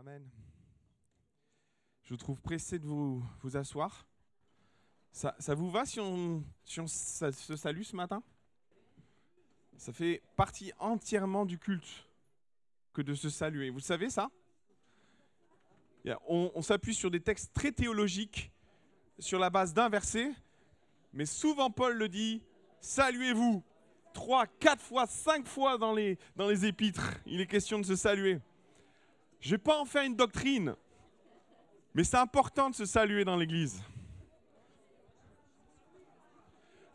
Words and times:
Amen. 0.00 0.26
Je 2.04 2.14
vous 2.14 2.16
trouve 2.16 2.40
pressé 2.40 2.78
de 2.78 2.86
vous, 2.86 3.22
vous 3.42 3.58
asseoir. 3.58 4.08
Ça, 5.12 5.36
ça 5.38 5.54
vous 5.54 5.70
va 5.70 5.84
si 5.84 6.00
on, 6.00 6.42
si 6.64 6.80
on 6.80 6.86
se 6.86 7.54
salue 7.54 7.82
ce 7.82 7.94
matin? 7.94 8.22
Ça 9.76 9.92
fait 9.92 10.22
partie 10.36 10.72
entièrement 10.78 11.44
du 11.44 11.58
culte 11.58 12.08
que 12.94 13.02
de 13.02 13.12
se 13.12 13.28
saluer. 13.28 13.68
Vous 13.68 13.80
savez 13.80 14.08
ça? 14.08 14.30
On, 16.26 16.50
on 16.54 16.62
s'appuie 16.62 16.94
sur 16.94 17.10
des 17.10 17.20
textes 17.20 17.52
très 17.52 17.70
théologiques 17.70 18.50
sur 19.18 19.38
la 19.38 19.50
base 19.50 19.74
d'un 19.74 19.90
verset, 19.90 20.32
mais 21.12 21.26
souvent 21.26 21.70
Paul 21.70 21.98
le 21.98 22.08
dit, 22.08 22.42
saluez-vous. 22.80 23.62
Trois, 24.14 24.46
quatre 24.46 24.82
fois, 24.82 25.06
cinq 25.06 25.46
fois 25.46 25.76
dans 25.76 25.92
les, 25.92 26.18
dans 26.36 26.48
les 26.48 26.64
épîtres, 26.64 27.20
il 27.26 27.42
est 27.42 27.46
question 27.46 27.78
de 27.78 27.84
se 27.84 27.96
saluer. 27.96 28.40
Je 29.40 29.50
vais 29.50 29.58
pas 29.58 29.78
en 29.78 29.84
faire 29.84 30.02
une 30.02 30.16
doctrine, 30.16 30.74
mais 31.94 32.04
c'est 32.04 32.18
important 32.18 32.70
de 32.70 32.74
se 32.74 32.84
saluer 32.84 33.24
dans 33.24 33.36
l'église. 33.36 33.82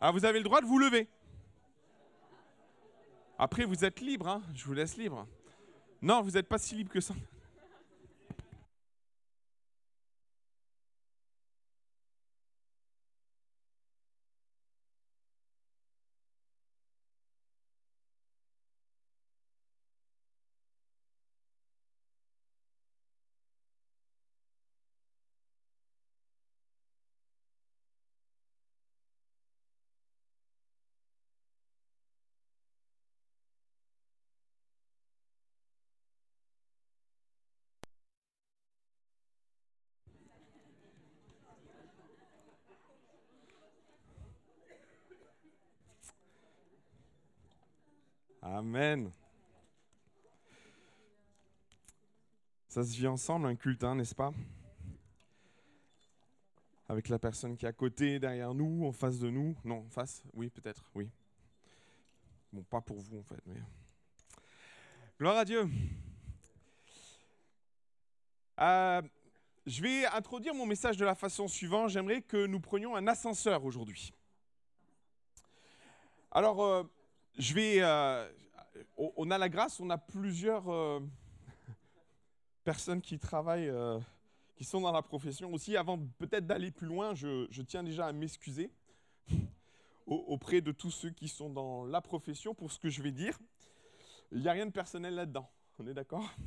Ah, 0.00 0.12
vous 0.12 0.24
avez 0.24 0.38
le 0.38 0.44
droit 0.44 0.60
de 0.60 0.66
vous 0.66 0.78
lever. 0.78 1.08
Après, 3.38 3.64
vous 3.64 3.84
êtes 3.84 4.00
libre, 4.00 4.28
hein, 4.28 4.42
je 4.54 4.64
vous 4.64 4.72
laisse 4.72 4.96
libre. 4.96 5.26
Non, 6.00 6.22
vous 6.22 6.32
n'êtes 6.32 6.48
pas 6.48 6.58
si 6.58 6.74
libre 6.74 6.92
que 6.92 7.00
ça. 7.00 7.14
Amen. 48.66 49.12
Ça 52.66 52.82
se 52.82 52.96
vit 52.96 53.06
ensemble, 53.06 53.46
un 53.46 53.54
culte, 53.54 53.84
hein, 53.84 53.94
n'est-ce 53.94 54.14
pas? 54.14 54.32
Avec 56.88 57.08
la 57.08 57.20
personne 57.20 57.56
qui 57.56 57.64
est 57.64 57.68
à 57.68 57.72
côté, 57.72 58.18
derrière 58.18 58.54
nous, 58.54 58.84
en 58.84 58.90
face 58.90 59.20
de 59.20 59.30
nous. 59.30 59.56
Non, 59.62 59.84
en 59.86 59.88
face? 59.88 60.24
Oui, 60.34 60.50
peut-être, 60.50 60.82
oui. 60.96 61.08
Bon, 62.52 62.64
pas 62.64 62.80
pour 62.80 62.98
vous, 62.98 63.20
en 63.20 63.22
fait, 63.22 63.40
mais... 63.46 63.60
Gloire 65.20 65.36
à 65.36 65.44
Dieu. 65.44 65.70
Euh, 68.58 69.02
je 69.64 69.80
vais 69.80 70.06
introduire 70.06 70.54
mon 70.56 70.66
message 70.66 70.96
de 70.96 71.04
la 71.04 71.14
façon 71.14 71.46
suivante. 71.46 71.90
J'aimerais 71.90 72.20
que 72.20 72.46
nous 72.46 72.58
prenions 72.58 72.96
un 72.96 73.06
ascenseur 73.06 73.64
aujourd'hui. 73.64 74.12
Alors, 76.32 76.60
euh, 76.64 76.82
je 77.38 77.54
vais. 77.54 77.76
euh, 77.80 78.28
on 78.96 79.12
on 79.16 79.30
a 79.30 79.38
la 79.38 79.48
grâce, 79.48 79.80
on 79.80 79.90
a 79.90 79.98
plusieurs 79.98 80.68
euh, 80.68 81.00
personnes 82.64 83.00
qui 83.00 83.18
travaillent, 83.18 83.68
euh, 83.68 83.98
qui 84.56 84.64
sont 84.64 84.80
dans 84.80 84.92
la 84.92 85.02
profession 85.02 85.52
aussi. 85.52 85.76
Avant 85.76 85.98
peut-être 86.18 86.46
d'aller 86.46 86.70
plus 86.70 86.86
loin, 86.86 87.14
je, 87.14 87.46
tiens 87.62 87.82
déjà 87.82 88.06
à 88.06 88.12
m'excuser 88.12 88.70
au- 90.06 90.24
auprès 90.28 90.60
de 90.60 90.72
tous 90.72 90.90
ceux 90.90 91.10
qui 91.10 91.28
sont 91.28 91.50
dans 91.50 91.84
la 91.84 92.00
profession 92.00 92.54
pour 92.54 92.72
ce 92.72 92.78
que 92.78 92.88
je 92.88 93.02
vais 93.02 93.12
dire. 93.12 93.38
Il 94.32 94.40
n'y 94.40 94.48
a 94.48 94.52
rien 94.52 94.66
de 94.66 94.72
personnel 94.72 95.14
là-dedans. 95.14 95.48
On 95.78 95.86
est 95.86 95.94
d'accord? 95.94 96.28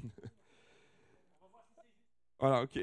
Voilà, 2.40 2.64
ok. 2.64 2.80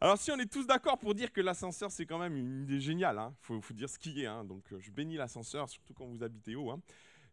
Alors 0.00 0.18
si 0.18 0.30
on 0.32 0.38
est 0.38 0.50
tous 0.50 0.66
d'accord 0.66 0.98
pour 0.98 1.14
dire 1.14 1.32
que 1.32 1.40
l'ascenseur 1.40 1.90
c'est 1.90 2.06
quand 2.06 2.18
même 2.18 2.36
une 2.36 2.62
idée 2.64 2.80
géniale, 2.80 3.18
il 3.30 3.34
faut, 3.44 3.60
faut 3.60 3.74
dire 3.74 3.88
ce 3.88 3.98
qui 3.98 4.22
est. 4.22 4.26
hein. 4.26 4.44
Donc 4.44 4.72
euh, 4.72 4.80
je 4.80 4.90
bénis 4.90 5.16
l'ascenseur, 5.16 5.68
surtout 5.68 5.94
quand 5.94 6.06
vous 6.06 6.22
habitez 6.24 6.56
haut. 6.56 6.70
hein. 6.70 6.80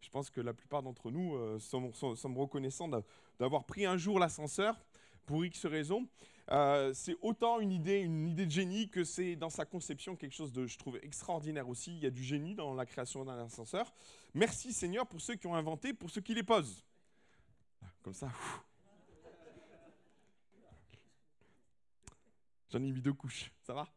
Je 0.01 0.09
pense 0.09 0.29
que 0.29 0.41
la 0.41 0.53
plupart 0.53 0.81
d'entre 0.81 1.11
nous 1.11 1.35
euh, 1.35 1.59
sommes, 1.59 2.37
reconnaissants 2.37 2.87
d'a- 2.87 3.03
d'avoir 3.39 3.65
pris 3.65 3.85
un 3.85 3.97
jour 3.97 4.19
l'ascenseur 4.19 4.79
pour 5.25 5.45
X 5.45 5.65
raisons. 5.65 6.07
Euh, 6.51 6.93
c'est 6.93 7.15
autant 7.21 7.59
une 7.59 7.71
idée, 7.71 7.99
une 7.99 8.27
idée 8.27 8.45
de 8.45 8.51
génie 8.51 8.89
que 8.89 9.03
c'est 9.03 9.35
dans 9.35 9.51
sa 9.51 9.65
conception 9.65 10.15
quelque 10.15 10.33
chose 10.33 10.51
de, 10.51 10.65
je 10.65 10.77
trouve, 10.77 10.97
extraordinaire 11.03 11.69
aussi. 11.69 11.91
Il 11.95 11.99
y 11.99 12.07
a 12.07 12.09
du 12.09 12.23
génie 12.23 12.55
dans 12.55 12.73
la 12.73 12.85
création 12.85 13.23
d'un 13.23 13.37
ascenseur. 13.45 13.93
Merci 14.33 14.73
Seigneur 14.73 15.05
pour 15.05 15.21
ceux 15.21 15.35
qui 15.35 15.45
ont 15.47 15.53
inventé, 15.55 15.93
pour 15.93 16.09
ceux 16.09 16.21
qui 16.21 16.33
les 16.33 16.43
posent. 16.43 16.83
Comme 18.01 18.13
ça. 18.13 18.31
J'en 22.71 22.79
ai 22.79 22.91
mis 22.91 23.01
deux 23.01 23.13
couches, 23.13 23.51
ça 23.61 23.73
va? 23.73 23.87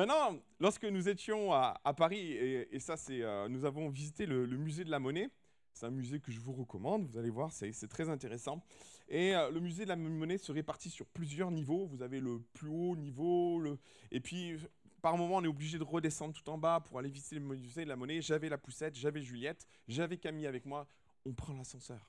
Maintenant, 0.00 0.40
lorsque 0.60 0.86
nous 0.86 1.10
étions 1.10 1.52
à, 1.52 1.92
Paris, 1.94 2.32
et, 2.32 2.80
ça, 2.80 2.96
c'est, 2.96 3.20
euh, 3.20 3.48
nous 3.48 3.66
avons 3.66 3.90
visité 3.90 4.24
le, 4.24 4.46
musée 4.46 4.82
de 4.82 4.90
la 4.90 4.98
monnaie. 4.98 5.28
C'est 5.74 5.84
un 5.84 5.90
musée 5.90 6.20
que 6.20 6.32
je 6.32 6.40
vous 6.40 6.54
recommande, 6.54 7.04
vous 7.04 7.18
allez 7.18 7.28
voir, 7.28 7.52
c'est, 7.52 7.70
très 7.86 8.08
intéressant. 8.08 8.64
Et 9.10 9.36
euh, 9.36 9.50
le 9.50 9.60
musée 9.60 9.84
de 9.84 9.90
la 9.90 9.96
monnaie 9.96 10.38
se 10.38 10.52
répartit 10.52 10.88
sur 10.88 11.04
plusieurs 11.04 11.50
niveaux. 11.50 11.84
Vous 11.84 12.00
avez 12.00 12.18
le 12.18 12.40
plus 12.54 12.70
haut 12.70 12.96
niveau, 12.96 13.62
et 14.10 14.20
puis 14.20 14.56
par 15.02 15.18
moment, 15.18 15.36
on 15.36 15.44
est 15.44 15.48
obligé 15.48 15.78
de 15.78 15.84
redescendre 15.84 16.32
tout 16.32 16.48
en 16.48 16.56
bas 16.56 16.80
pour 16.80 16.98
aller 16.98 17.10
visiter 17.10 17.34
le 17.34 17.42
musée 17.42 17.84
de 17.84 17.90
la 17.90 17.96
monnaie. 17.96 18.22
J'avais 18.22 18.48
la 18.48 18.56
poussette, 18.56 18.94
j'avais 18.94 19.20
Juliette, 19.20 19.68
j'avais 19.86 20.16
Camille 20.16 20.46
avec 20.46 20.64
moi. 20.64 20.88
On 21.26 21.34
prend 21.34 21.52
l'ascenseur. 21.52 22.00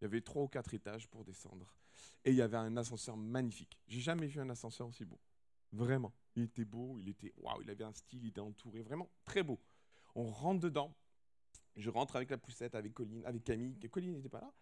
Il 0.00 0.04
y 0.04 0.06
avait 0.06 0.20
trois 0.20 0.42
ou 0.42 0.48
quatre 0.48 0.74
étages 0.74 1.06
pour 1.06 1.22
descendre. 1.22 1.76
Et 2.24 2.30
il 2.30 2.36
y 2.36 2.42
avait 2.42 2.56
un 2.56 2.76
ascenseur 2.76 3.16
magnifique. 3.16 3.78
J'ai 3.86 4.00
jamais 4.00 4.26
vu 4.26 4.40
un 4.40 4.50
ascenseur 4.50 4.88
aussi 4.88 5.04
beau. 5.04 5.20
Vraiment. 5.72 6.12
Il 6.36 6.44
était 6.44 6.64
beau, 6.64 6.98
il 6.98 7.08
était 7.08 7.32
waouh, 7.38 7.62
il 7.62 7.70
avait 7.70 7.84
un 7.84 7.92
style, 7.92 8.20
il 8.22 8.28
était 8.28 8.40
entouré, 8.40 8.82
vraiment 8.82 9.10
très 9.24 9.42
beau. 9.42 9.58
On 10.14 10.26
rentre 10.26 10.60
dedans. 10.60 10.94
Je 11.76 11.90
rentre 11.90 12.16
avec 12.16 12.30
la 12.30 12.38
poussette, 12.38 12.74
avec 12.74 12.94
Colline, 12.94 13.24
avec 13.26 13.44
Camille. 13.44 13.76
Colline 13.90 14.12
n'était 14.12 14.28
pas 14.28 14.40
là. 14.40 14.52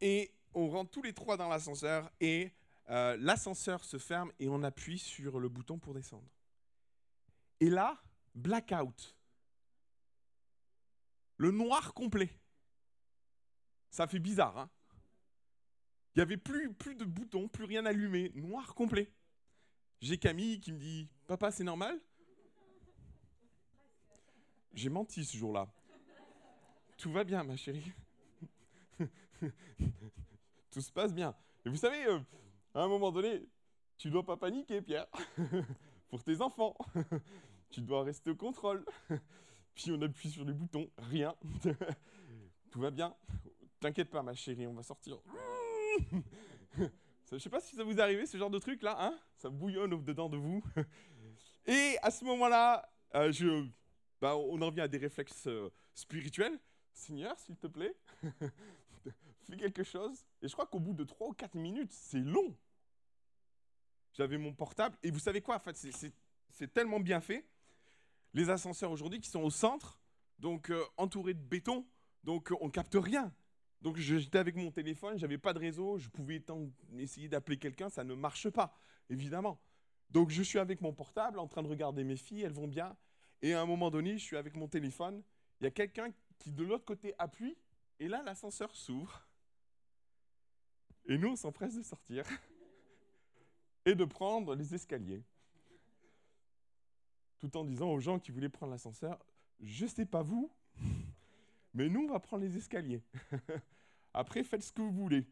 Et 0.00 0.32
on 0.54 0.68
rentre 0.68 0.90
tous 0.90 1.02
les 1.02 1.12
trois 1.12 1.36
dans 1.36 1.48
l'ascenseur 1.48 2.10
et 2.20 2.52
euh, 2.90 3.16
l'ascenseur 3.18 3.84
se 3.84 3.98
ferme 3.98 4.32
et 4.38 4.48
on 4.48 4.62
appuie 4.62 4.98
sur 4.98 5.40
le 5.40 5.48
bouton 5.48 5.78
pour 5.78 5.94
descendre. 5.94 6.28
Et 7.60 7.70
là, 7.70 8.00
blackout. 8.34 9.16
Le 11.36 11.50
noir 11.50 11.94
complet. 11.94 12.30
Ça 13.90 14.06
fait 14.06 14.18
bizarre, 14.18 14.58
hein 14.58 14.70
Il 16.14 16.18
n'y 16.18 16.22
avait 16.22 16.36
plus, 16.36 16.72
plus 16.72 16.94
de 16.94 17.04
boutons, 17.04 17.48
plus 17.48 17.64
rien 17.64 17.86
allumé, 17.86 18.30
noir 18.34 18.74
complet. 18.74 19.12
J'ai 20.00 20.16
Camille 20.16 20.60
qui 20.60 20.72
me 20.72 20.78
dit 20.78 21.08
Papa, 21.26 21.50
c'est 21.50 21.64
normal? 21.64 21.98
J'ai 24.74 24.90
menti 24.90 25.24
ce 25.24 25.36
jour-là. 25.36 25.68
Tout 26.96 27.10
va 27.10 27.24
bien, 27.24 27.42
ma 27.42 27.56
chérie. 27.56 27.92
Tout 30.70 30.80
se 30.80 30.92
passe 30.92 31.12
bien. 31.12 31.34
Et 31.64 31.68
vous 31.68 31.76
savez, 31.76 32.06
euh, 32.06 32.20
à 32.74 32.82
un 32.82 32.88
moment 32.88 33.10
donné, 33.10 33.44
tu 33.96 34.10
dois 34.10 34.24
pas 34.24 34.36
paniquer, 34.36 34.80
Pierre. 34.82 35.06
Pour 36.10 36.22
tes 36.22 36.40
enfants. 36.40 36.76
tu 37.70 37.80
dois 37.80 38.04
rester 38.04 38.30
au 38.30 38.36
contrôle. 38.36 38.84
Puis 39.74 39.90
on 39.90 40.00
appuie 40.00 40.30
sur 40.30 40.44
les 40.44 40.52
boutons, 40.52 40.88
rien. 40.98 41.34
Tout 42.70 42.80
va 42.80 42.90
bien. 42.90 43.14
T'inquiète 43.80 44.10
pas, 44.10 44.22
ma 44.22 44.34
chérie, 44.34 44.66
on 44.66 44.74
va 44.74 44.82
sortir. 44.82 45.18
Je 47.32 47.38
sais 47.38 47.50
pas 47.50 47.60
si 47.60 47.76
ça 47.76 47.84
vous 47.84 47.98
est 47.98 48.00
arrivé, 48.00 48.26
ce 48.26 48.38
genre 48.38 48.50
de 48.50 48.58
truc 48.58 48.82
là, 48.82 48.96
hein 48.98 49.18
Ça 49.36 49.50
bouillonne 49.50 49.92
au 49.92 49.98
dedans 49.98 50.28
de 50.28 50.36
vous. 50.36 50.62
Et 51.66 51.98
à 52.02 52.10
ce 52.10 52.24
moment-là, 52.24 52.88
euh, 53.14 53.66
bah, 54.20 54.36
on 54.36 54.60
en 54.62 54.70
vient 54.70 54.84
à 54.84 54.88
des 54.88 54.98
réflexes 54.98 55.46
euh, 55.46 55.68
spirituels. 55.94 56.58
Seigneur, 56.94 57.38
s'il 57.38 57.56
te 57.56 57.66
plaît, 57.66 57.94
fais 59.46 59.56
quelque 59.56 59.84
chose. 59.84 60.24
Et 60.40 60.48
je 60.48 60.52
crois 60.54 60.66
qu'au 60.66 60.80
bout 60.80 60.94
de 60.94 61.04
3 61.04 61.28
ou 61.28 61.32
4 61.32 61.54
minutes, 61.54 61.92
c'est 61.92 62.20
long. 62.20 62.56
J'avais 64.14 64.38
mon 64.38 64.54
portable. 64.54 64.96
Et 65.02 65.10
vous 65.10 65.18
savez 65.18 65.42
quoi, 65.42 65.56
en 65.56 65.60
fait, 65.60 65.76
c'est- 65.76 66.72
tellement 66.72 66.98
bien 66.98 67.20
fait. 67.20 67.46
Les 68.34 68.50
ascenseurs 68.50 68.90
aujourd'hui 68.90 69.20
qui 69.20 69.28
sont 69.30 69.42
au 69.42 69.50
centre, 69.50 70.00
donc 70.38 70.70
euh, 70.70 70.82
entourés 70.96 71.34
de 71.34 71.40
béton, 71.40 71.86
donc 72.24 72.52
on 72.60 72.68
capte 72.68 72.96
rien. 72.96 73.32
Donc 73.80 73.96
j'étais 73.96 74.38
avec 74.38 74.56
mon 74.56 74.70
téléphone, 74.70 75.18
j'avais 75.18 75.38
pas 75.38 75.52
de 75.52 75.58
réseau, 75.58 75.98
je 75.98 76.08
pouvais 76.08 76.42
essayer 76.96 77.28
d'appeler 77.28 77.58
quelqu'un, 77.58 77.88
ça 77.88 78.02
ne 78.02 78.14
marche 78.14 78.50
pas, 78.50 78.76
évidemment. 79.08 79.60
Donc 80.10 80.30
je 80.30 80.42
suis 80.42 80.58
avec 80.58 80.80
mon 80.80 80.92
portable 80.92 81.38
en 81.38 81.46
train 81.46 81.62
de 81.62 81.68
regarder 81.68 82.02
mes 82.02 82.16
filles, 82.16 82.42
elles 82.42 82.52
vont 82.52 82.66
bien. 82.66 82.96
Et 83.40 83.54
à 83.54 83.60
un 83.60 83.66
moment 83.66 83.90
donné, 83.90 84.18
je 84.18 84.24
suis 84.24 84.36
avec 84.36 84.56
mon 84.56 84.66
téléphone, 84.66 85.22
il 85.60 85.64
y 85.64 85.66
a 85.66 85.70
quelqu'un 85.70 86.12
qui 86.38 86.50
de 86.50 86.64
l'autre 86.64 86.84
côté 86.84 87.14
appuie, 87.18 87.56
et 88.00 88.08
là 88.08 88.22
l'ascenseur 88.22 88.74
s'ouvre. 88.74 89.26
Et 91.06 91.16
nous, 91.16 91.28
on 91.28 91.36
s'empresse 91.36 91.76
de 91.76 91.82
sortir 91.82 92.24
et 93.84 93.94
de 93.94 94.04
prendre 94.04 94.54
les 94.54 94.74
escaliers. 94.74 95.22
Tout 97.38 97.56
en 97.56 97.64
disant 97.64 97.90
aux 97.90 98.00
gens 98.00 98.18
qui 98.18 98.32
voulaient 98.32 98.48
prendre 98.48 98.72
l'ascenseur, 98.72 99.18
je 99.60 99.86
sais 99.86 100.04
pas 100.04 100.22
vous, 100.22 100.52
mais 101.74 101.88
nous, 101.88 102.04
on 102.04 102.12
va 102.12 102.20
prendre 102.20 102.44
les 102.44 102.56
escaliers. 102.56 103.02
Après, 104.14 104.42
faites 104.42 104.62
ce 104.62 104.72
que 104.72 104.82
vous 104.82 104.92
voulez. 104.92 105.26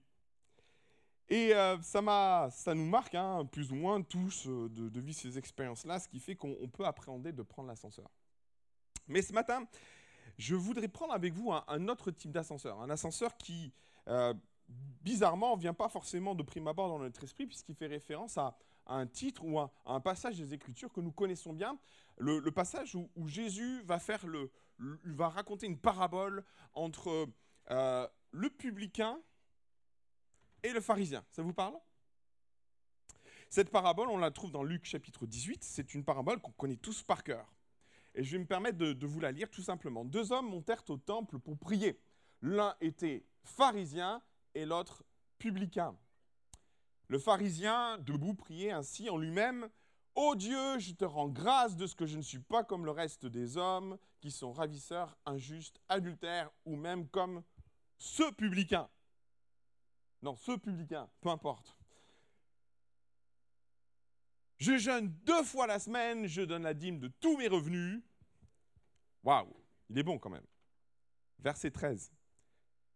Et 1.28 1.54
euh, 1.54 1.80
ça, 1.82 2.48
ça 2.52 2.74
nous 2.74 2.86
marque, 2.86 3.14
hein, 3.14 3.44
plus 3.50 3.72
ou 3.72 3.74
moins 3.74 4.00
tous, 4.02 4.46
euh, 4.46 4.68
de, 4.68 5.00
vivre 5.00 5.18
ces 5.18 5.38
expériences-là, 5.38 5.98
ce 5.98 6.08
qui 6.08 6.20
fait 6.20 6.36
qu'on 6.36 6.54
peut 6.72 6.84
appréhender 6.84 7.32
de 7.32 7.42
prendre 7.42 7.68
l'ascenseur. 7.68 8.08
Mais 9.08 9.22
ce 9.22 9.32
matin, 9.32 9.66
je 10.38 10.54
voudrais 10.54 10.88
prendre 10.88 11.12
avec 11.12 11.32
vous 11.32 11.52
un, 11.52 11.88
autre 11.88 12.12
type 12.12 12.30
d'ascenseur, 12.30 12.80
un 12.80 12.90
ascenseur 12.90 13.36
qui, 13.36 13.72
euh, 14.06 14.34
bizarrement, 14.68 15.56
ne 15.56 15.60
vient 15.60 15.74
pas 15.74 15.88
forcément 15.88 16.34
de 16.34 16.44
prime 16.44 16.68
abord 16.68 16.88
dans 16.88 16.98
notre 17.00 17.24
esprit, 17.24 17.46
puisqu'il 17.46 17.74
fait 17.74 17.86
référence 17.86 18.38
à, 18.38 18.56
un 18.88 19.06
titre 19.06 19.44
ou 19.44 19.58
à, 19.58 19.72
un 19.84 19.98
passage 19.98 20.36
des 20.36 20.54
Écritures 20.54 20.92
que 20.92 21.00
nous 21.00 21.10
connaissons 21.10 21.52
bien, 21.52 21.76
le, 22.18 22.40
passage 22.50 22.94
où, 22.94 23.28
Jésus 23.28 23.82
va, 23.82 23.98
faire 23.98 24.24
le, 24.26 24.50
va 24.78 25.28
raconter 25.28 25.66
une 25.66 25.78
parabole 25.78 26.44
entre 26.74 27.28
le 27.68 28.50
publicain 28.50 29.18
et 30.62 30.72
le 30.72 30.80
pharisien. 30.80 31.24
Ça 31.30 31.42
vous 31.42 31.54
parle? 31.54 31.74
Cette 33.48 33.70
parabole, 33.70 34.08
on 34.08 34.18
la 34.18 34.30
trouve 34.30 34.50
dans 34.50 34.64
Luc 34.64 34.84
chapitre 34.84 35.26
18. 35.26 35.62
C'est 35.62 35.94
une 35.94 36.04
parabole 36.04 36.40
qu'on 36.40 36.52
connaît 36.52 36.76
tous 36.76 37.02
par 37.02 37.22
cœur. 37.22 37.54
Et 38.14 38.24
je 38.24 38.32
vais 38.32 38.38
me 38.38 38.46
permettre 38.46 38.78
de, 38.78 39.06
vous 39.06 39.20
la 39.20 39.30
lire 39.30 39.50
tout 39.50 39.62
simplement. 39.62 40.04
Deux 40.04 40.32
hommes 40.32 40.48
montèrent 40.48 40.82
au 40.88 40.96
temple 40.96 41.38
pour 41.38 41.56
prier. 41.58 42.00
L'un 42.42 42.74
était 42.80 43.24
pharisien 43.44 44.22
et 44.54 44.64
l'autre 44.64 45.04
publicain. 45.38 45.96
Le 47.08 47.18
pharisien, 47.18 47.98
debout, 47.98 48.34
priait 48.34 48.72
ainsi 48.72 49.08
en 49.10 49.16
lui-même 49.16 49.68
Ô 50.16 50.34
Dieu, 50.34 50.78
je 50.78 50.92
te 50.92 51.04
rends 51.04 51.28
grâce 51.28 51.76
de 51.76 51.86
ce 51.86 51.94
que 51.94 52.06
je 52.06 52.16
ne 52.16 52.22
suis 52.22 52.38
pas 52.38 52.64
comme 52.64 52.86
le 52.86 52.90
reste 52.90 53.26
des 53.26 53.58
hommes 53.58 53.98
qui 54.22 54.30
sont 54.30 54.50
ravisseurs, 54.50 55.14
injustes, 55.26 55.78
adultères 55.90 56.50
ou 56.64 56.74
même 56.74 57.06
comme 57.08 57.42
ce 57.98 58.32
publicain. 58.32 58.88
Non, 60.22 60.34
ce 60.34 60.52
publicain, 60.56 61.10
peu 61.20 61.28
importe. 61.28 61.76
Je 64.56 64.78
jeûne 64.78 65.14
deux 65.24 65.42
fois 65.42 65.66
la 65.66 65.78
semaine, 65.78 66.26
je 66.26 66.40
donne 66.40 66.62
la 66.62 66.72
dîme 66.72 66.98
de 66.98 67.08
tous 67.08 67.36
mes 67.36 67.48
revenus. 67.48 68.02
Waouh, 69.22 69.54
il 69.90 69.98
est 69.98 70.02
bon 70.02 70.18
quand 70.18 70.30
même. 70.30 70.46
Verset 71.40 71.72
13. 71.72 72.10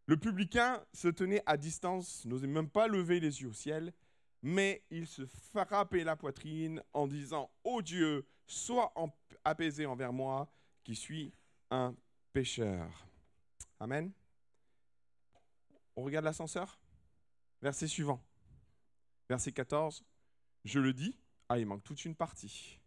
Le 0.06 0.16
publicain 0.16 0.82
se 0.94 1.08
tenait 1.08 1.42
à 1.44 1.58
distance, 1.58 2.24
n'osait 2.24 2.46
même 2.46 2.70
pas 2.70 2.88
lever 2.88 3.20
les 3.20 3.42
yeux 3.42 3.48
au 3.48 3.52
ciel, 3.52 3.92
mais 4.42 4.84
il 4.90 5.06
se 5.06 5.26
frappait 5.26 6.04
la 6.04 6.16
poitrine 6.16 6.82
en 6.92 7.06
disant 7.06 7.50
Ô 7.64 7.82
Dieu, 7.82 8.26
sois 8.46 8.92
apaisé 9.44 9.86
envers 9.86 10.12
moi, 10.12 10.50
qui 10.84 10.94
suis 10.94 11.32
un 11.70 11.94
pécheur. 12.32 13.06
Amen. 13.78 14.12
On 15.96 16.02
regarde 16.02 16.24
l'ascenseur? 16.24 16.78
Verset 17.62 17.86
suivant. 17.86 18.22
Verset 19.28 19.52
14. 19.52 20.04
Je 20.64 20.80
le 20.80 20.92
dis. 20.92 21.18
Ah, 21.48 21.58
il 21.58 21.66
manque 21.66 21.84
toute 21.84 22.04
une 22.04 22.14
partie. 22.14 22.80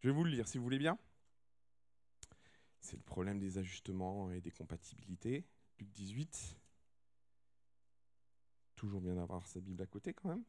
Je 0.00 0.08
vais 0.08 0.14
vous 0.14 0.24
le 0.24 0.30
lire 0.30 0.46
si 0.46 0.58
vous 0.58 0.64
voulez 0.64 0.78
bien. 0.78 0.98
C'est 2.80 2.96
le 2.96 3.02
problème 3.02 3.38
des 3.38 3.58
ajustements 3.58 4.30
et 4.30 4.40
des 4.40 4.50
compatibilités. 4.50 5.44
Luc 5.78 5.90
18. 5.90 6.56
Toujours 8.76 9.00
bien 9.00 9.14
d'avoir 9.14 9.46
sa 9.46 9.60
Bible 9.60 9.82
à 9.82 9.86
côté 9.86 10.14
quand 10.14 10.28
même. 10.28 10.44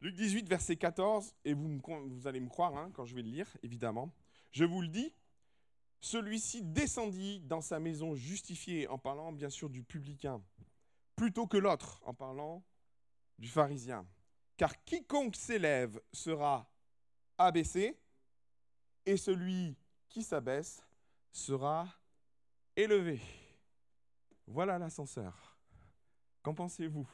Luc 0.00 0.14
18, 0.14 0.48
verset 0.48 0.76
14, 0.76 1.34
et 1.44 1.54
vous, 1.54 2.26
allez 2.26 2.40
me 2.40 2.48
croire 2.48 2.76
hein, 2.76 2.90
quand 2.94 3.04
je 3.04 3.16
vais 3.16 3.22
le 3.22 3.30
lire, 3.30 3.48
évidemment. 3.64 4.12
Je 4.52 4.64
vous 4.64 4.80
le 4.80 4.88
dis, 4.88 5.12
celui-ci 6.00 6.62
descendit 6.62 7.40
dans 7.40 7.60
sa 7.60 7.80
maison 7.80 8.14
justifié 8.14 8.86
en 8.86 8.98
parlant 8.98 9.32
bien 9.32 9.50
sûr 9.50 9.68
du 9.68 9.82
publicain 9.82 10.40
plutôt 11.16 11.48
que 11.48 11.56
l'autre, 11.56 12.00
en 12.04 12.14
parlant 12.14 12.62
du 13.38 13.48
pharisien. 13.48 14.06
Car 14.56 14.84
quiconque 14.84 15.34
s'élève 15.34 16.00
sera 16.12 16.70
abaissé, 17.36 17.98
et 19.04 19.16
celui 19.16 19.76
qui 20.08 20.22
s'abaisse 20.22 20.80
sera 21.32 21.88
élevé. 22.76 23.20
Voilà 24.46 24.78
l'ascenseur. 24.78 25.58
Qu'en 26.42 26.54
pensez-vous? 26.54 27.08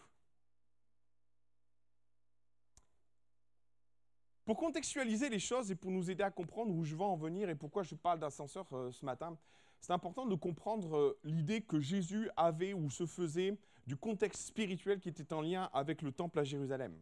Pour 4.45 4.59
contextualiser 4.59 5.31
les 5.31 5.39
choses 5.39 5.71
et 5.71 5.75
pour 5.75 5.91
nous 5.91 6.11
aider 6.11 6.23
à 6.23 6.31
comprendre 6.31 6.75
où 6.75 6.85
je 6.85 6.95
vais 6.95 7.05
en 7.05 7.17
venir 7.17 7.49
et 7.49 7.55
pourquoi 7.55 7.83
je 7.83 7.95
parle 7.95 8.19
d'ascenseur 8.19 8.67
euh, 8.73 8.93
ce 8.93 9.05
matin, 9.05 9.39
c'est 9.81 9.93
important 9.93 10.27
de 10.27 10.35
comprendre 10.35 10.97
euh, 10.97 11.19
l'idée 11.25 11.63
que 11.63 11.81
Jésus 11.81 12.29
avait 12.37 12.75
ou 12.75 12.91
se 12.91 13.07
faisait 13.07 13.57
du 13.87 13.97
contexte 13.97 14.43
spirituel 14.43 15.01
qui 15.01 15.09
était 15.09 15.33
en 15.33 15.41
lien 15.41 15.71
avec 15.73 16.03
le 16.03 16.13
temple 16.13 16.39
à 16.41 16.45
Jérusalem. 16.45 17.01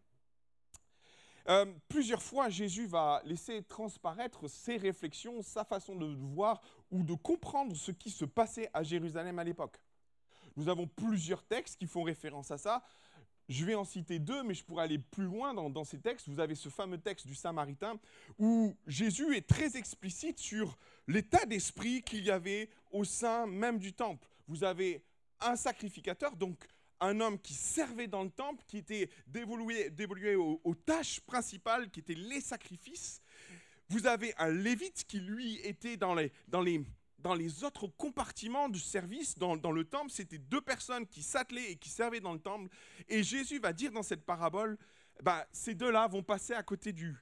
Euh, 1.49 1.67
plusieurs 1.89 2.23
fois, 2.23 2.49
Jésus 2.49 2.87
va 2.87 3.21
laisser 3.25 3.65
transparaître 3.65 4.49
ses 4.49 4.77
réflexions, 4.77 5.43
sa 5.43 5.65
façon 5.65 5.97
de 5.97 6.07
voir 6.07 6.61
ou 6.93 7.03
de 7.03 7.15
comprendre 7.15 7.75
ce 7.75 7.91
qui 7.91 8.11
se 8.11 8.25
passait 8.25 8.71
à 8.73 8.85
Jérusalem 8.85 9.41
à 9.41 9.45
l'époque. 9.45 9.83
Nous 10.55 10.69
avons 10.69 10.87
plusieurs 10.87 11.43
textes 11.43 11.79
qui 11.79 11.87
font 11.87 12.03
référence 12.03 12.53
à 12.53 12.59
ça. 12.59 12.85
Je 13.53 13.67
vais 13.67 13.75
en 13.75 13.85
citer 13.85 14.19
deux, 14.19 14.43
mais 14.43 14.55
je 14.55 14.65
pourrais 14.65 14.85
aller 14.85 14.99
plus 14.99 15.25
loin 15.25 15.53
dans, 15.53 15.85
ces 15.85 15.99
textes. 15.99 16.27
Vous 16.27 16.41
avez 16.41 16.55
ce 16.55 16.71
fameux 16.71 16.97
texte 16.97 17.27
du 17.27 17.35
Samaritain 17.35 18.01
où 18.39 18.75
Jésus 18.87 19.37
est 19.37 19.47
très 19.47 19.77
explicite 19.77 20.39
sur 20.39 20.79
l'état 21.07 21.45
d'esprit 21.45 22.03
qu'il 22.03 22.25
y 22.25 22.31
avait 22.31 22.71
au 22.91 23.05
sein 23.05 23.47
même 23.47 23.79
du 23.79 23.93
temple. 23.93 24.27
Vous 24.49 24.65
avez 24.65 25.05
un 25.41 25.57
sacrificateur, 25.57 26.35
donc 26.35 26.67
un 27.01 27.21
homme 27.21 27.39
qui 27.39 27.53
servait 27.53 28.07
dans 28.07 28.23
le 28.23 28.31
temple, 28.31 28.65
qui 28.67 28.79
était 28.79 29.11
dévolué, 29.27 30.35
aux, 30.35 30.59
aux, 30.65 30.75
tâches 30.75 31.21
principales, 31.21 31.91
qui 31.91 32.01
étaient 32.01 32.15
les 32.15 32.41
sacrifices. 32.41 33.21
Vous 33.91 34.07
avez 34.07 34.33
un 34.39 34.49
lévite 34.49 35.05
qui, 35.07 35.21
lui, 35.21 35.59
était 35.63 35.99
dans 35.99 36.15
les, 36.15 36.33
dans 36.49 36.63
les, 36.63 36.83
dans 37.23 37.35
les 37.35 37.65
autres 37.65 37.87
compartiments 37.87 38.69
du 38.69 38.81
service, 38.81 39.39
dans, 39.39 39.55
le 39.55 39.85
temple. 39.85 40.11
C'était 40.11 40.39
deux 40.39 40.61
personnes 40.61 41.07
qui 41.07 41.23
s'attelaient 41.23 41.73
et 41.73 41.77
qui 41.77 41.89
servaient 41.89 42.21
dans 42.21 42.33
le 42.33 42.41
temple. 42.41 42.69
Et 43.09 43.23
Jésus 43.23 43.59
va 43.59 43.73
dire 43.73 43.93
dans 43.93 44.03
cette 44.03 44.25
parabole, 44.25 44.77
bah, 45.23 45.47
ces 45.53 45.75
deux-là 45.75 46.09
vont 46.09 46.23
passer 46.23 46.53
à 46.53 46.63
côté 46.63 46.93
du, 46.93 47.17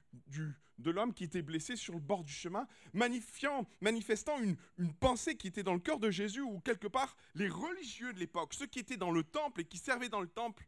de 0.77 0.91
l'homme 0.91 1.13
qui 1.13 1.23
était 1.23 1.41
blessé 1.41 1.75
sur 1.75 1.93
le 1.93 1.99
bord 1.99 2.23
du 2.23 2.33
chemin, 2.33 2.67
manifestant 2.93 4.39
une, 4.39 4.55
une, 4.77 4.93
pensée 4.93 5.35
qui 5.35 5.47
était 5.47 5.63
dans 5.63 5.73
le 5.73 5.79
cœur 5.79 5.99
de 5.99 6.09
Jésus, 6.09 6.41
où 6.41 6.59
quelque 6.61 6.87
part, 6.87 7.15
les 7.35 7.49
religieux 7.49 8.13
de 8.13 8.19
l'époque, 8.19 8.53
ceux 8.53 8.67
qui 8.67 8.79
étaient 8.79 8.97
dans 8.97 9.11
le 9.11 9.23
temple 9.23 9.61
et 9.61 9.65
qui 9.65 9.77
servaient 9.77 10.09
dans 10.09 10.21
le 10.21 10.27
temple, 10.27 10.67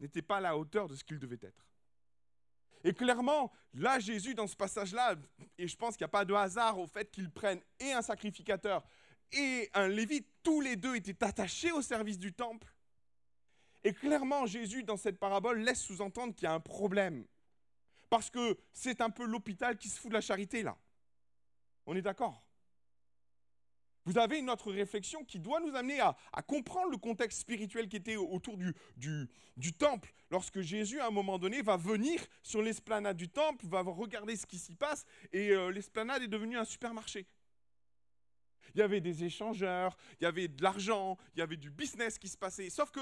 n'étaient 0.00 0.22
pas 0.22 0.38
à 0.38 0.40
la 0.40 0.58
hauteur 0.58 0.88
de 0.88 0.94
ce 0.94 1.04
qu'ils 1.04 1.18
devaient 1.18 1.38
être. 1.40 1.66
Et 2.86 2.94
clairement, 2.94 3.52
là, 3.74 3.98
Jésus, 3.98 4.32
dans 4.32 4.46
ce 4.46 4.54
passage-là, 4.54 5.16
et 5.58 5.66
je 5.66 5.76
pense 5.76 5.96
qu'il 5.96 6.04
n'y 6.04 6.10
a 6.10 6.16
pas 6.16 6.24
de 6.24 6.32
hasard 6.32 6.78
au 6.78 6.86
fait 6.86 7.10
qu'il 7.10 7.28
prenne 7.28 7.60
et 7.80 7.92
un 7.92 8.00
sacrificateur 8.00 8.84
et 9.32 9.68
un 9.74 9.88
lévite, 9.88 10.28
tous 10.44 10.60
les 10.60 10.76
deux 10.76 10.94
étaient 10.94 11.24
attachés 11.24 11.72
au 11.72 11.82
service 11.82 12.16
du 12.16 12.32
temple. 12.32 12.72
Et 13.82 13.92
clairement, 13.92 14.46
Jésus, 14.46 14.84
dans 14.84 14.96
cette 14.96 15.18
parabole, 15.18 15.62
laisse 15.62 15.82
sous-entendre 15.82 16.32
qu'il 16.32 16.44
y 16.44 16.46
a 16.46 16.52
un 16.52 16.60
problème. 16.60 17.26
Parce 18.08 18.30
que 18.30 18.56
c'est 18.72 19.00
un 19.00 19.10
peu 19.10 19.24
l'hôpital 19.24 19.76
qui 19.76 19.88
se 19.88 19.98
fout 19.98 20.10
de 20.10 20.14
la 20.14 20.20
charité, 20.20 20.62
là. 20.62 20.78
On 21.86 21.96
est 21.96 22.02
d'accord? 22.02 22.45
Vous 24.06 24.18
avez 24.18 24.38
une 24.38 24.48
autre 24.50 24.72
réflexion 24.72 25.24
qui 25.24 25.40
doit 25.40 25.58
nous 25.60 25.74
amener 25.74 26.00
à, 26.00 26.16
comprendre 26.46 26.92
le 26.92 26.96
contexte 26.96 27.40
spirituel 27.40 27.88
qui 27.88 27.96
était 27.96 28.14
autour 28.14 28.56
du, 28.56 29.72
temple. 29.72 30.14
Lorsque 30.30 30.60
Jésus, 30.60 31.00
à 31.00 31.08
un 31.08 31.10
moment 31.10 31.38
donné, 31.38 31.60
va 31.60 31.76
venir 31.76 32.24
sur 32.42 32.62
l'esplanade 32.62 33.16
du 33.16 33.28
temple, 33.28 33.66
va 33.66 33.82
regarder 33.82 34.36
ce 34.36 34.46
qui 34.46 34.58
s'y 34.58 34.76
passe, 34.76 35.04
et 35.32 35.50
euh, 35.50 35.70
l'esplanade 35.70 36.22
est 36.22 36.28
devenue 36.28 36.56
un 36.56 36.64
supermarché. 36.64 37.26
Il 38.74 38.78
y 38.78 38.82
avait 38.82 39.00
des 39.00 39.24
échangeurs, 39.24 39.96
il 40.20 40.24
y 40.24 40.26
avait 40.26 40.48
de 40.48 40.62
l'argent, 40.62 41.18
il 41.34 41.40
y 41.40 41.42
avait 41.42 41.56
du 41.56 41.70
business 41.70 42.18
qui 42.18 42.28
se 42.28 42.36
passait. 42.36 42.70
Sauf 42.70 42.92
que 42.92 43.00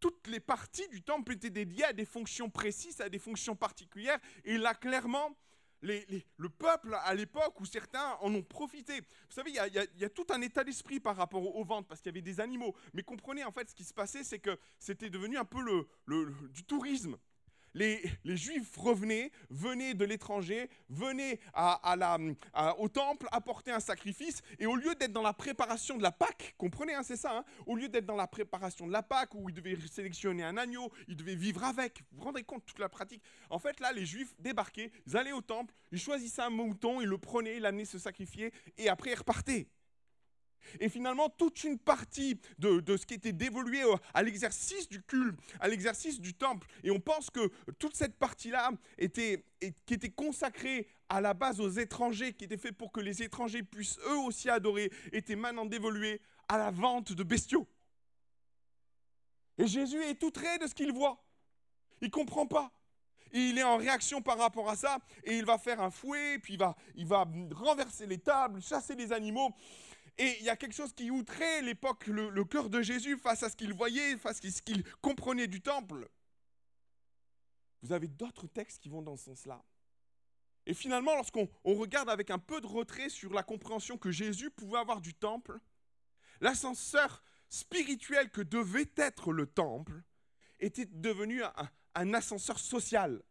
toutes 0.00 0.26
les 0.26 0.40
parties 0.40 0.88
du 0.88 1.02
temple 1.02 1.32
étaient 1.32 1.50
dédiées 1.50 1.84
à 1.84 1.92
des 1.92 2.04
fonctions 2.04 2.50
précises, 2.50 3.00
à 3.00 3.08
des 3.08 3.18
fonctions 3.18 3.54
particulières. 3.54 4.18
Et 4.44 4.58
là, 4.58 4.74
clairement, 4.74 5.36
le 5.82 6.48
peuple, 6.48 6.96
à 7.04 7.14
l'époque 7.14 7.60
où 7.60 7.64
certains 7.64 8.16
en 8.20 8.34
ont 8.34 8.42
profité, 8.42 9.00
vous 9.00 9.34
savez, 9.34 9.50
il 9.50 10.00
y, 10.00 10.04
a, 10.04 10.08
tout 10.08 10.26
un 10.30 10.40
état 10.40 10.64
d'esprit 10.64 11.00
par 11.00 11.16
rapport 11.16 11.56
aux, 11.56 11.64
ventes, 11.64 11.86
parce 11.88 12.00
qu'il 12.00 12.10
y 12.10 12.14
avait 12.14 12.22
des 12.22 12.40
animaux. 12.40 12.74
Mais 12.94 13.02
comprenez, 13.02 13.44
en 13.44 13.52
fait, 13.52 13.70
ce 13.70 13.74
qui 13.74 13.84
se 13.84 13.94
passait, 13.94 14.24
c'est 14.24 14.38
que 14.38 14.58
c'était 14.78 15.10
devenu 15.10 15.36
un 15.36 15.44
peu 15.44 15.60
le, 15.60 16.34
du 16.48 16.64
tourisme. 16.64 17.16
Les, 17.76 18.36
Juifs 18.36 18.76
revenaient, 18.76 19.30
venaient 19.50 19.94
de 19.94 20.04
l'étranger, 20.04 20.68
venaient 20.88 21.38
au 22.78 22.88
temple 22.88 23.28
apporter 23.30 23.70
un 23.70 23.80
sacrifice, 23.80 24.42
et 24.58 24.66
au 24.66 24.76
lieu 24.76 24.94
d'être 24.94 25.12
dans 25.12 25.22
la 25.22 25.34
préparation 25.34 25.96
de 25.96 26.02
la 26.02 26.10
Pâque, 26.10 26.54
comprenez, 26.58 26.94
hein, 26.94 27.02
c'est 27.02 27.16
ça, 27.16 27.38
hein, 27.38 27.44
au 27.66 27.76
lieu 27.76 27.88
d'être 27.88 28.06
dans 28.06 28.16
la 28.16 28.26
préparation 28.26 28.86
de 28.86 28.92
la 28.92 29.02
Pâque, 29.02 29.34
où 29.34 29.48
ils 29.48 29.54
devaient 29.54 29.76
sélectionner 29.92 30.42
un 30.42 30.56
agneau, 30.56 30.90
ils 31.06 31.16
devaient 31.16 31.34
vivre 31.34 31.64
avec, 31.64 32.00
vous 32.12 32.18
vous 32.18 32.24
rendez 32.24 32.42
compte 32.42 32.64
toute 32.64 32.78
la 32.78 32.88
pratique 32.88 33.22
En 33.50 33.58
fait, 33.58 33.78
là, 33.80 33.92
les 33.92 34.06
Juifs 34.06 34.34
débarquaient, 34.38 34.90
ils 35.06 35.16
allaient 35.16 35.32
au 35.32 35.42
temple, 35.42 35.74
ils 35.92 36.00
choisissaient 36.00 36.42
un 36.42 36.50
mouton, 36.50 37.00
ils 37.00 37.08
le 37.08 37.18
prenaient, 37.18 37.56
ils 37.56 37.62
l'amenaient 37.62 37.84
se 37.84 37.98
sacrifier, 37.98 38.52
et 38.78 38.88
après 38.88 39.12
ils 39.12 39.18
repartaient. 39.18 39.68
Et 40.80 40.88
finalement, 40.88 41.28
toute 41.28 41.64
une 41.64 41.78
partie 41.78 42.40
de, 42.58 42.82
ce 42.96 43.06
qui 43.06 43.14
était 43.14 43.32
dévolué 43.32 43.82
à 44.14 44.22
l'exercice 44.22 44.88
du 44.88 45.02
culte, 45.02 45.38
à 45.60 45.68
l'exercice 45.68 46.20
du 46.20 46.34
temple, 46.34 46.68
et 46.82 46.90
on 46.90 47.00
pense 47.00 47.30
que 47.30 47.50
toute 47.78 47.96
cette 47.96 48.16
partie-là 48.18 48.70
était, 48.98 49.44
qui 49.86 49.94
était 49.94 50.10
consacrée 50.10 50.88
à 51.08 51.20
la 51.20 51.34
base 51.34 51.60
aux 51.60 51.70
étrangers, 51.70 52.32
qui 52.34 52.44
était 52.44 52.56
fait 52.56 52.72
pour 52.72 52.92
que 52.92 53.00
les 53.00 53.22
étrangers 53.22 53.62
puissent 53.62 53.98
eux 54.08 54.18
aussi 54.18 54.50
adorer, 54.50 54.90
était 55.12 55.36
maintenant 55.36 55.66
dévoluée 55.66 56.20
à 56.48 56.58
la 56.58 56.70
vente 56.70 57.12
de 57.12 57.22
bestiaux. 57.22 57.66
Et 59.58 59.66
Jésus 59.66 60.02
est 60.02 60.22
outré 60.22 60.58
de 60.58 60.66
ce 60.66 60.74
qu'il 60.74 60.92
voit. 60.92 61.22
Il 62.00 62.06
ne 62.06 62.10
comprend 62.10 62.46
pas. 62.46 62.70
Il 63.32 63.58
est 63.58 63.62
en 63.62 63.76
réaction 63.76 64.22
par 64.22 64.38
rapport 64.38 64.70
à 64.70 64.76
ça, 64.76 64.98
et 65.24 65.36
il 65.36 65.44
va 65.44 65.58
faire 65.58 65.80
un 65.80 65.90
fouet, 65.90 66.38
puis 66.38 66.54
il 66.54 66.58
va, 66.58 66.76
il 66.94 67.06
va 67.06 67.26
renverser 67.52 68.06
les 68.06 68.18
tables, 68.18 68.62
chasser 68.62 68.94
les 68.94 69.12
animaux. 69.12 69.54
Et 70.18 70.38
il 70.38 70.44
y 70.44 70.48
a 70.48 70.56
quelque 70.56 70.74
chose 70.74 70.94
qui 70.94 71.10
outrait 71.10 71.62
l'époque, 71.62 72.06
le, 72.06 72.44
cœur 72.44 72.70
de 72.70 72.80
Jésus 72.80 73.18
face 73.18 73.42
à 73.42 73.50
ce 73.50 73.56
qu'il 73.56 73.74
voyait, 73.74 74.16
face 74.16 74.42
à 74.44 74.50
ce 74.50 74.62
qu'il 74.62 74.82
comprenait 75.00 75.46
du 75.46 75.60
temple. 75.60 76.08
Vous 77.82 77.92
avez 77.92 78.08
d'autres 78.08 78.46
textes 78.46 78.82
qui 78.82 78.88
vont 78.88 79.02
dans 79.02 79.16
ce 79.16 79.24
sens-là. 79.24 79.62
Et 80.64 80.74
finalement, 80.74 81.14
lorsqu'on 81.14 81.48
regarde 81.64 82.08
avec 82.08 82.30
un 82.30 82.38
peu 82.38 82.60
de 82.60 82.66
retrait 82.66 83.10
sur 83.10 83.32
la 83.32 83.42
compréhension 83.42 83.98
que 83.98 84.10
Jésus 84.10 84.50
pouvait 84.50 84.78
avoir 84.78 85.00
du 85.00 85.14
temple, 85.14 85.60
l'ascenseur 86.40 87.22
spirituel 87.48 88.30
que 88.30 88.40
devait 88.40 88.90
être 88.96 89.32
le 89.32 89.46
temple 89.46 90.02
était 90.58 90.86
devenu 90.86 91.42
un 91.94 92.14
ascenseur 92.14 92.58
social 92.58 93.22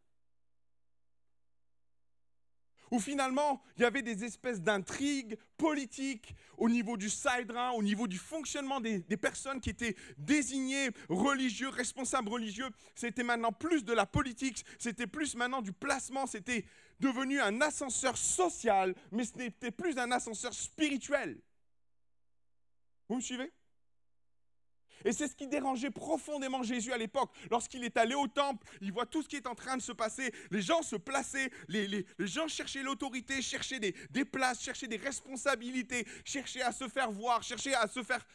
où 2.91 2.99
finalement 2.99 3.61
il 3.77 3.83
y 3.83 3.85
avait 3.85 4.01
des 4.01 4.23
espèces 4.23 4.61
d'intrigues 4.61 5.37
politiques 5.57 6.35
au 6.57 6.69
niveau 6.69 6.97
du 6.97 7.09
Saïdrin, 7.09 7.71
au 7.71 7.83
niveau 7.83 8.07
du 8.07 8.17
fonctionnement 8.17 8.79
des, 8.79 9.01
personnes 9.17 9.59
qui 9.59 9.69
étaient 9.69 9.95
désignées 10.17 10.89
religieux, 11.09 11.69
responsables 11.69 12.29
religieux. 12.29 12.69
C'était 12.95 13.23
maintenant 13.23 13.51
plus 13.51 13.83
de 13.83 13.93
la 13.93 14.05
politique, 14.05 14.65
c'était 14.77 15.07
plus 15.07 15.35
maintenant 15.35 15.61
du 15.61 15.71
placement, 15.71 16.27
c'était 16.27 16.65
devenu 16.99 17.39
un 17.39 17.61
ascenseur 17.61 18.17
social, 18.17 18.95
mais 19.11 19.25
ce 19.25 19.37
n'était 19.37 19.71
plus 19.71 19.97
un 19.97 20.11
ascenseur 20.11 20.53
spirituel. 20.53 21.39
Vous 23.07 23.15
me 23.15 23.21
suivez? 23.21 23.51
Et 25.03 25.11
c'est 25.11 25.27
ce 25.27 25.35
qui 25.35 25.47
dérangeait 25.47 25.91
profondément 25.91 26.63
Jésus 26.63 26.93
à 26.93 26.97
l'époque. 26.97 27.31
Lorsqu'il 27.51 27.83
est 27.83 27.97
allé 27.97 28.15
au 28.15 28.27
temple, 28.27 28.65
il 28.81 28.91
voit 28.91 29.05
tout 29.05 29.21
ce 29.21 29.27
qui 29.27 29.35
est 29.35 29.47
en 29.47 29.55
train 29.55 29.77
de 29.77 29.81
se 29.81 29.91
passer. 29.91 30.33
Les 30.51 30.61
gens 30.61 30.81
se 30.81 30.95
plaçaient, 30.95 31.51
les, 31.67 32.05
gens 32.19 32.47
cherchaient 32.47 32.83
l'autorité, 32.83 33.41
cherchaient 33.41 33.79
des, 33.79 33.95
des 34.11 34.25
places, 34.25 34.61
cherchaient 34.61 34.87
des 34.87 34.97
responsabilités, 34.97 36.07
cherchaient 36.23 36.61
à 36.61 36.71
se 36.71 36.87
faire 36.87 37.11
voir, 37.11 37.43
cherchaient 37.43 37.75
à 37.75 37.87
se 37.87 38.03
faire 38.03 38.25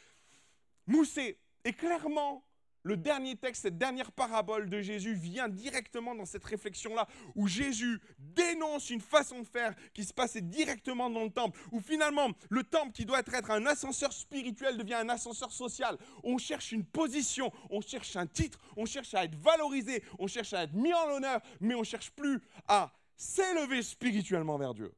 mousser. 0.85 1.39
Et 1.63 1.73
clairement, 1.73 2.43
le 2.83 2.97
dernier 2.97 3.35
texte, 3.35 3.63
cette 3.63 3.77
dernière 3.77 4.11
parabole 4.11 4.69
de 4.69 4.81
Jésus 4.81 5.13
vient 5.13 5.49
directement 5.49 6.15
dans 6.15 6.25
cette 6.25 6.45
réflexion-là, 6.45 7.07
où 7.35 7.47
Jésus 7.47 7.99
dénonce 8.17 8.89
une 8.89 9.01
façon 9.01 9.39
de 9.39 9.47
faire 9.47 9.75
qui 9.93 10.03
se 10.03 10.13
passait 10.13 10.41
directement 10.41 11.09
dans 11.09 11.23
le 11.23 11.29
temple, 11.29 11.59
où 11.71 11.79
finalement 11.79 12.29
le 12.49 12.63
temple 12.63 12.91
qui 12.91 13.05
doit 13.05 13.19
être 13.19 13.51
un 13.51 13.65
ascenseur 13.65 14.13
spirituel 14.13 14.77
devient 14.77 14.95
un 14.95 15.09
ascenseur 15.09 15.51
social. 15.51 15.97
On 16.23 16.37
cherche 16.37 16.71
une 16.71 16.85
position, 16.85 17.51
on 17.69 17.81
cherche 17.81 18.15
un 18.15 18.27
titre, 18.27 18.59
on 18.77 18.85
cherche 18.85 19.13
à 19.13 19.25
être 19.25 19.35
valorisé, 19.35 20.03
on 20.19 20.27
cherche 20.27 20.53
à 20.53 20.63
être 20.63 20.73
mis 20.73 20.93
en 20.93 21.07
l'honneur, 21.07 21.41
mais 21.59 21.75
on 21.75 21.83
cherche 21.83 22.11
plus 22.11 22.39
à 22.67 22.91
s'élever 23.15 23.83
spirituellement 23.83 24.57
vers 24.57 24.73
Dieu. 24.73 24.91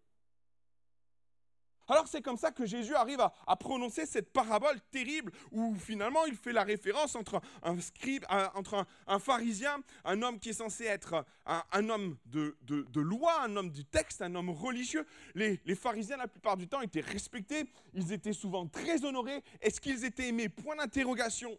Alors 1.88 2.08
c'est 2.08 2.22
comme 2.22 2.38
ça 2.38 2.52
que 2.52 2.66
Jésus 2.66 2.96
arrive 2.96 3.20
à, 3.20 3.56
prononcer 3.58 4.06
cette 4.06 4.32
parabole 4.32 4.80
terrible 4.92 5.32
où 5.52 5.76
finalement 5.76 6.26
il 6.26 6.36
fait 6.36 6.54
la 6.54 6.64
référence 6.64 7.16
entre 7.16 7.42
un 7.62 7.80
scribe, 7.80 8.24
entre 8.56 8.86
un, 9.08 9.20
pharisien, 9.20 9.78
un 10.06 10.22
homme 10.22 10.40
qui 10.40 10.50
est 10.50 10.54
censé 10.54 10.86
être 10.86 11.26
un, 11.46 11.90
homme 11.90 12.18
de, 12.26 12.56
loi, 13.00 13.42
un 13.44 13.56
homme 13.56 13.70
du 13.70 13.86
texte, 13.86 14.22
un 14.22 14.34
homme 14.36 14.50
religieux. 14.50 15.06
Les, 15.36 15.58
pharisiens 15.76 16.18
la 16.18 16.28
plupart 16.28 16.58
du 16.58 16.68
temps 16.68 16.82
étaient 16.82 17.02
respectés, 17.02 17.66
ils 17.94 18.14
étaient 18.14 18.34
souvent 18.34 18.68
très 18.68 19.04
honorés. 19.04 19.44
Est-ce 19.62 19.82
qu'ils 19.82 20.06
étaient 20.06 20.30
aimés? 20.30 20.50
Point 20.50 20.78
d'interrogation. 20.78 21.58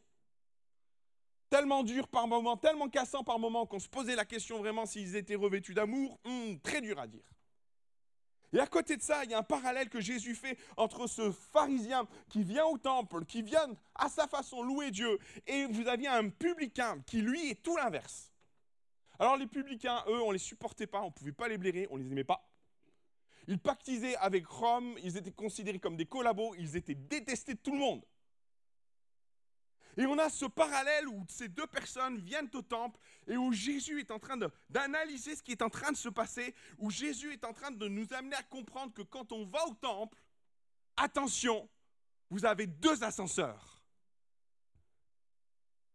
Tellement 1.51 1.83
dur 1.83 2.09
par 2.09 2.27
moment, 2.27 2.57
tellement 2.57 2.89
cassant 2.89 3.23
par 3.23 3.39
moment 3.39 3.67
qu'on 3.67 3.79
se 3.79 3.89
posait 3.89 4.17
la 4.17 4.25
question 4.25 4.59
vraiment 4.59 4.87
s'ils 4.87 5.15
étaient 5.17 5.35
revêtus 5.35 5.75
d'amour. 5.75 6.19
Hmm, 6.25 6.57
très 6.63 6.81
dur 6.81 6.99
à 6.99 7.07
dire. 7.07 7.34
Et 8.55 8.61
à 8.61 8.69
côté 8.69 8.97
de 8.97 9.03
ça, 9.03 9.25
il 9.25 9.33
y 9.33 9.35
a 9.35 9.39
un 9.39 9.43
parallèle 9.43 9.89
que 9.89 10.01
Jésus 10.01 10.37
fait 10.37 10.57
entre 10.77 11.09
ce 11.09 11.33
pharisien 11.33 12.07
qui 12.29 12.45
vient 12.45 12.65
au 12.67 12.79
temple, 12.79 13.25
qui 13.25 13.43
vient 13.43 13.67
à 13.97 14.09
sa 14.09 14.29
façon 14.29 14.63
louer 14.63 14.93
Dieu, 14.93 15.19
et 15.49 15.67
vous 15.67 15.89
aviez 15.89 16.07
un 16.07 16.29
publicain 16.29 17.03
qui, 17.05 17.21
lui, 17.21 17.51
est 17.51 17.63
tout 17.63 17.77
l'inverse. 17.77 18.33
Alors 19.19 19.37
les 19.37 19.49
publicains, 19.49 20.05
eux, 20.07 20.23
on 20.23 20.31
les 20.31 20.39
supportait 20.39 20.87
pas, 20.87 21.03
on 21.03 21.07
ne 21.07 21.13
pouvait 21.13 21.33
pas 21.33 21.49
les 21.49 21.59
blairer, 21.59 21.89
on 21.91 21.99
ne 21.99 22.05
les 22.05 22.13
aimait 22.13 22.23
pas. 22.23 22.49
Ils 23.49 23.59
pactisaient 23.59 24.17
avec 24.17 24.47
Rome, 24.47 24.97
ils 25.03 25.17
étaient 25.17 25.33
considérés 25.33 25.81
comme 25.81 25.97
des 25.97 26.07
collabos, 26.07 26.55
ils 26.57 26.77
étaient 26.77 26.95
détestés 26.95 27.55
de 27.55 27.59
tout 27.59 27.73
le 27.73 27.79
monde. 27.79 28.05
Et 29.97 30.07
on 30.07 30.19
a 30.19 30.29
ce 30.29 30.47
parallèle 30.47 31.09
où 31.09 31.25
ces 31.29 31.49
deux 31.49 31.67
personnes 31.67 32.19
viennent 32.19 32.51
au 32.55 32.63
temple 32.63 32.99
et 33.27 33.37
où 33.37 33.53
Jésus 33.53 34.01
est 34.01 34.11
en 34.11 34.19
train 34.19 34.37
d'analyser 34.69 35.37
ce 35.37 35.43
qui 35.43 35.53
est 35.53 35.63
en 35.63 35.71
train 35.71 35.93
de 35.93 35.97
se 35.97 36.09
passer, 36.09 36.55
où 36.79 36.91
Jésus 36.91 37.33
est 37.33 37.45
en 37.45 37.53
train 37.53 37.71
de 37.71 37.87
nous 37.87 38.13
amener 38.13 38.37
à 38.37 38.43
comprendre 38.43 38.93
que 38.93 39.03
quand 39.03 39.31
on 39.33 39.45
va 39.45 39.65
au 39.67 39.75
temple, 39.75 40.19
attention, 40.97 41.69
vous 42.31 42.45
avez 42.45 42.67
deux 42.67 43.05
ascenseurs. 43.05 43.83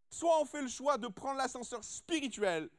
Soit 0.09 0.41
on 0.41 0.45
fait 0.45 0.61
le 0.61 0.69
choix 0.69 0.97
de 0.97 1.07
prendre 1.07 1.37
l'ascenseur 1.37 1.83
spirituel, 1.83 2.69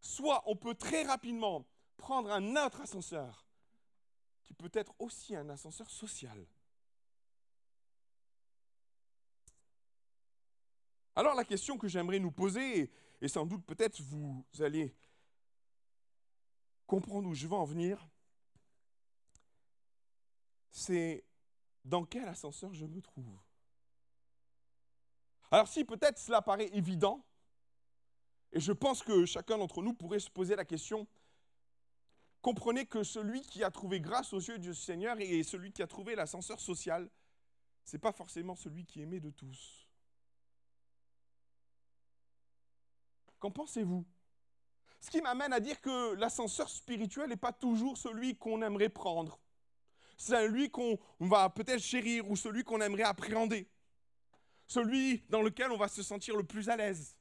soit 0.00 0.42
on 0.46 0.56
peut 0.56 0.74
très 0.74 1.04
rapidement 1.04 1.64
prendre 1.96 2.30
un 2.30 2.56
autre 2.56 2.80
ascenseur, 2.80 3.46
qui 4.42 4.52
peut 4.52 4.70
être 4.74 4.94
aussi 4.98 5.34
un 5.34 5.48
ascenseur 5.48 5.88
social. 5.90 6.46
Alors 11.16 11.34
la 11.34 11.44
question 11.44 11.78
que 11.78 11.88
j'aimerais 11.88 12.18
nous 12.18 12.30
poser, 12.30 12.92
et 13.22 13.28
sans 13.28 13.46
doute 13.46 13.64
peut-être 13.64 14.02
vous 14.02 14.44
allez 14.60 14.94
comprendre 16.86 17.26
où 17.28 17.34
je 17.34 17.46
veux 17.46 17.54
en 17.54 17.64
venir, 17.64 18.06
c'est 20.70 21.24
dans 21.86 22.04
quel 22.04 22.28
ascenseur 22.28 22.74
je 22.74 22.84
me 22.84 23.00
trouve. 23.00 23.38
Alors 25.50 25.68
si 25.68 25.84
peut-être 25.86 26.18
cela 26.18 26.42
paraît 26.42 26.68
évident, 26.74 27.24
et 28.52 28.60
je 28.60 28.72
pense 28.72 29.02
que 29.02 29.24
chacun 29.24 29.56
d'entre 29.56 29.82
nous 29.82 29.94
pourrait 29.94 30.20
se 30.20 30.30
poser 30.30 30.54
la 30.54 30.66
question, 30.66 31.06
comprenez 32.42 32.84
que 32.84 33.02
celui 33.02 33.40
qui 33.40 33.64
a 33.64 33.70
trouvé 33.70 34.00
grâce 34.00 34.34
aux 34.34 34.40
yeux 34.40 34.58
du 34.58 34.74
Seigneur 34.74 35.18
et 35.18 35.42
celui 35.44 35.72
qui 35.72 35.82
a 35.82 35.86
trouvé 35.86 36.14
l'ascenseur 36.14 36.60
social, 36.60 37.08
ce 37.84 37.96
n'est 37.96 38.00
pas 38.00 38.12
forcément 38.12 38.54
celui 38.54 38.84
qui 38.84 39.00
est 39.00 39.04
aimé 39.04 39.18
de 39.18 39.30
tous. 39.30 39.85
Qu'en 43.46 43.52
pensez-vous? 43.52 44.04
Ce 45.00 45.08
qui 45.08 45.20
m'amène 45.20 45.52
à 45.52 45.60
dire 45.60 45.80
que 45.80 46.14
l'ascenseur 46.14 46.68
spirituel 46.68 47.28
n'est 47.28 47.36
pas 47.36 47.52
toujours 47.52 47.96
celui 47.96 48.36
qu'on 48.36 48.60
aimerait 48.60 48.88
prendre. 48.88 49.38
C'est 50.16 50.32
celui 50.32 50.68
qu'on 50.68 50.98
va 51.20 51.48
peut-être 51.48 51.80
chérir 51.80 52.28
ou 52.28 52.34
celui 52.34 52.64
qu'on 52.64 52.80
aimerait 52.80 53.04
appréhender. 53.04 53.70
Celui 54.66 55.22
dans 55.28 55.42
lequel 55.42 55.70
on 55.70 55.76
va 55.76 55.86
se 55.86 56.02
sentir 56.02 56.36
le 56.36 56.42
plus 56.42 56.68
à 56.68 56.76
l'aise. 56.76 57.16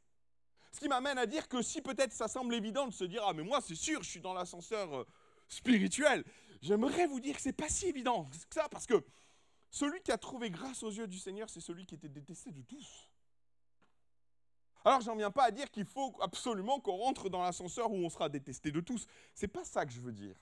Ce 0.72 0.80
qui 0.80 0.88
m'amène 0.88 1.20
à 1.20 1.28
dire 1.28 1.48
que 1.48 1.62
si 1.62 1.80
peut-être 1.80 2.12
ça 2.12 2.28
semble 2.28 2.56
évident 2.56 2.88
de 2.88 2.94
se 2.94 3.04
dire 3.04 3.24
Ah, 3.24 3.34
mais 3.34 3.44
moi 3.44 3.62
c'est 3.62 3.76
sûr, 3.76 4.02
je 4.02 4.10
suis 4.10 4.22
dans 4.22 4.34
l'ascenseur 4.34 4.96
euh, 4.96 5.08
spirituel, 5.48 6.26
j'aimerais 6.60 7.06
vous 7.06 7.20
dire 7.20 7.36
que 7.36 7.42
c'est 7.44 7.54
pas 7.54 7.70
si 7.70 7.86
évident 7.86 8.26
que 8.50 8.56
ça, 8.56 8.68
parce 8.68 8.88
que 8.88 9.06
celui 9.70 10.02
qui 10.02 10.12
a 10.12 10.18
trouvé 10.18 10.50
grâce 10.50 10.82
aux 10.82 10.92
yeux 10.92 11.06
du 11.06 11.20
Seigneur, 11.20 11.52
c'est 11.52 11.62
celui 11.62 11.86
qui 11.86 11.94
était 11.94 12.10
détesté 12.10 12.52
de 12.52 12.64
tous. 12.64 13.12
Alors, 14.86 15.02
j'en 15.02 15.16
viens 15.16 15.32
pas 15.32 15.46
à 15.46 15.52
dire 15.52 15.70
qu'il 15.72 15.86
faut 15.86 16.16
absolument 16.22 16.80
qu'on 16.80 16.96
rentre 16.96 17.28
dans 17.28 17.42
l'ascenseur 17.42 17.92
où 17.92 17.96
on 17.96 18.10
sera 18.10 18.30
détesté 18.30 18.72
de 18.72 18.80
tous. 18.80 19.08
C'est 19.34 19.48
pas 19.48 19.66
ça 19.66 19.86
que 19.86 19.92
je 19.92 20.00
veux 20.00 20.14
dire. 20.14 20.36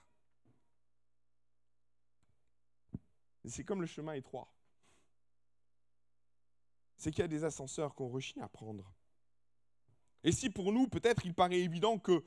C'est 3.46 3.64
comme 3.64 3.80
le 3.80 3.86
chemin 3.86 4.12
étroit. 4.12 4.48
C'est 6.96 7.10
qu'il 7.10 7.20
y 7.20 7.24
a 7.24 7.28
des 7.28 7.44
ascenseurs 7.44 7.94
qu'on 7.94 8.08
rechigne 8.08 8.42
à 8.42 8.48
prendre. 8.48 8.92
Et 10.22 10.32
si 10.32 10.48
pour 10.48 10.72
nous, 10.72 10.86
peut-être, 10.88 11.26
il 11.26 11.34
paraît 11.34 11.60
évident 11.60 11.98
que 11.98 12.24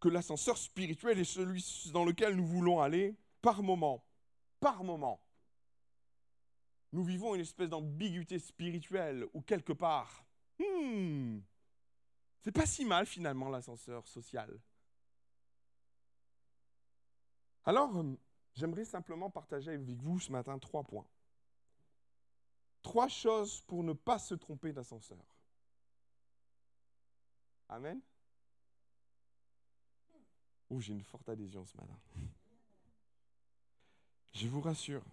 que 0.00 0.08
l'ascenseur 0.08 0.56
spirituel 0.56 1.18
est 1.18 1.24
celui 1.24 1.62
dans 1.92 2.04
lequel 2.04 2.34
nous 2.34 2.46
voulons 2.46 2.80
aller 2.80 3.14
par 3.42 3.62
moment. 3.62 4.02
Par 4.58 4.82
moment. 4.82 5.20
Nous 6.92 7.04
vivons 7.04 7.34
une 7.34 7.42
espèce 7.42 7.68
d'ambiguïté 7.68 8.38
spirituelle 8.38 9.26
où 9.34 9.42
quelque 9.42 9.72
part, 9.72 10.24
hmm, 10.64 11.40
c'est 12.40 12.52
pas 12.52 12.66
si 12.66 12.84
mal 12.84 13.06
finalement 13.06 13.48
l'ascenseur 13.48 14.06
social. 14.06 14.58
Alors, 17.64 17.96
euh, 17.96 18.16
j'aimerais 18.54 18.84
simplement 18.84 19.30
partager 19.30 19.72
avec 19.72 19.88
vous 19.88 20.18
ce 20.18 20.32
matin 20.32 20.58
trois 20.58 20.82
points. 20.82 21.06
Trois 22.82 23.08
choses 23.08 23.60
pour 23.62 23.84
ne 23.84 23.92
pas 23.92 24.18
se 24.18 24.34
tromper 24.34 24.72
d'ascenseur. 24.72 25.18
Amen. 27.68 28.00
Oh, 30.70 30.80
j'ai 30.80 30.92
une 30.92 31.02
forte 31.02 31.28
adhésion 31.28 31.64
ce 31.66 31.76
matin. 31.76 31.98
Je 34.32 34.48
vous 34.48 34.60
rassure, 34.60 35.04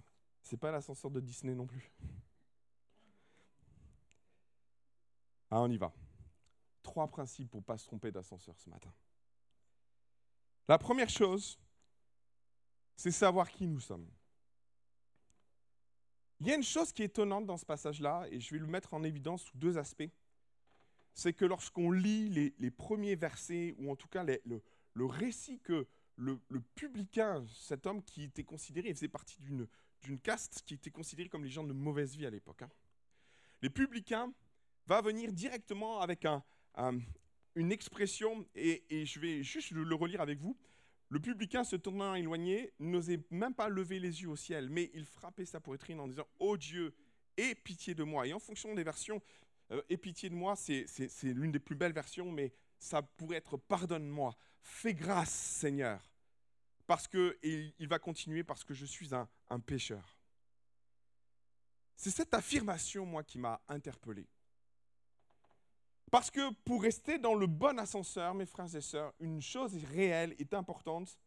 c'est 0.44 0.58
pas 0.58 0.72
l'ascenseur 0.72 1.12
de 1.12 1.20
Disney 1.20 1.54
non 1.54 1.66
plus. 1.66 1.92
Ah, 5.50 5.62
on 5.62 5.70
y 5.70 5.78
va. 5.78 5.94
Trois 6.84 7.08
principes 7.08 7.50
pour 7.50 7.62
ne 7.62 7.66
pas 7.66 7.78
se 7.78 7.86
tromper 7.86 8.12
d'ascenseur 8.12 8.58
ce 8.58 8.70
matin. 8.70 8.94
La 10.68 10.78
première 10.78 11.10
chose, 11.10 11.58
c'est 12.96 13.12
savoir 13.12 13.50
qui 13.50 13.68
nous 13.68 13.80
sommes. 13.80 14.10
Il 16.40 16.48
y 16.48 16.52
a 16.52 16.56
une 16.56 16.64
chose 16.64 16.92
qui 16.92 17.02
est 17.02 17.06
étonnante 17.06 17.46
dans 17.46 17.58
ce 17.58 17.66
passage-là, 17.66 18.28
et 18.30 18.40
je 18.40 18.54
vais 18.54 18.60
le 18.60 18.68
mettre 18.68 18.94
en 18.94 19.04
évidence 19.04 19.44
sous 19.44 19.58
deux 19.58 19.78
aspects. 19.78 20.10
C'est 21.14 21.34
que 21.34 21.46
lorsqu'on 21.46 21.92
lit 21.92 22.54
les, 22.60 22.72
premiers 22.72 23.16
versets, 23.16 23.74
ou 23.80 23.90
en 23.90 23.96
tout 23.96 24.08
cas 24.08 24.24
le, 24.24 25.06
récit 25.06 25.60
que 25.62 25.88
le, 26.16 26.40
publicain, 26.76 27.44
cet 27.48 27.88
homme 27.88 28.04
qui 28.04 28.24
était 28.24 28.44
considéré, 28.44 28.90
il 28.90 28.96
faisait 28.96 29.08
partie 29.08 29.42
d'une 29.42 30.20
caste 30.20 30.62
qui 30.66 30.76
était 30.76 30.92
considérée 30.92 31.30
comme 31.30 31.44
les 31.44 31.50
gens 31.50 31.64
de 31.64 31.74
mauvaise 31.74 32.16
vie 32.16 32.26
à 32.26 32.30
l'époque. 32.30 32.62
Hein. 32.62 32.70
Les 33.64 33.72
publicains 33.72 34.32
va 34.88 35.02
venir 35.02 35.32
directement 35.32 36.00
avec 36.00 36.26
une 37.56 37.72
expression, 37.72 38.46
et, 38.56 38.84
et, 38.90 39.06
je 39.06 39.20
vais 39.20 39.44
juste 39.44 39.72
le 39.72 39.96
relire 39.96 40.22
avec 40.22 40.40
vous. 40.40 40.58
Le 41.10 41.20
publicain 41.20 41.64
se 41.64 41.76
tournant 41.76 42.16
éloigné 42.16 42.74
n'osait 42.80 43.24
même 43.30 43.54
pas 43.54 43.70
lever 43.70 44.00
les 44.00 44.22
yeux 44.22 44.30
au 44.30 44.36
ciel, 44.36 44.70
mais 44.70 44.92
il 44.94 45.06
frappait 45.06 45.46
sa 45.46 45.60
poitrine 45.60 46.00
en 46.00 46.08
disant 46.08 46.28
oh 46.40 46.58
Dieu, 46.58 46.94
aie 47.38 47.56
pitié 47.56 47.96
de 47.96 48.04
moi. 48.04 48.28
Et 48.28 48.34
en 48.34 48.40
fonction 48.40 48.74
des 48.76 48.84
versions, 48.84 49.22
euh, 49.72 49.82
Aie 49.90 49.98
pitié 49.98 50.30
de 50.30 50.36
moi, 50.36 50.56
c'est 50.56 50.86
l'une 51.24 51.52
des 51.52 51.60
plus 51.60 51.76
belles 51.76 51.94
versions, 51.94 52.32
mais 52.32 52.54
ça 52.80 53.02
pourrait 53.02 53.38
être 53.38 53.58
Pardonne-moi, 53.58 54.36
fais 54.62 54.94
grâce, 54.94 55.34
Seigneur. 55.34 56.02
Parce 56.86 57.08
que, 57.08 57.38
il 57.44 57.88
va 57.88 58.00
continuer, 58.00 58.44
parce 58.44 58.64
que 58.64 58.74
je 58.74 58.86
suis 58.86 59.14
un, 59.14 59.28
un 59.50 59.60
pécheur. 59.60 60.18
C'est 61.98 62.12
cette 62.12 62.34
affirmation, 62.34 63.06
moi, 63.06 63.24
qui 63.24 63.40
m'a 63.40 63.62
interpellé. 63.68 64.26
Parce 66.12 66.32
que 66.32 66.54
pour 66.64 66.82
rester 66.82 67.18
dans 67.18 67.36
le 67.36 67.48
bon 67.48 67.78
ascenseur, 67.80 68.34
mes 68.34 68.46
frères 68.46 68.74
et 68.74 68.82
sœurs, 68.82 69.14
une 69.20 69.42
chose 69.42 69.76
réelle 69.92 70.36
est 70.40 70.54
importante, 70.54 71.20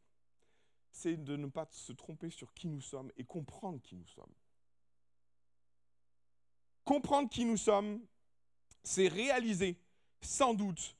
c'est 0.90 1.16
de 1.16 1.36
ne 1.36 1.46
pas 1.46 1.68
se 1.70 1.92
tromper 1.92 2.30
sur 2.30 2.52
qui 2.54 2.68
nous 2.68 2.80
sommes 2.80 3.12
et 3.16 3.24
comprendre 3.24 3.80
qui 3.82 3.94
nous 3.94 4.06
sommes. 4.06 4.32
Comprendre 6.84 7.28
qui 7.28 7.44
nous 7.44 7.58
sommes, 7.58 8.00
c'est 8.82 9.08
réaliser, 9.08 9.78
sans 10.22 10.54
doute, 10.54 10.96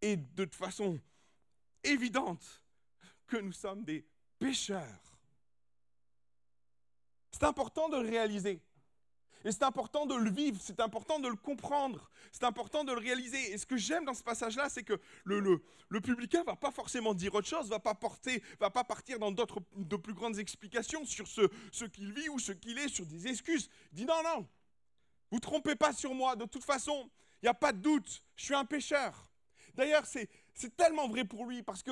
et 0.00 0.16
de 0.16 0.46
façon 0.46 0.98
évidente, 1.82 2.62
que 3.26 3.36
nous 3.36 3.52
sommes 3.52 3.84
des 3.84 4.06
pécheurs. 4.38 5.18
C'est 7.30 7.44
important 7.44 7.88
de 7.88 7.98
le 7.98 8.08
réaliser. 8.08 8.60
Et 9.44 9.52
c'est 9.52 9.62
important 9.62 10.06
de 10.06 10.14
le 10.14 10.30
vivre, 10.30 10.58
c'est 10.62 10.80
important 10.80 11.18
de 11.18 11.28
le 11.28 11.36
comprendre, 11.36 12.10
c'est 12.32 12.44
important 12.44 12.82
de 12.82 12.92
le 12.92 12.98
réaliser. 12.98 13.52
Et 13.52 13.58
ce 13.58 13.66
que 13.66 13.76
j'aime 13.76 14.06
dans 14.06 14.14
ce 14.14 14.22
passage-là, 14.22 14.70
c'est 14.70 14.82
que 14.82 14.98
le, 15.24 15.40
le, 15.88 16.00
publicain 16.00 16.40
ne 16.40 16.46
va 16.46 16.56
pas 16.56 16.70
forcément 16.70 17.12
dire 17.12 17.34
autre 17.34 17.46
chose, 17.46 17.68
va 17.68 17.78
pas 17.78 17.94
porter, 17.94 18.42
va 18.58 18.70
pas 18.70 18.84
partir 18.84 19.18
dans 19.18 19.30
d'autres, 19.30 19.60
de 19.76 19.96
plus 19.96 20.14
grandes 20.14 20.38
explications 20.38 21.04
sur 21.04 21.28
ce, 21.28 21.42
ce 21.72 21.84
qu'il 21.84 22.12
vit 22.12 22.30
ou 22.30 22.38
ce 22.38 22.52
qu'il 22.52 22.78
est, 22.78 22.88
sur 22.88 23.04
des 23.04 23.26
excuses. 23.26 23.68
Il 23.92 23.96
dit 23.96 24.04
non, 24.06 24.22
non, 24.24 24.48
vous 25.30 25.40
trompez 25.40 25.76
pas 25.76 25.92
sur 25.92 26.14
moi, 26.14 26.36
de 26.36 26.46
toute 26.46 26.64
façon, 26.64 27.10
il 27.42 27.44
n'y 27.44 27.50
a 27.50 27.54
pas 27.54 27.72
de 27.72 27.78
doute, 27.78 28.24
je 28.36 28.44
suis 28.44 28.54
un 28.54 28.64
pécheur. 28.64 29.30
D'ailleurs, 29.74 30.06
c'est, 30.06 30.30
c'est 30.54 30.74
tellement 30.74 31.08
vrai 31.08 31.24
pour 31.24 31.44
lui 31.44 31.62
parce 31.62 31.82
que 31.82 31.90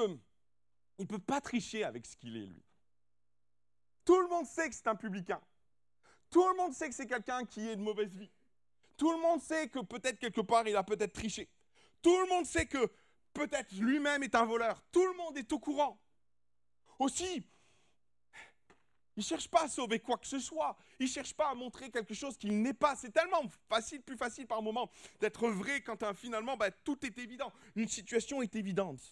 il 0.99 1.03
ne 1.03 1.07
peut 1.07 1.19
pas 1.19 1.41
tricher 1.41 1.85
avec 1.85 2.07
ce 2.07 2.17
qu'il 2.17 2.37
est, 2.37 2.47
lui. 2.47 2.63
Tout 4.05 4.21
le 4.21 4.29
monde 4.29 4.47
sait 4.47 4.69
que 4.69 4.75
c'est 4.75 4.87
un 4.87 4.95
publicain. 4.95 5.41
Tout 6.33 6.49
le 6.49 6.57
monde 6.57 6.73
sait 6.73 6.89
que 6.89 6.95
c'est 6.95 7.07
quelqu'un 7.07 7.45
qui 7.45 7.69
est 7.69 7.77
de 7.77 7.83
mauvaise 7.83 8.17
vie. 8.17 8.31
Tout 8.97 9.13
le 9.13 9.19
monde 9.19 9.43
sait 9.43 9.69
que 9.69 9.81
peut-être 9.81 10.19
quelque 10.19 10.41
part 10.41 10.67
il 10.67 10.75
a 10.75 10.83
peut-être 10.83 11.13
triché. 11.13 11.47
Tout 12.01 12.19
le 12.19 12.27
monde 12.27 12.47
sait 12.47 12.65
que 12.65 12.91
peut-être 13.35 13.71
lui-même 13.73 14.23
est 14.23 14.35
un 14.35 14.47
voleur. 14.47 14.83
Tout 14.91 15.07
le 15.07 15.13
monde 15.13 15.37
est 15.37 15.53
au 15.53 15.59
courant. 15.59 16.01
Aussi, 16.99 17.45
il 19.15 19.21
ne 19.21 19.23
cherche 19.23 19.47
pas 19.47 19.65
à 19.65 19.69
sauver 19.69 20.01
quoi 20.01 20.17
que 20.17 20.27
ce 20.27 20.39
soit. 20.39 20.75
Il 20.99 21.05
ne 21.05 21.11
cherche 21.11 21.35
pas 21.35 21.51
à 21.51 21.55
montrer 21.55 21.91
quelque 21.91 22.15
chose 22.15 22.39
qu'il 22.39 22.63
n'est 22.63 22.73
pas. 22.73 22.97
C'est 22.97 23.11
tellement 23.11 23.43
facile, 23.69 24.01
plus 24.01 24.17
facile 24.17 24.47
par 24.47 24.63
moment 24.63 24.91
d'être 25.21 25.51
vrai 25.51 25.83
quand 25.83 26.03
hein, 26.03 26.15
finalement 26.15 26.57
bah, 26.57 26.71
tout 26.71 27.05
est 27.05 27.19
évident. 27.19 27.53
Une 27.77 27.89
situation 27.89 28.41
est 28.41 28.57
évidente. 28.57 29.03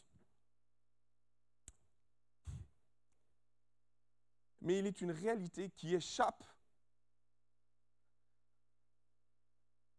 Mais 4.63 4.79
il 4.79 4.87
est 4.87 5.03
une 5.03 5.11
réalité 5.11 5.71
qui 5.77 5.95
échappe 5.95 6.43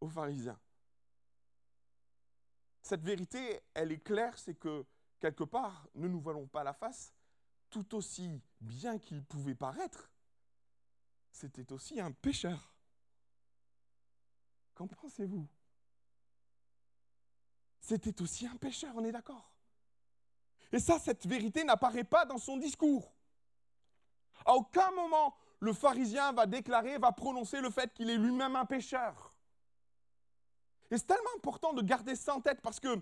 aux 0.02 0.10
pharisiens. 0.10 0.60
Cette 2.82 3.04
vérité, 3.04 3.62
elle 3.74 3.92
est 3.92 4.04
claire, 4.04 4.38
c'est 4.38 4.56
que 4.56 4.86
quelque 5.20 5.44
part, 5.44 5.88
ne 5.96 6.08
nous 6.08 6.20
voilons 6.20 6.48
pas 6.48 6.64
la 6.64 6.74
face, 6.74 7.14
tout 7.70 7.96
aussi 7.96 8.42
bien 8.60 8.98
qu'il 9.00 9.24
pouvait 9.24 9.56
paraître, 9.56 10.12
c'était 11.32 11.72
aussi 11.72 12.02
un 12.02 12.12
pécheur. 12.12 12.74
Qu'en 14.74 14.88
pensez-vous? 14.88 15.48
C'était 17.80 18.22
aussi 18.22 18.46
un 18.48 18.58
pécheur, 18.58 18.94
on 18.96 19.06
est 19.06 19.12
d'accord? 19.12 19.54
Et 20.72 20.80
ça, 20.80 21.00
cette 21.00 21.26
vérité 21.26 21.64
n'apparaît 21.64 22.04
pas 22.04 22.26
dans 22.26 22.38
son 22.38 22.58
discours. 22.58 23.14
À 24.46 24.54
aucun 24.54 24.92
moment, 24.92 25.36
le 25.60 25.74
pharisien 25.74 26.32
va 26.34 26.46
déclarer, 26.46 26.98
va 26.98 27.12
prononcer 27.12 27.62
le 27.62 27.70
fait 27.70 27.94
qu'il 27.94 28.10
est 28.10 28.18
lui-même 28.18 28.56
un 28.56 28.66
pécheur. 28.66 29.31
Et 30.92 30.98
c'est 30.98 31.08
tellement 31.08 31.30
important 31.38 31.74
de 31.74 31.82
garder 31.82 32.16
ça 32.16 32.36
en 32.36 32.42
tête 32.42 32.62
parce 32.62 32.80
que, 32.80 33.02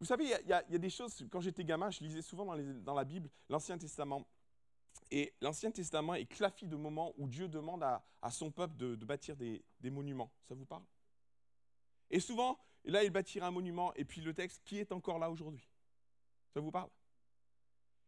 vous 0.00 0.06
savez, 0.06 0.24
il 0.24 0.48
y, 0.48 0.52
a 0.52 0.62
des 0.62 0.90
choses, 0.90 1.26
quand 1.30 1.40
j'étais 1.40 1.62
gamin, 1.62 1.90
je 1.90 2.00
lisais 2.00 2.22
souvent 2.22 2.46
dans, 2.56 2.94
la 2.94 3.04
Bible 3.04 3.28
l'Ancien 3.50 3.76
Testament. 3.76 4.26
Et 5.10 5.34
l'Ancien 5.42 5.70
Testament 5.70 6.14
est 6.14 6.24
clafi 6.24 6.66
de 6.66 6.76
moments 6.76 7.12
où 7.18 7.28
Dieu 7.28 7.48
demande 7.48 7.82
à, 7.82 8.02
son 8.30 8.50
peuple 8.50 8.76
de, 8.76 9.04
bâtir 9.04 9.36
des, 9.36 9.62
monuments. 9.84 10.32
Ça 10.48 10.54
vous 10.54 10.64
parle? 10.64 10.84
Et 12.10 12.20
souvent, 12.20 12.58
là, 12.84 13.04
il 13.04 13.10
bâtira 13.10 13.46
un 13.46 13.50
monument, 13.50 13.92
et 13.94 14.04
puis 14.04 14.22
le 14.22 14.32
texte, 14.32 14.62
qui 14.64 14.78
est 14.78 14.90
encore 14.90 15.18
là 15.18 15.30
aujourd'hui? 15.30 15.68
Ça 16.54 16.60
vous 16.60 16.70
parle? 16.70 16.88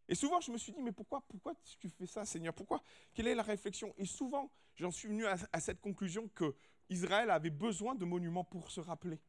Et 0.09 0.15
souvent, 0.15 0.41
je 0.41 0.51
me 0.51 0.59
suis 0.59 0.73
dit, 0.73 0.81
mais 0.81 0.93
pourquoi, 0.93 1.21
pourquoi 1.29 1.55
tu 1.81 1.89
fais 1.91 2.07
ça, 2.07 2.25
Seigneur? 2.25 2.55
Pourquoi? 2.55 2.83
Quelle 3.13 3.27
est 3.27 3.35
la 3.35 3.43
réflexion? 3.43 3.93
Et 3.99 4.07
souvent, 4.07 4.51
j'en 4.77 4.91
suis 4.91 5.09
venu 5.09 5.27
à, 5.27 5.61
cette 5.61 5.81
conclusion 5.81 6.29
que 6.29 6.55
Israël 6.89 7.31
avait 7.31 7.51
besoin 7.51 7.95
de 7.95 8.05
monuments 8.05 8.45
pour 8.45 8.71
se 8.71 8.81
rappeler. 8.81 9.21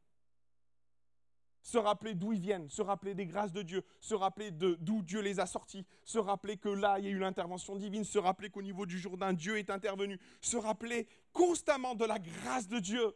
Se 1.62 1.76
rappeler 1.76 2.14
d'où 2.14 2.32
ils 2.32 2.40
viennent, 2.40 2.70
se 2.70 2.80
rappeler 2.80 3.14
des 3.14 3.26
grâces 3.26 3.52
de 3.52 3.62
Dieu, 3.62 3.84
se 4.00 4.14
rappeler 4.14 4.50
d'où 4.50 5.02
Dieu 5.02 5.20
les 5.20 5.40
a 5.40 5.46
sortis, 5.46 5.84
se 6.04 6.18
rappeler 6.18 6.56
que 6.56 6.68
là, 6.68 6.98
il 6.98 7.04
y 7.04 7.08
a 7.08 7.10
eu 7.10 7.18
l'intervention 7.18 7.76
divine, 7.76 8.04
se 8.04 8.18
rappeler 8.18 8.48
qu'au 8.48 8.62
niveau 8.62 8.86
du 8.86 8.98
Jourdain, 8.98 9.32
Dieu 9.32 9.58
est 9.58 9.68
intervenu, 9.68 10.18
se 10.40 10.56
rappeler 10.56 11.08
constamment 11.32 11.94
de 11.94 12.04
la 12.04 12.18
grâce 12.18 12.68
de 12.68 12.78
Dieu. 12.78 13.14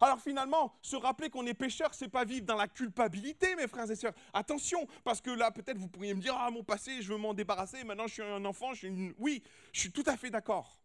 Alors 0.00 0.20
finalement, 0.20 0.76
se 0.82 0.96
rappeler 0.96 1.30
qu'on 1.30 1.46
est 1.46 1.54
pécheur, 1.54 1.94
c'est 1.94 2.08
pas 2.08 2.24
vivre 2.24 2.44
dans 2.44 2.56
la 2.56 2.66
culpabilité, 2.66 3.54
mes 3.54 3.68
frères 3.68 3.88
et 3.88 3.94
sœurs. 3.94 4.14
Attention, 4.32 4.88
parce 5.04 5.20
que 5.20 5.30
là, 5.30 5.52
peut-être 5.52 5.78
vous 5.78 5.88
pourriez 5.88 6.12
me 6.12 6.20
dire, 6.20 6.34
ah, 6.36 6.50
mon 6.50 6.64
passé, 6.64 7.02
je 7.02 7.12
veux 7.12 7.18
m'en 7.18 7.34
débarrasser, 7.34 7.84
maintenant 7.84 8.08
je 8.08 8.14
suis 8.14 8.22
un 8.22 8.44
enfant, 8.44 8.74
je 8.74 8.78
suis 8.78 8.88
une... 8.88 9.14
Oui, 9.16 9.44
je 9.72 9.78
suis 9.78 9.92
tout 9.92 10.02
à 10.06 10.16
fait 10.16 10.28
d'accord. 10.28 10.81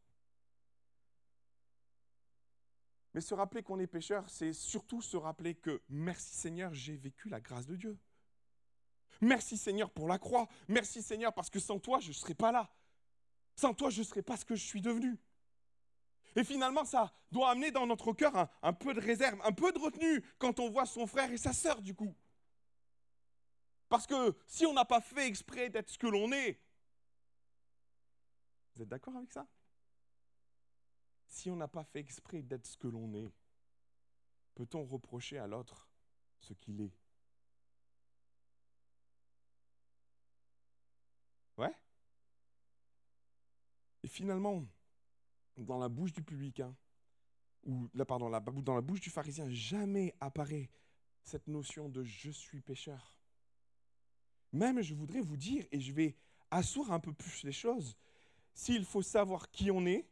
Mais 3.17 3.21
se 3.21 3.33
rappeler 3.33 3.63
qu'on 3.63 3.79
est 3.79 3.87
pécheur, 3.87 4.29
c'est 4.29 4.53
surtout 4.53 5.01
se 5.01 5.17
rappeler 5.17 5.55
que 5.55 5.81
merci 5.89 6.35
Seigneur, 6.35 6.71
j'ai 6.75 6.95
vécu 6.95 7.29
la 7.29 7.41
grâce 7.41 7.65
de 7.65 7.75
Dieu. 7.75 7.97
Merci 9.21 9.57
Seigneur 9.57 9.89
pour 9.89 10.07
la 10.07 10.19
croix. 10.19 10.47
Merci 10.67 11.01
Seigneur 11.01 11.33
parce 11.33 11.49
que 11.49 11.59
sans 11.59 11.79
toi, 11.79 11.99
je 11.99 12.09
ne 12.09 12.13
serais 12.13 12.35
pas 12.35 12.51
là. 12.51 12.71
Sans 13.55 13.73
toi, 13.73 13.89
je 13.89 14.01
ne 14.01 14.03
serais 14.03 14.21
pas 14.21 14.37
ce 14.37 14.45
que 14.45 14.53
je 14.53 14.63
suis 14.63 14.81
devenu. 14.81 15.17
Et 16.35 16.43
finalement, 16.43 16.85
ça 16.85 17.11
doit 17.31 17.49
amener 17.49 17.71
dans 17.71 17.87
notre 17.87 18.13
cœur 18.13 18.37
un, 18.37 18.51
un 18.61 18.73
peu 18.73 18.93
de 18.93 19.01
réserve, 19.01 19.41
un 19.43 19.51
peu 19.51 19.71
de 19.71 19.79
retenue 19.79 20.23
quand 20.37 20.59
on 20.59 20.69
voit 20.69 20.85
son 20.85 21.07
frère 21.07 21.31
et 21.31 21.37
sa 21.37 21.53
sœur, 21.53 21.81
du 21.81 21.95
coup. 21.95 22.15
Parce 23.89 24.05
que 24.05 24.37
si 24.45 24.67
on 24.67 24.73
n'a 24.73 24.85
pas 24.85 25.01
fait 25.01 25.25
exprès 25.25 25.71
d'être 25.71 25.89
ce 25.89 25.97
que 25.97 26.05
l'on 26.05 26.31
est, 26.31 26.61
vous 28.75 28.83
êtes 28.83 28.89
d'accord 28.89 29.15
avec 29.15 29.33
ça? 29.33 29.47
Si 31.27 31.49
on 31.49 31.55
n'a 31.55 31.67
pas 31.67 31.83
fait 31.83 31.99
exprès 31.99 32.41
d'être 32.41 32.65
ce 32.65 32.77
que 32.77 32.87
l'on 32.87 33.13
est, 33.13 33.31
peut-on 34.55 34.83
reprocher 34.85 35.37
à 35.37 35.47
l'autre 35.47 35.89
ce 36.39 36.53
qu'il 36.53 36.81
est? 36.81 36.93
Ouais 41.57 41.73
Et 44.03 44.07
finalement, 44.07 44.65
dans 45.57 45.79
la 45.79 45.89
bouche 45.89 46.13
du 46.13 46.23
publicain, 46.23 46.75
ou 47.65 47.89
là, 47.93 48.05
pardon, 48.05 48.29
dans 48.29 48.75
la 48.75 48.81
bouche 48.81 49.01
du 49.01 49.09
pharisien, 49.09 49.49
jamais 49.49 50.15
apparaît 50.21 50.69
cette 51.23 51.47
notion 51.47 51.89
de 51.89 52.03
je 52.03 52.31
suis 52.31 52.61
pécheur. 52.61 53.17
Même, 54.53 54.81
je 54.81 54.93
voudrais 54.93 55.19
vous 55.19 55.35
dire, 55.35 55.65
et 55.71 55.79
je 55.81 55.91
vais 55.91 56.15
asseoir 56.51 56.91
un 56.91 56.99
peu 56.99 57.11
plus 57.11 57.43
les 57.43 57.51
choses, 57.51 57.97
s'il 58.53 58.85
faut 58.85 59.01
savoir 59.01 59.51
qui 59.51 59.69
on 59.69 59.85
est, 59.85 60.07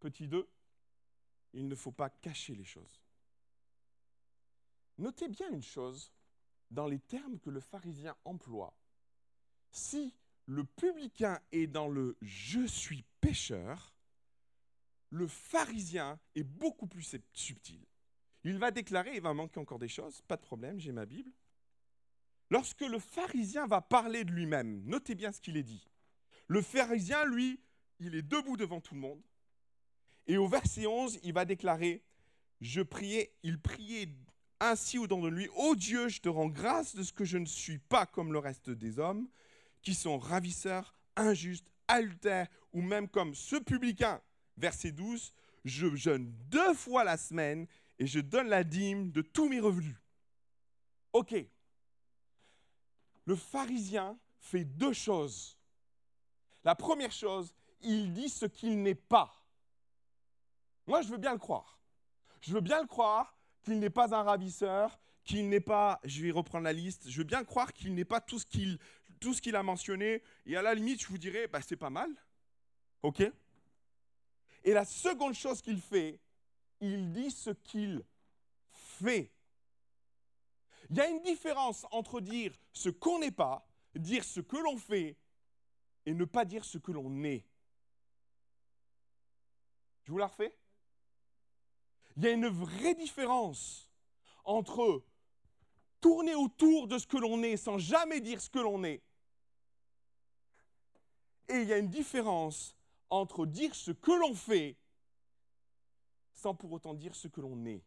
petit 0.00 0.26
2, 0.26 0.48
il 1.52 1.68
ne 1.68 1.74
faut 1.74 1.92
pas 1.92 2.10
cacher 2.10 2.54
les 2.54 2.64
choses. 2.64 3.02
Notez 4.98 5.28
bien 5.28 5.50
une 5.50 5.62
chose, 5.62 6.12
dans 6.70 6.86
les 6.86 7.00
termes 7.00 7.38
que 7.38 7.50
le 7.50 7.60
pharisien 7.60 8.16
emploie, 8.24 8.74
si 9.70 10.14
le 10.46 10.64
publicain 10.64 11.40
est 11.52 11.66
dans 11.66 11.88
le 11.88 12.16
je 12.22 12.66
suis 12.66 13.04
pécheur, 13.20 13.94
le 15.10 15.26
pharisien 15.26 16.18
est 16.34 16.44
beaucoup 16.44 16.86
plus 16.86 17.16
subtil. 17.32 17.84
Il 18.44 18.58
va 18.58 18.70
déclarer, 18.70 19.16
il 19.16 19.22
va 19.22 19.34
manquer 19.34 19.60
encore 19.60 19.78
des 19.78 19.88
choses, 19.88 20.22
pas 20.22 20.36
de 20.36 20.42
problème, 20.42 20.78
j'ai 20.78 20.92
ma 20.92 21.06
Bible. 21.06 21.32
Lorsque 22.48 22.80
le 22.80 22.98
pharisien 22.98 23.66
va 23.66 23.80
parler 23.80 24.24
de 24.24 24.32
lui-même, 24.32 24.82
notez 24.84 25.14
bien 25.14 25.30
ce 25.30 25.40
qu'il 25.40 25.56
est 25.56 25.62
dit. 25.62 25.88
Le 26.48 26.62
pharisien, 26.62 27.24
lui, 27.24 27.60
il 28.00 28.14
est 28.14 28.22
debout 28.22 28.56
devant 28.56 28.80
tout 28.80 28.94
le 28.94 29.00
monde. 29.00 29.22
Et 30.26 30.36
au 30.36 30.48
verset 30.48 30.86
11, 30.86 31.18
il 31.22 31.32
va 31.32 31.44
déclarer, 31.44 32.02
je 32.60 32.82
priais, 32.82 33.32
il 33.42 33.60
priait 33.60 34.08
ainsi 34.60 34.98
au 34.98 35.06
don 35.06 35.22
de 35.22 35.28
lui, 35.28 35.48
Ô 35.56 35.74
Dieu, 35.74 36.08
je 36.08 36.20
te 36.20 36.28
rends 36.28 36.48
grâce 36.48 36.94
de 36.94 37.02
ce 37.02 37.12
que 37.12 37.24
je 37.24 37.38
ne 37.38 37.46
suis 37.46 37.78
pas 37.78 38.06
comme 38.06 38.32
le 38.32 38.38
reste 38.38 38.70
des 38.70 38.98
hommes, 38.98 39.28
qui 39.82 39.94
sont 39.94 40.18
ravisseurs, 40.18 40.94
injustes, 41.16 41.70
adultères, 41.88 42.48
ou 42.72 42.82
même 42.82 43.08
comme 43.08 43.34
ce 43.34 43.56
publicain. 43.56 44.20
Verset 44.56 44.92
12, 44.92 45.32
je 45.64 45.94
jeûne 45.96 46.32
deux 46.48 46.74
fois 46.74 47.04
la 47.04 47.16
semaine 47.16 47.66
et 47.98 48.06
je 48.06 48.20
donne 48.20 48.48
la 48.48 48.64
dîme 48.64 49.10
de 49.10 49.22
tous 49.22 49.48
mes 49.48 49.60
revenus. 49.60 49.96
Ok. 51.12 51.34
Le 53.24 53.36
pharisien 53.36 54.18
fait 54.38 54.64
deux 54.64 54.92
choses. 54.92 55.58
La 56.64 56.74
première 56.74 57.12
chose, 57.12 57.54
il 57.80 58.12
dit 58.12 58.28
ce 58.28 58.46
qu'il 58.46 58.82
n'est 58.82 58.94
pas. 58.94 59.39
Moi, 60.90 61.02
je 61.02 61.08
veux 61.08 61.18
bien 61.18 61.32
le 61.34 61.38
croire. 61.38 61.78
Je 62.40 62.52
veux 62.52 62.60
bien 62.60 62.80
le 62.80 62.88
croire 62.88 63.38
qu'il 63.62 63.78
n'est 63.78 63.90
pas 63.90 64.12
un 64.12 64.24
ravisseur, 64.24 64.98
qu'il 65.22 65.48
n'est 65.48 65.60
pas, 65.60 66.00
je 66.02 66.20
vais 66.20 66.32
reprendre 66.32 66.64
la 66.64 66.72
liste, 66.72 67.08
je 67.08 67.18
veux 67.18 67.24
bien 67.24 67.44
croire 67.44 67.72
qu'il 67.72 67.94
n'est 67.94 68.04
pas 68.04 68.20
tout 68.20 68.40
ce 68.40 69.40
qu'il 69.40 69.54
a 69.54 69.62
mentionné, 69.62 70.20
et 70.46 70.56
à 70.56 70.62
la 70.62 70.74
limite, 70.74 71.00
je 71.00 71.06
vous 71.06 71.16
dirais, 71.16 71.46
bah, 71.46 71.60
c'est 71.62 71.76
pas 71.76 71.90
mal. 71.90 72.10
OK? 73.04 73.22
Et 74.64 74.72
la 74.72 74.84
seconde 74.84 75.34
chose 75.34 75.62
qu'il 75.62 75.80
fait, 75.80 76.18
il 76.80 77.12
dit 77.12 77.30
ce 77.30 77.50
qu'il 77.50 78.04
fait. 78.72 79.30
Il 80.90 80.96
y 80.96 81.00
a 81.00 81.08
une 81.08 81.22
différence 81.22 81.86
entre 81.92 82.20
dire 82.20 82.52
ce 82.72 82.88
qu'on 82.88 83.20
n'est 83.20 83.30
pas, 83.30 83.64
dire 83.94 84.24
ce 84.24 84.40
que 84.40 84.56
l'on 84.56 84.76
fait, 84.76 85.16
et 86.04 86.14
ne 86.14 86.24
pas 86.24 86.44
dire 86.44 86.64
ce 86.64 86.78
que 86.78 86.90
l'on 86.90 87.22
est. 87.22 87.46
Je 90.02 90.10
vous 90.10 90.18
la 90.18 90.26
refais? 90.26 90.56
Il 92.20 92.24
y 92.24 92.28
a 92.28 92.32
une 92.32 92.48
vraie 92.48 92.94
différence 92.94 93.90
entre 94.44 95.02
tourner 96.02 96.34
autour 96.34 96.86
de 96.86 96.98
ce 96.98 97.06
que 97.06 97.16
l'on 97.16 97.42
est 97.42 97.56
sans 97.56 97.78
jamais 97.78 98.20
dire 98.20 98.42
ce 98.42 98.50
que 98.50 98.58
l'on 98.58 98.84
est. 98.84 99.02
Et 101.48 101.62
il 101.62 101.64
y 101.66 101.72
a 101.72 101.78
une 101.78 101.88
différence 101.88 102.76
entre 103.08 103.46
dire 103.46 103.74
ce 103.74 103.90
que 103.90 104.10
l'on 104.12 104.34
fait 104.34 104.76
sans 106.34 106.54
pour 106.54 106.72
autant 106.72 106.92
dire 106.92 107.14
ce 107.14 107.26
que 107.26 107.40
l'on 107.40 107.64
est. 107.64 107.82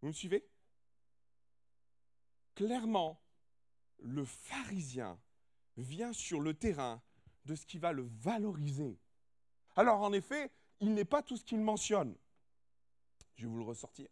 Vous 0.00 0.08
me 0.08 0.12
suivez? 0.12 0.48
Clairement, 2.54 3.20
le 3.98 4.24
pharisien 4.24 5.20
vient 5.76 6.14
sur 6.14 6.40
le 6.40 6.54
terrain 6.54 7.02
de 7.44 7.54
ce 7.54 7.66
qui 7.66 7.76
va 7.76 7.92
le 7.92 8.08
valoriser. 8.22 8.98
Alors 9.76 10.00
en 10.00 10.14
effet, 10.14 10.50
il 10.80 10.94
n'est 10.94 11.04
pas 11.04 11.22
tout 11.22 11.36
ce 11.36 11.44
qu'il 11.44 11.60
mentionne. 11.60 12.16
Je 13.36 13.46
vais 13.46 13.48
vous 13.48 13.58
le 13.58 13.64
ressortir. 13.64 14.08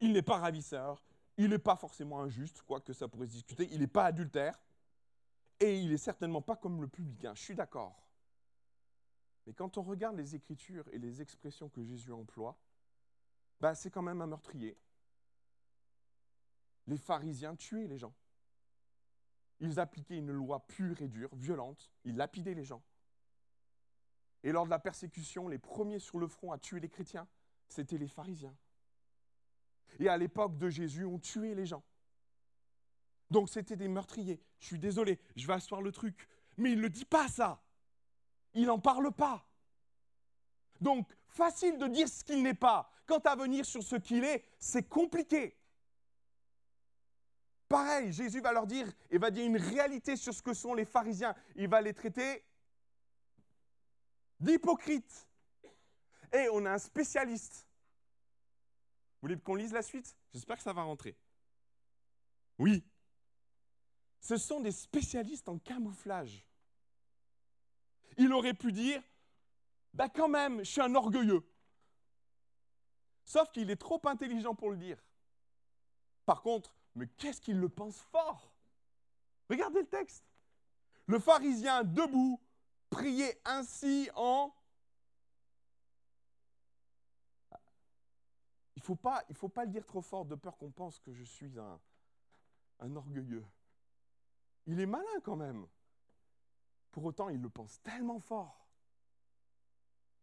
Il 0.00 0.12
n'est 0.12 0.22
pas 0.22 0.38
ravisseur, 0.38 1.02
il 1.36 1.48
n'est 1.48 1.58
pas 1.58 1.76
forcément 1.76 2.20
injuste, 2.20 2.62
quoique 2.62 2.92
ça 2.92 3.08
pourrait 3.08 3.26
se 3.26 3.32
discuter, 3.32 3.68
il 3.70 3.80
n'est 3.80 3.86
pas 3.86 4.04
adultère, 4.04 4.58
et 5.58 5.78
il 5.78 5.90
n'est 5.90 5.98
certainement 5.98 6.42
pas 6.42 6.56
comme 6.56 6.80
le 6.80 6.88
publicain, 6.88 7.34
je 7.34 7.42
suis 7.42 7.54
d'accord. 7.54 8.06
Mais 9.46 9.52
quand 9.52 9.78
on 9.78 9.82
regarde 9.82 10.16
les 10.16 10.34
écritures 10.34 10.86
et 10.92 10.98
les 10.98 11.20
expressions 11.20 11.68
que 11.68 11.82
Jésus 11.82 12.12
emploie, 12.12 12.58
bah, 13.60 13.74
c'est 13.74 13.90
quand 13.90 14.02
même 14.02 14.22
un 14.22 14.26
meurtrier. 14.26 14.78
Les 16.86 16.96
pharisiens 16.96 17.54
tuaient 17.56 17.86
les 17.86 17.98
gens. 17.98 18.14
Ils 19.60 19.78
appliquaient 19.78 20.16
une 20.18 20.32
loi 20.32 20.66
pure 20.66 21.02
et 21.02 21.08
dure, 21.08 21.28
violente. 21.34 21.90
Ils 22.04 22.16
lapidaient 22.16 22.54
les 22.54 22.64
gens. 22.64 22.82
Et 24.42 24.52
lors 24.52 24.64
de 24.64 24.70
la 24.70 24.78
persécution, 24.78 25.48
les 25.48 25.58
premiers 25.58 25.98
sur 25.98 26.18
le 26.18 26.26
front 26.26 26.52
à 26.52 26.58
tuer 26.58 26.80
les 26.80 26.88
chrétiens, 26.88 27.28
c'était 27.72 27.98
les 27.98 28.08
pharisiens. 28.08 28.56
Et 29.98 30.08
à 30.08 30.16
l'époque 30.16 30.56
de 30.58 30.68
Jésus, 30.68 31.04
on 31.04 31.18
tuait 31.18 31.54
les 31.54 31.66
gens. 31.66 31.82
Donc 33.30 33.48
c'était 33.48 33.76
des 33.76 33.88
meurtriers. 33.88 34.40
Je 34.58 34.66
suis 34.66 34.78
désolé, 34.78 35.18
je 35.36 35.46
vais 35.46 35.54
asseoir 35.54 35.82
le 35.82 35.92
truc. 35.92 36.28
Mais 36.56 36.72
il 36.72 36.80
ne 36.80 36.88
dit 36.88 37.04
pas 37.04 37.28
ça. 37.28 37.62
Il 38.54 38.66
n'en 38.66 38.78
parle 38.78 39.12
pas. 39.12 39.46
Donc, 40.80 41.08
facile 41.28 41.78
de 41.78 41.86
dire 41.86 42.08
ce 42.08 42.24
qu'il 42.24 42.42
n'est 42.42 42.54
pas. 42.54 42.90
Quant 43.06 43.18
à 43.18 43.36
venir 43.36 43.64
sur 43.64 43.82
ce 43.82 43.96
qu'il 43.96 44.24
est, 44.24 44.44
c'est 44.58 44.88
compliqué. 44.88 45.56
Pareil, 47.68 48.12
Jésus 48.12 48.40
va 48.40 48.52
leur 48.52 48.66
dire 48.66 48.92
et 49.10 49.18
va 49.18 49.30
dire 49.30 49.46
une 49.46 49.56
réalité 49.56 50.16
sur 50.16 50.34
ce 50.34 50.42
que 50.42 50.54
sont 50.54 50.74
les 50.74 50.84
pharisiens. 50.84 51.34
Il 51.54 51.68
va 51.68 51.80
les 51.80 51.94
traiter 51.94 52.44
d'hypocrites. 54.40 55.28
Et 56.32 56.48
on 56.52 56.64
a 56.66 56.72
un 56.72 56.78
spécialiste. 56.78 57.66
Vous 59.20 59.28
voulez 59.28 59.38
qu'on 59.38 59.54
lise 59.54 59.72
la 59.72 59.82
suite? 59.82 60.16
J'espère 60.32 60.56
que 60.56 60.62
ça 60.62 60.72
va 60.72 60.82
rentrer. 60.82 61.16
Oui. 62.58 62.84
Ce 64.20 64.36
sont 64.36 64.60
des 64.60 64.72
spécialistes 64.72 65.48
en 65.48 65.58
camouflage. 65.58 66.46
Il 68.16 68.32
aurait 68.32 68.54
pu 68.54 68.72
dire, 68.72 69.02
bah 69.94 70.08
quand 70.08 70.28
même, 70.28 70.58
je 70.58 70.70
suis 70.70 70.80
un 70.80 70.94
orgueilleux. 70.94 71.42
Sauf 73.24 73.50
qu'il 73.50 73.70
est 73.70 73.76
trop 73.76 74.00
intelligent 74.04 74.54
pour 74.54 74.70
le 74.70 74.76
dire. 74.76 75.02
Par 76.26 76.42
contre, 76.42 76.74
mais 76.94 77.06
qu'est-ce 77.06 77.40
qu'il 77.40 77.58
le 77.58 77.68
pense 77.68 77.98
fort? 78.12 78.52
Regardez 79.48 79.80
le 79.80 79.86
texte. 79.86 80.24
Le 81.06 81.18
pharisien 81.18 81.82
debout 81.82 82.40
priait 82.88 83.40
ainsi 83.44 84.10
en... 84.14 84.54
Il 88.80 88.82
ne 88.82 88.86
faut, 88.86 88.96
pas, 88.96 89.22
faut 89.34 89.50
pas 89.50 89.66
le 89.66 89.70
dire 89.70 89.84
trop 89.84 90.00
fort 90.00 90.24
de 90.24 90.34
peur 90.34 90.56
qu'on 90.56 90.70
pense 90.70 90.98
que 91.00 91.12
je 91.12 91.22
suis 91.22 91.58
un, 91.58 91.78
un 92.78 92.96
orgueilleux. 92.96 93.44
Il 94.66 94.80
est 94.80 94.86
malin 94.86 95.20
quand 95.22 95.36
même. 95.36 95.66
Pour 96.90 97.04
autant, 97.04 97.28
il 97.28 97.42
le 97.42 97.50
pense 97.50 97.82
tellement 97.82 98.18
fort. 98.18 98.66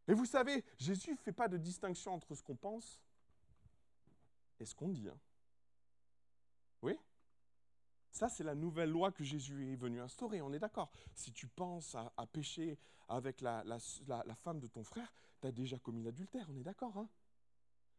Et 0.07 0.15
vous 0.15 0.25
savez, 0.25 0.65
Jésus 0.79 1.11
ne 1.11 1.17
fait 1.17 1.31
pas 1.31 1.47
de 1.47 1.57
distinction 1.57 2.15
entre 2.15 2.33
ce 2.33 2.41
qu'on 2.41 2.55
pense 2.55 2.99
et 4.59 4.65
ce 4.65 4.73
qu'on 4.73 4.89
dit. 4.89 5.07
Hein. 5.07 5.19
Oui? 6.81 6.97
Ça, 8.11 8.27
c'est 8.27 8.43
la 8.43 8.55
nouvelle 8.55 8.89
loi 8.89 9.11
que 9.11 9.23
Jésus 9.23 9.71
est 9.71 9.75
venu 9.75 10.01
instaurer, 10.01 10.41
on 10.41 10.51
est 10.51 10.57
d'accord. 10.57 10.89
Si 11.13 11.31
tu 11.31 11.45
penses 11.45 11.93
à, 11.93 12.25
pécher 12.25 12.79
avec 13.07 13.39
la, 13.41 13.63
femme 14.33 14.59
de 14.59 14.67
ton 14.67 14.83
frère, 14.83 15.13
tu 15.41 15.47
as 15.47 15.51
déjà 15.51 15.77
commis 15.77 16.01
l'adultère, 16.01 16.47
on 16.49 16.57
est 16.57 16.63
d'accord. 16.63 16.97
Hein 16.97 17.07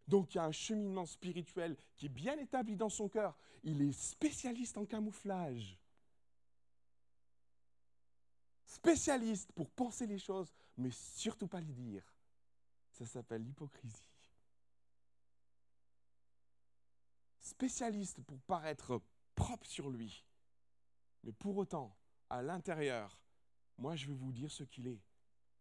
donc 0.08 0.34
il 0.34 0.38
y 0.38 0.40
a 0.40 0.44
un 0.44 0.52
cheminement 0.52 1.06
spirituel 1.06 1.76
qui 1.96 2.06
est 2.06 2.10
bien 2.10 2.36
établi 2.38 2.76
dans 2.76 2.88
son 2.88 3.08
cœur. 3.08 3.36
Il 3.62 3.82
est 3.82 3.92
spécialiste 3.92 4.76
en 4.76 4.84
camouflage. 4.84 5.78
spécialiste 8.68 9.50
pour 9.52 9.70
penser 9.70 10.06
les 10.06 10.18
choses, 10.18 10.52
mais 10.76 10.90
surtout 10.90 11.48
pas 11.48 11.60
les 11.60 11.72
dire. 11.72 12.14
Ça 12.92 13.06
s'appelle 13.06 13.42
l'hypocrisie. 13.42 14.10
Spécialiste 17.40 18.22
pour 18.22 18.40
paraître 18.42 19.02
propre 19.34 19.66
sur 19.66 19.88
lui, 19.90 20.24
mais 21.24 21.32
pour 21.32 21.56
autant, 21.56 21.96
à 22.28 22.42
l'intérieur, 22.42 23.20
moi 23.78 23.96
je 23.96 24.06
vais 24.06 24.14
vous 24.14 24.32
dire 24.32 24.50
ce 24.50 24.64
qu'il 24.64 24.86
est. 24.86 25.02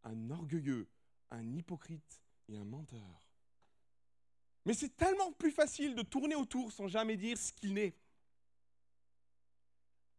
Un 0.03 0.29
orgueilleux, 0.29 0.89
un 1.31 1.53
hypocrite 1.55 2.21
et 2.49 2.57
un 2.57 2.65
menteur. 2.65 3.26
Mais 4.67 4.73
c'est 4.73 4.97
tellement 4.97 5.31
plus 5.31 5.51
facile 5.51 5.95
de 5.95 6.01
tourner 6.01 6.35
autour 6.35 6.73
sans 6.73 6.89
jamais 6.89 7.15
dire 7.15 7.37
ce 7.37 7.53
qu'il 7.53 7.73
n'est. 7.73 7.95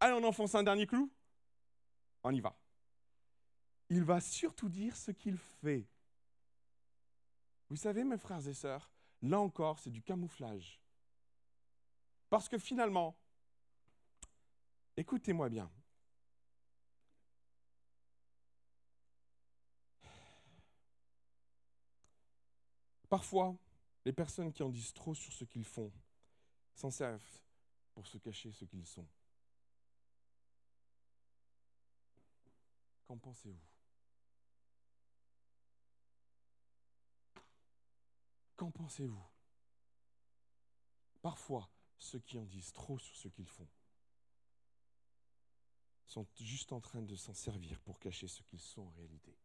Allez, 0.00 0.14
on 0.14 0.24
enfonce 0.24 0.54
un 0.54 0.62
dernier 0.62 0.86
clou 0.86 1.12
On 2.24 2.32
y 2.32 2.40
va. 2.40 2.58
Il 3.90 4.02
va 4.02 4.22
surtout 4.22 4.70
dire 4.70 4.96
ce 4.96 5.10
qu'il 5.10 5.36
fait. 5.36 5.86
Vous 7.68 7.76
savez, 7.76 8.04
mes 8.04 8.16
frères 8.16 8.48
et 8.48 8.54
sœurs, 8.54 8.90
là 9.20 9.38
encore, 9.38 9.78
c'est 9.80 9.90
du 9.90 10.00
camouflage. 10.00 10.80
Parce 12.30 12.48
que 12.48 12.56
finalement, 12.56 13.18
écoutez-moi 14.96 15.50
bien, 15.50 15.70
Parfois, 23.10 23.56
les 24.08 24.12
personnes 24.14 24.54
qui 24.54 24.62
en 24.62 24.70
disent 24.70 24.94
trop 24.94 25.14
sur 25.14 25.30
ce 25.34 25.44
qu'ils 25.44 25.66
font 25.66 25.92
s'en 26.74 26.90
servent 26.90 27.42
pour 27.92 28.06
se 28.06 28.16
cacher 28.16 28.50
ce 28.52 28.64
qu'ils 28.64 28.86
sont. 28.86 29.06
Qu'en 33.04 33.18
pensez-vous? 33.18 33.68
Qu'en 38.56 38.70
pensez-vous? 38.70 39.26
Parfois, 41.20 41.70
ceux 41.98 42.20
qui 42.20 42.38
en 42.38 42.46
disent 42.46 42.72
trop 42.72 42.98
sur 42.98 43.14
ce 43.14 43.28
qu'ils 43.28 43.46
font 43.46 43.68
sont 46.06 46.26
juste 46.40 46.72
en 46.72 46.80
train 46.80 47.02
de 47.02 47.14
s'en 47.14 47.34
servir 47.34 47.78
pour 47.80 47.98
cacher 47.98 48.26
ce 48.26 48.42
qu'ils 48.42 48.62
sont 48.62 48.86
en 48.86 48.90
réalité. 48.92 49.36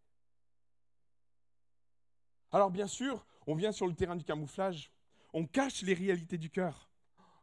Alors 2.53 2.69
bien 2.69 2.85
sûr, 2.85 3.25
on 3.47 3.55
vient 3.55 3.71
sur 3.71 3.87
le 3.87 3.95
terrain 3.95 4.15
du 4.15 4.23
camouflage, 4.23 4.91
on 5.33 5.47
cache 5.47 5.81
les 5.81 5.95
réalités 5.95 6.37
du 6.37 6.51
cœur. 6.51 6.87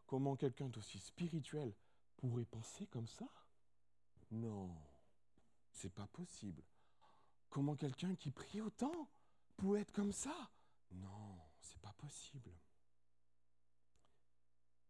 Comment 0.07 0.37
quelqu'un 0.37 0.69
d'aussi 0.69 1.01
spirituel 1.01 1.75
pourrait 2.17 2.45
penser 2.45 2.87
comme 2.87 3.09
ça? 3.09 3.27
Non, 4.31 4.71
c'est 5.73 5.93
pas 5.93 6.07
possible. 6.07 6.63
Comment 7.49 7.75
quelqu'un 7.75 8.15
qui 8.15 8.31
prie 8.31 8.61
autant 8.61 9.11
pourrait 9.57 9.81
être 9.81 9.91
comme 9.91 10.13
ça? 10.13 10.51
Non, 10.93 11.41
c'est 11.61 11.81
pas 11.81 11.93
possible. 11.99 12.53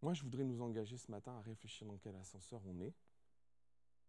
Moi, 0.03 0.13
je 0.13 0.23
voudrais 0.23 0.45
nous 0.45 0.61
engager 0.61 0.99
ce 0.99 1.11
matin 1.11 1.33
à 1.33 1.41
réfléchir 1.41 1.87
dans 1.87 1.97
quel 1.97 2.17
ascenseur 2.17 2.61
on 2.67 2.79
est. 2.81 2.95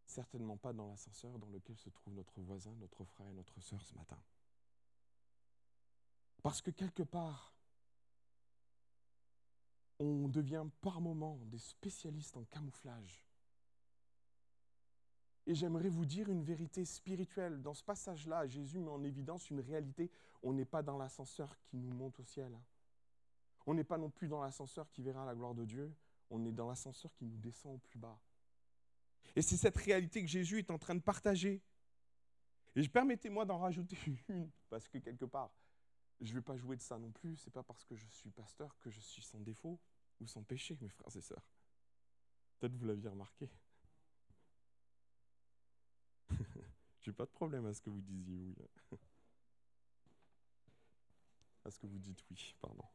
Certainement 0.06 0.58
pas 0.58 0.74
dans 0.74 0.88
l'ascenseur 0.88 1.40
dans 1.40 1.50
lequel 1.50 1.78
se 1.78 1.90
trouve 1.90 2.14
notre 2.14 2.42
voisin, 2.42 2.74
notre 2.82 3.06
frère 3.06 3.30
et 3.30 3.34
notre 3.34 3.62
sœur 3.62 3.82
ce 3.86 3.96
matin. 3.96 4.22
Parce 6.42 6.62
que 6.62 6.72
quelque 6.72 7.04
part, 7.04 7.54
on 10.00 10.28
devient 10.28 10.66
par 10.82 11.00
moments 11.00 11.40
des 11.46 11.60
spécialistes 11.60 12.36
en 12.36 12.44
camouflage. 12.46 13.28
Et 15.48 15.56
j'aimerais 15.56 15.90
vous 15.90 16.06
dire 16.06 16.30
une 16.30 16.44
vérité 16.44 16.86
spirituelle. 16.86 17.62
Dans 17.62 17.74
ce 17.74 17.84
passage-là, 17.84 18.48
Jésus 18.48 18.80
met 18.80 18.90
en 18.90 19.04
évidence 19.04 19.50
une 19.50 19.60
réalité. 19.60 20.12
On 20.44 20.54
n'est 20.54 20.66
pas 20.66 20.82
dans 20.84 20.98
l'ascenseur 20.98 21.58
qui 21.64 21.78
nous 21.78 21.94
monte 21.94 22.20
au 22.20 22.24
ciel. 22.24 22.54
Hein. 22.54 22.64
On 23.66 23.74
n'est 23.74 23.84
pas 23.84 23.98
non 23.98 24.10
plus 24.10 24.28
dans 24.28 24.42
l'ascenseur 24.42 24.90
qui 24.90 25.02
verra 25.02 25.26
la 25.26 25.36
gloire 25.36 25.54
de 25.54 25.66
Dieu. 25.66 25.94
On 26.30 26.44
est 26.46 26.52
dans 26.52 26.68
l'ascenseur 26.68 27.14
qui 27.16 27.26
nous 27.26 27.38
descend 27.38 27.76
au 27.76 27.78
plus 27.80 28.00
bas. 28.00 28.20
Et 29.36 29.42
c'est 29.42 29.58
cette 29.58 29.78
réalité 29.78 30.22
que 30.22 30.28
Jésus 30.28 30.60
est 30.60 30.72
en 30.72 30.78
train 30.78 30.96
de 30.96 31.02
partager. 31.02 31.62
Et 32.76 32.88
permettez-moi 32.88 33.46
d'en 33.46 33.60
rajouter 33.60 33.98
une, 34.30 34.50
parce 34.70 34.88
que 34.88 34.98
quelque 34.98 35.26
part, 35.26 35.52
je 36.22 36.32
ne 36.32 36.36
vais 36.36 36.44
pas 36.44 36.56
jouer 36.56 36.78
de 36.78 36.82
ça 36.82 36.98
non 37.00 37.12
plus. 37.12 37.36
C'est 37.38 37.52
pas 37.52 37.64
parce 37.64 37.84
que 37.84 37.96
je 37.96 38.08
suis 38.08 38.30
pasteur 38.30 38.78
que 38.80 38.90
je 38.90 39.00
suis 39.00 39.24
sans 39.24 39.40
défaut 39.40 39.80
ou 40.20 40.28
sans 40.28 40.44
péché, 40.44 40.78
mes 40.82 40.90
frères 40.90 41.16
et 41.16 41.22
sœurs. 41.22 41.50
Peut-être 42.60 42.76
vous 42.76 42.86
l'aviez 42.86 43.10
remarqué. 43.10 43.50
J'ai 47.02 47.12
pas 47.12 47.26
de 47.26 47.32
problème 47.32 47.66
à 47.66 47.74
ce 47.74 47.82
que 47.82 47.90
vous 47.90 48.02
disiez 48.02 48.38
oui. 48.38 48.56
à 51.66 51.72
ce 51.72 51.80
que 51.80 51.88
vous 51.88 51.98
dites 51.98 52.24
oui, 52.30 52.56
pardon. 52.62 52.86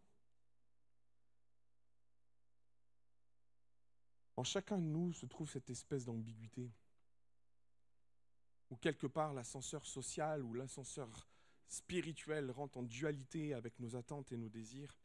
En 4.36 4.44
chacun 4.44 4.78
de 4.78 4.84
nous 4.84 5.12
se 5.12 5.26
trouve 5.26 5.50
cette 5.50 5.70
espèce 5.70 6.04
d'ambiguïté. 6.04 6.70
Ou 8.70 8.76
quelque 8.76 9.06
part 9.06 9.32
l'ascenseur 9.32 9.84
social 9.86 10.42
ou 10.42 10.54
l'ascenseur 10.54 11.26
spirituel 11.68 12.50
rentre 12.50 12.78
en 12.78 12.82
dualité 12.82 13.54
avec 13.54 13.78
nos 13.78 13.96
attentes 13.96 14.32
et 14.32 14.36
nos 14.36 14.48
désirs. 14.48 14.98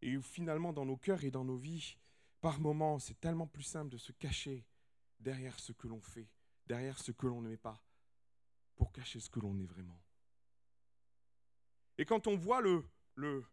Et 0.00 0.20
finalement, 0.20 0.72
dans 0.72 0.84
nos 0.84 0.96
cœurs 0.96 1.24
et 1.24 1.30
dans 1.30 1.44
nos 1.44 1.56
vies, 1.56 1.96
par 2.40 2.60
moments, 2.60 2.98
c'est 2.98 3.20
tellement 3.20 3.46
plus 3.46 3.62
simple 3.62 3.90
de 3.90 3.98
se 3.98 4.12
cacher 4.12 4.66
derrière 5.20 5.58
ce 5.60 5.72
que 5.72 5.86
l'on 5.86 6.00
fait, 6.00 6.28
derrière 6.66 6.98
ce 6.98 7.12
que 7.12 7.26
l'on 7.26 7.40
ne 7.40 7.48
met 7.48 7.56
pas, 7.56 7.80
pour 8.74 8.92
cacher 8.92 9.20
ce 9.20 9.30
que 9.30 9.40
l'on 9.40 9.58
est 9.60 9.66
vraiment. 9.66 10.00
Et 11.98 12.04
quand 12.04 12.26
on 12.26 12.36
voit 12.36 12.60
le, 12.60 12.84
le, 13.14 13.44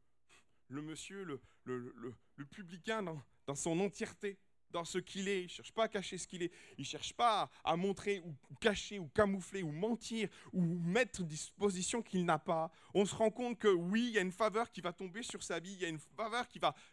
le 0.69 0.81
monsieur, 0.81 1.23
le, 1.23 1.39
le, 1.65 1.93
le, 2.35 2.45
publicain 2.45 3.03
dans, 3.03 3.21
dans 3.45 3.55
son 3.55 3.79
entièreté, 3.79 4.39
dans 4.71 4.85
ce 4.85 4.97
qu'il 4.97 5.27
est. 5.27 5.41
Il 5.41 5.43
ne 5.43 5.49
cherche 5.49 5.71
pas 5.71 5.83
à 5.83 5.87
cacher 5.87 6.17
ce 6.17 6.27
qu'il 6.27 6.43
est. 6.43 6.51
Il 6.77 6.81
ne 6.81 6.85
cherche 6.85 7.13
pas 7.13 7.49
à 7.63 7.75
montrer 7.75 8.21
ou 8.25 8.35
cacher 8.59 8.99
ou 8.99 9.07
camoufler 9.07 9.63
ou 9.63 9.71
mentir 9.71 10.29
ou 10.53 10.61
mettre 10.61 11.23
disposition 11.23 12.01
qu'il 12.01 12.25
n'a 12.25 12.39
pas. 12.39 12.71
On 12.93 13.05
se 13.05 13.15
rend 13.15 13.31
compte 13.31 13.57
que 13.57 13.67
oui, 13.67 14.07
il 14.07 14.13
y 14.13 14.17
a 14.17 14.21
une 14.21 14.31
faveur 14.31 14.71
qui 14.71 14.81
va 14.81 14.93
tomber 14.93 15.23
sur 15.23 15.43
sa 15.43 15.59
vie. 15.59 15.73
Il 15.73 15.81
y 15.81 15.85
a 15.85 15.89
une 15.89 15.99
faveur 15.99 16.45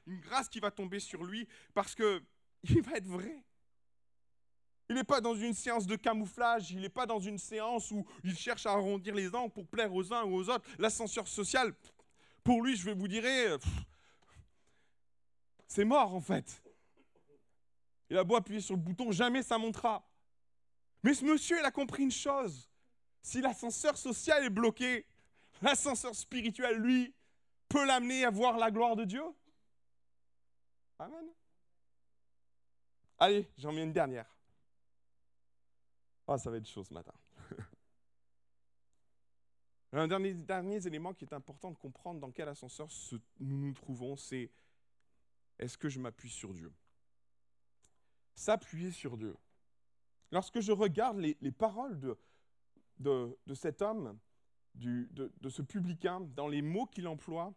une 0.07 0.21
grâce 0.21 0.49
qui 0.49 0.61
va 0.61 0.71
tomber 0.71 1.01
sur 1.01 1.25
lui 1.25 1.49
parce 1.75 1.95
que 1.95 2.23
il 2.65 2.83
va 2.83 2.97
être 2.97 3.07
vrai. 3.07 3.45
Il 4.89 4.95
n'est 4.95 5.05
pas 5.05 5.21
dans 5.21 5.35
une 5.35 5.55
séance 5.55 5.87
de 5.87 5.97
camouflage, 5.97 6.71
il 6.71 6.81
n'est 6.81 6.89
pas 6.89 7.07
dans 7.07 7.19
une 7.19 7.39
séance 7.39 7.91
où 7.91 8.07
il 8.23 8.37
cherche 8.39 8.67
à 8.67 8.73
arrondir 8.73 9.15
les 9.15 9.35
angles 9.35 9.53
pour 9.53 9.67
plaire 9.67 9.93
aux 9.93 10.13
uns 10.13 10.23
ou 10.23 10.37
aux 10.37 10.49
autres. 10.49 10.65
L'ascenseur 10.79 11.27
social, 11.27 11.75
pour 12.45 12.63
lui, 12.63 12.77
je 12.77 12.85
vais 12.85 12.95
vous 12.95 13.09
dire, 13.09 13.25
c'est 15.67 15.85
mort 15.85 16.15
en 16.15 16.21
fait. 16.21 16.63
Il 18.11 18.19
a 18.19 18.25
beau 18.25 18.37
appuyer 18.37 18.61
sur 18.61 18.75
le 18.75 18.81
bouton, 18.81 19.11
jamais 19.11 19.43
ça 19.43 19.59
montera. 19.59 20.07
Mais 21.03 21.15
ce 21.15 21.25
monsieur, 21.25 21.59
il 21.59 21.65
a 21.65 21.71
compris 21.71 22.03
une 22.05 22.11
chose. 22.11 22.71
Si 23.23 23.41
l'ascenseur 23.41 23.97
social 23.97 24.45
est 24.45 24.51
bloqué, 24.51 25.07
l'ascenseur 25.63 26.15
spirituel, 26.15 26.77
lui, 26.77 27.15
peut 27.69 27.85
l'amener 27.85 28.25
à 28.25 28.31
voir 28.31 28.57
la 28.59 28.71
gloire 28.71 28.97
de 28.97 29.05
Dieu. 29.05 29.25
Amen. 30.99 31.27
Allez, 33.19 33.51
j'en 33.59 33.73
mets 33.73 33.83
une 33.83 33.93
dernière. 33.93 34.27
Ah, 36.29 36.39
ça 36.39 36.51
va 36.51 36.57
être 36.59 36.69
chaud 36.69 36.85
ce 36.85 36.93
matin. 36.93 37.15
Un 39.93 40.09
dernier, 40.09 40.35
dernier 40.35 40.87
élément 40.87 41.15
qui 41.15 41.25
est 41.25 41.33
important 41.33 41.71
de 41.71 41.79
comprendre 41.79 42.21
dans 42.21 42.31
quel 42.31 42.49
ascenseur 42.49 42.89
nous 43.41 43.59
nous 43.59 43.73
trouvons, 43.73 44.17
c'est 44.17 44.51
est-ce 45.59 45.79
que 45.79 45.89
je 45.89 45.99
m'appuie 45.99 46.31
sur 46.31 46.53
Dieu? 46.53 46.73
S'appuyer 48.37 48.93
sur 48.93 49.17
Dieu. 49.17 49.37
Lorsque 50.31 50.61
je 50.61 50.73
regarde 50.73 51.19
les, 51.19 51.53
paroles 51.53 51.99
de, 51.99 52.17
de, 52.99 53.55
cet 53.55 53.83
homme, 53.83 54.19
du, 54.75 55.09
de, 55.13 55.33
de, 55.41 55.49
ce 55.49 55.63
publicain, 55.63 56.21
dans 56.21 56.47
les 56.47 56.63
mots 56.63 56.87
qu'il 56.87 57.09
emploie, 57.09 57.55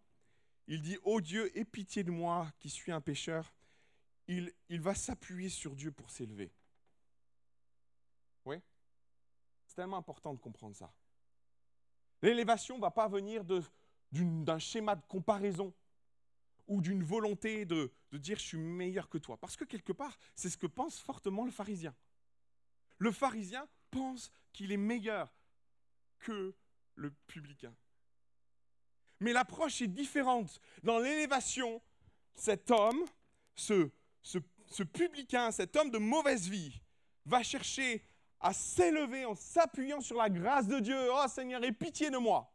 il 0.68 0.82
dit 0.82 0.98
Ô 0.98 1.16
oh 1.16 1.22
Dieu, 1.22 1.56
aie 1.58 1.66
pitié 1.66 2.04
de 2.04 2.12
moi 2.12 2.52
qui 2.60 2.70
suis 2.70 2.92
un 2.92 3.02
pécheur. 3.02 3.54
Il, 4.28 4.54
il 4.70 4.82
va 4.82 4.94
s'appuyer 4.94 5.50
sur 5.50 5.76
Dieu 5.76 5.92
pour 5.92 6.10
s'élever. 6.10 6.52
Oui 8.46 8.58
C'est 9.66 9.76
tellement 9.76 9.98
important 9.98 10.34
de 10.34 10.40
comprendre 10.40 10.76
ça. 10.76 10.94
L'élévation 12.22 12.76
ne 12.76 12.82
va 12.82 12.92
pas 12.92 13.08
venir 13.08 13.44
d'un 14.12 14.60
schéma 14.60 14.96
de 14.96 15.06
comparaison 15.08 15.74
ou 16.70 16.82
d'une 16.82 17.04
volonté 17.04 17.66
de, 17.66 17.92
dire 18.14 18.38
je 18.38 18.44
suis 18.44 18.58
meilleur 18.58 19.10
que 19.10 19.18
toi. 19.18 19.38
Parce 19.38 19.58
que 19.58 19.66
quelque 19.66 19.92
part, 19.92 20.18
c'est 20.36 20.50
ce 20.50 20.58
que 20.58 20.68
pense 20.68 21.00
fortement 21.00 21.44
le 21.44 21.52
pharisien. 21.52 21.94
Le 23.00 23.12
pharisien 23.12 23.68
pense 23.92 24.32
qu'il 24.54 24.72
est 24.72 24.78
meilleur 24.78 25.34
que 26.20 26.54
le 26.96 27.12
publicain. 27.28 27.74
Mais 29.20 29.34
l'approche 29.34 29.82
est 29.82 29.88
différente. 29.88 30.62
Dans 30.84 31.00
l'élévation, 31.00 31.82
cet 32.36 32.70
homme, 32.72 33.04
ce, 33.56 33.90
ce, 34.22 34.84
publicain, 34.84 35.52
cet 35.52 35.76
homme 35.76 35.90
de 35.90 35.98
mauvaise 35.98 36.48
vie, 36.48 36.80
va 37.26 37.42
chercher 37.42 38.04
à 38.40 38.54
s'élever 38.54 39.26
en 39.26 39.36
s'appuyant 39.36 40.02
sur 40.02 40.18
la 40.18 40.30
grâce 40.30 40.68
de 40.68 40.80
Dieu. 40.80 40.98
Oh 41.12 41.28
Seigneur, 41.28 41.64
aie 41.64 41.72
pitié 41.72 42.10
de 42.12 42.18
moi. 42.18 42.54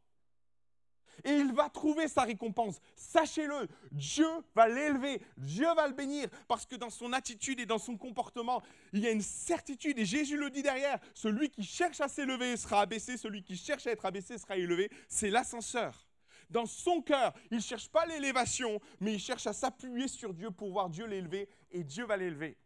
Et 1.22 1.33
il 1.33 1.53
va 1.53 1.68
trouver 1.68 2.09
sa 2.09 2.22
récompense. 2.22 2.81
Sachez-le, 2.96 3.68
Dieu 3.92 4.29
va 4.55 4.68
l'élever, 4.68 5.20
Dieu 5.37 5.72
va 5.74 5.87
le 5.87 5.94
bénir, 5.94 6.29
parce 6.48 6.66
que 6.66 6.77
dans 6.77 6.90
son 6.90 7.12
attitude 7.12 7.61
et 7.61 7.66
dans 7.66 7.79
son 7.79 7.96
comportement, 7.96 8.62
il 8.92 9.00
y 9.00 9.07
a 9.07 9.11
une 9.11 9.22
certitude, 9.22 9.98
et 9.98 10.05
Jésus 10.05 10.37
le 10.37 10.50
dit 10.50 10.62
derrière, 10.62 10.98
celui 11.14 11.50
qui 11.50 11.62
cherche 11.62 12.00
à 12.00 12.09
s'élever 12.09 12.57
sera 12.57 12.81
abaissé, 12.81 13.16
celui 13.16 13.42
qui 13.42 13.57
cherche 13.57 13.87
à 13.87 13.92
être 13.92 14.07
abaissé 14.07 14.38
sera 14.38 14.57
élevé, 14.57 14.90
c'est 15.09 15.31
l'ascenseur. 15.31 16.07
Dans 16.50 16.66
son 16.66 17.00
cœur, 17.00 17.33
il 17.50 17.57
ne 17.57 17.62
cherche 17.62 17.88
pas 17.88 18.07
l'élévation, 18.07 18.81
mais 19.00 19.14
il 19.14 19.20
cherche 19.20 19.46
à 19.46 19.53
s'appuyer 19.53 20.09
sur 20.09 20.35
Dieu 20.35 20.50
pour 20.50 20.70
voir 20.70 20.90
Dieu 20.90 21.07
l'élever, 21.07 21.48
et 21.70 21.85
Dieu 21.85 22.05
va 22.05 22.16
l'élever. 22.16 22.57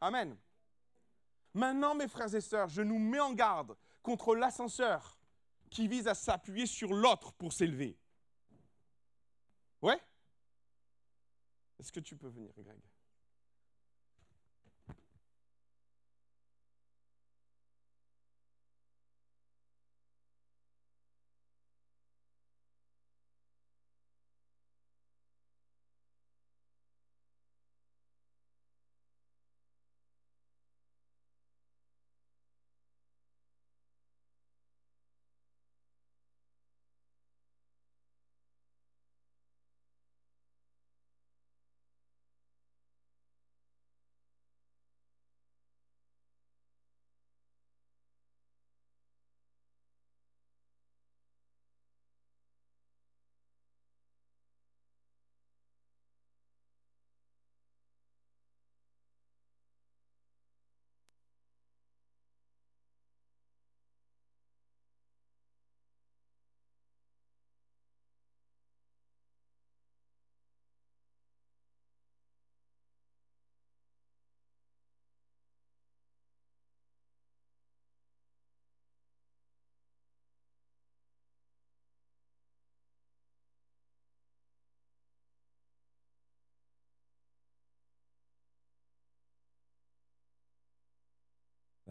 Amen. 0.00 0.36
Maintenant, 1.54 1.94
mes 1.94 2.08
frères 2.08 2.34
et 2.34 2.40
sœurs, 2.40 2.68
je 2.68 2.82
nous 2.82 2.98
mets 2.98 3.20
en 3.20 3.32
garde 3.32 3.76
contre 4.02 4.34
l'ascenseur 4.34 5.18
qui 5.74 5.88
vise 5.88 6.06
à 6.06 6.14
s'appuyer 6.14 6.66
sur 6.66 6.94
l'autre 6.94 7.32
pour 7.32 7.52
s'élever. 7.52 7.98
Ouais? 9.82 10.00
Est-ce 11.80 11.90
que 11.90 12.00
tu 12.00 12.16
peux 12.16 12.28
venir, 12.28 12.52
Greg? 12.56 12.80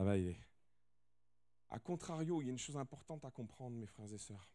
Ça 0.04 0.08
va, 0.08 0.18
il 0.18 0.36
A 1.70 1.80
contrario, 1.80 2.42
il 2.42 2.48
y 2.48 2.50
a 2.50 2.52
une 2.52 2.60
chose 2.60 2.76
importante 2.76 3.24
à 3.24 3.32
comprendre, 3.32 3.78
mes 3.78 3.86
frères 3.86 4.12
et 4.12 4.18
sœurs. 4.18 4.52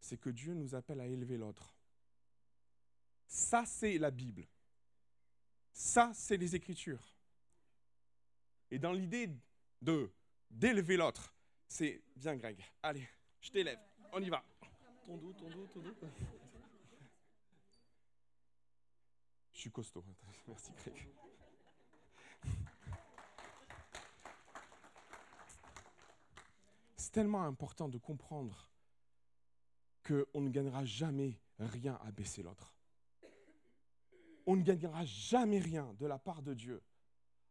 C'est 0.00 0.18
que 0.18 0.30
Dieu 0.30 0.52
nous 0.52 0.74
appelle 0.74 0.98
à 1.00 1.06
élever 1.06 1.36
l'autre. 1.36 1.76
Ça, 3.28 3.64
c'est 3.64 3.98
la 3.98 4.10
Bible. 4.10 4.48
Ça, 5.72 6.10
c'est 6.12 6.36
les 6.38 6.56
Écritures. 6.56 7.16
Et 8.72 8.80
dans 8.80 8.92
l'idée 8.92 9.30
de 9.80 10.10
d'élever 10.50 10.96
l'autre, 10.96 11.32
c'est 11.68 12.02
bien 12.16 12.34
Greg. 12.34 12.60
Allez, 12.82 13.08
je 13.40 13.50
t'élève. 13.52 13.78
On 14.12 14.20
y 14.20 14.28
va. 14.28 14.44
Ton 15.06 15.18
dos, 15.18 15.32
ton 15.34 15.48
dos, 15.50 15.66
ton 15.68 15.80
dos. 15.82 15.94
Je 19.52 19.60
suis 19.60 19.70
costaud. 19.70 20.04
Merci 20.48 20.72
Greg. 20.72 21.12
C'est 27.12 27.20
tellement 27.20 27.42
important 27.42 27.90
de 27.90 27.98
comprendre 27.98 28.70
qu'on 30.02 30.40
ne 30.40 30.48
gagnera 30.48 30.82
jamais 30.86 31.38
rien 31.58 32.00
à 32.02 32.10
baisser 32.10 32.42
l'autre. 32.42 32.74
On 34.46 34.56
ne 34.56 34.62
gagnera 34.62 35.04
jamais 35.04 35.58
rien 35.58 35.94
de 35.98 36.06
la 36.06 36.18
part 36.18 36.40
de 36.40 36.54
Dieu 36.54 36.82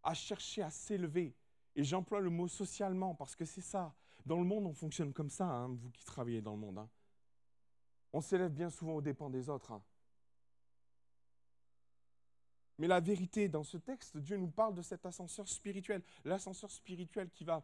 à 0.01 0.15
chercher 0.15 0.63
à 0.63 0.71
s'élever. 0.71 1.35
Et 1.75 1.83
j'emploie 1.83 2.21
le 2.21 2.31
mot 2.31 2.47
socialement 2.47 3.13
parce 3.13 3.35
que 3.35 3.45
c'est 3.45 3.61
ça. 3.61 3.93
Dans 4.25 4.39
le 4.39 4.45
monde, 4.45 4.65
on 4.65 4.73
fonctionne 4.73 5.13
comme 5.13 5.29
ça, 5.29 5.45
hein, 5.45 5.67
vous 5.67 5.91
qui 5.91 6.05
travaillez 6.05 6.41
dans 6.41 6.53
le 6.53 6.59
monde. 6.59 6.79
Hein. 6.79 6.89
On 8.13 8.21
s'élève 8.21 8.51
bien 8.51 8.71
souvent 8.71 8.93
aux 8.93 9.01
dépens 9.01 9.29
des 9.29 9.47
autres. 9.47 9.73
Hein. 9.73 9.83
Mais 12.79 12.87
la 12.87 12.99
vérité, 12.99 13.47
dans 13.47 13.63
ce 13.63 13.77
texte, 13.77 14.17
Dieu 14.17 14.37
nous 14.37 14.49
parle 14.49 14.73
de 14.73 14.81
cet 14.81 15.05
ascenseur 15.05 15.47
spirituel. 15.47 16.01
L'ascenseur 16.25 16.71
spirituel 16.71 17.29
qui 17.29 17.43
va 17.43 17.63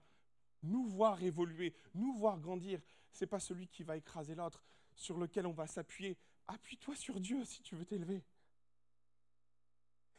nous 0.64 0.88
voir 0.88 1.22
évoluer, 1.24 1.74
nous 1.94 2.14
voir 2.14 2.40
grandir. 2.40 2.82
Ce 3.12 3.24
n'est 3.24 3.30
pas 3.30 3.40
celui 3.40 3.68
qui 3.68 3.84
va 3.84 3.98
écraser 3.98 4.36
l'autre, 4.36 4.64
sur 4.96 5.18
lequel 5.18 5.46
on 5.46 5.54
va 5.54 5.68
s'appuyer. 5.68 6.18
Appuie-toi 6.48 6.96
sur 6.96 7.20
Dieu 7.20 7.44
si 7.44 7.62
tu 7.62 7.76
veux 7.76 7.86
t'élever. 7.86 8.24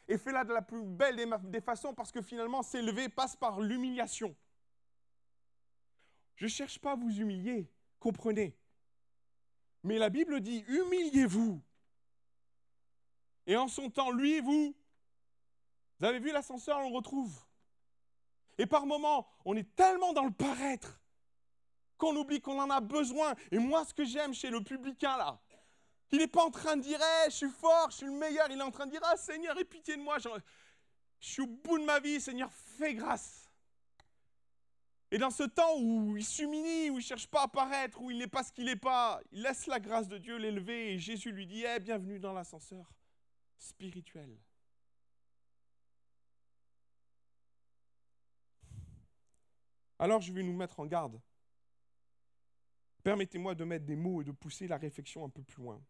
Et 0.07 0.17
fais-la 0.17 0.43
de 0.43 0.53
la 0.53 0.61
plus 0.61 0.83
belle 0.83 1.17
des, 1.43 1.61
façons 1.61 1.93
parce 1.93 2.11
que 2.11 2.21
finalement, 2.21 2.63
s'élever 2.63 3.09
passe 3.09 3.35
par 3.35 3.59
l'humiliation. 3.59 4.35
Je 6.35 6.45
ne 6.45 6.49
cherche 6.49 6.79
pas 6.79 6.93
à 6.93 6.95
vous 6.95 7.19
humilier, 7.19 7.71
comprenez. 7.99 8.57
Mais 9.83 9.97
la 9.97 10.09
Bible 10.09 10.41
dit, 10.41 10.63
humiliez-vous. 10.67 11.61
Et 13.45 13.55
en 13.55 13.67
son 13.67 13.89
temps, 13.89 14.11
lui 14.11 14.33
et 14.33 14.41
vous, 14.41 14.75
vous 15.99 16.05
avez 16.05 16.19
vu 16.19 16.31
l'ascenseur, 16.31 16.79
on 16.79 16.89
le 16.89 16.95
retrouve. 16.95 17.39
Et 18.59 18.65
par 18.65 18.85
moments, 18.85 19.25
on 19.45 19.55
est 19.55 19.75
tellement 19.75 20.11
dans 20.11 20.25
le 20.25 20.31
paraître 20.31 20.99
qu'on 21.97 22.15
oublie 22.15 22.41
qu'on 22.41 22.59
en 22.59 22.69
a 22.69 22.81
besoin. 22.81 23.33
Et 23.51 23.57
moi, 23.57 23.85
ce 23.85 23.93
que 23.93 24.03
j'aime 24.03 24.33
chez 24.33 24.49
le 24.49 24.61
publicain, 24.61 25.17
là, 25.17 25.39
il 26.11 26.19
n'est 26.19 26.27
pas 26.27 26.43
en 26.43 26.51
train 26.51 26.75
de 26.75 26.81
dire 26.81 26.99
hey, 27.01 27.31
je 27.31 27.35
suis 27.37 27.49
fort, 27.49 27.87
je 27.89 27.97
suis 27.97 28.05
le 28.05 28.11
meilleur. 28.11 28.47
Il 28.51 28.59
est 28.59 28.63
en 28.63 28.71
train 28.71 28.85
de 28.85 28.91
dire 28.91 29.01
Ah, 29.05 29.15
Seigneur, 29.15 29.57
aie 29.57 29.63
pitié 29.63 29.95
de 29.95 30.01
moi. 30.01 30.17
Je 30.19 30.29
suis 31.21 31.41
au 31.41 31.47
bout 31.47 31.79
de 31.79 31.85
ma 31.85 32.01
vie, 32.01 32.19
Seigneur, 32.19 32.51
fais 32.51 32.93
grâce. 32.93 33.49
Et 35.11 35.17
dans 35.17 35.31
ce 35.31 35.43
temps 35.43 35.79
où 35.79 36.17
il 36.17 36.25
s'humilie, 36.25 36.89
où 36.89 36.93
il 36.93 36.97
ne 36.97 37.01
cherche 37.01 37.27
pas 37.27 37.43
à 37.43 37.47
paraître, 37.47 38.01
où 38.01 38.11
il 38.11 38.17
n'est 38.17 38.27
pas 38.27 38.43
ce 38.43 38.51
qu'il 38.51 38.65
n'est 38.65 38.75
pas, 38.75 39.21
il 39.31 39.41
laisse 39.41 39.67
la 39.67 39.79
grâce 39.79 40.07
de 40.09 40.17
Dieu 40.17 40.35
l'élever 40.35 40.93
et 40.93 40.99
Jésus 40.99 41.31
lui 41.31 41.47
dit 41.47 41.63
hey, 41.63 41.79
Bienvenue 41.79 42.19
dans 42.19 42.33
l'ascenseur 42.33 42.91
spirituel. 43.57 44.37
Alors 49.99 50.21
je 50.21 50.31
vais 50.31 50.43
nous 50.43 50.55
mettre 50.55 50.79
en 50.79 50.85
garde. 50.85 51.19
Permettez-moi 53.03 53.53
de 53.53 53.63
mettre 53.65 53.85
des 53.85 53.97
mots 53.97 54.21
et 54.21 54.25
de 54.25 54.31
pousser 54.31 54.67
la 54.67 54.77
réflexion 54.77 55.25
un 55.25 55.29
peu 55.29 55.41
plus 55.43 55.61
loin. 55.61 55.81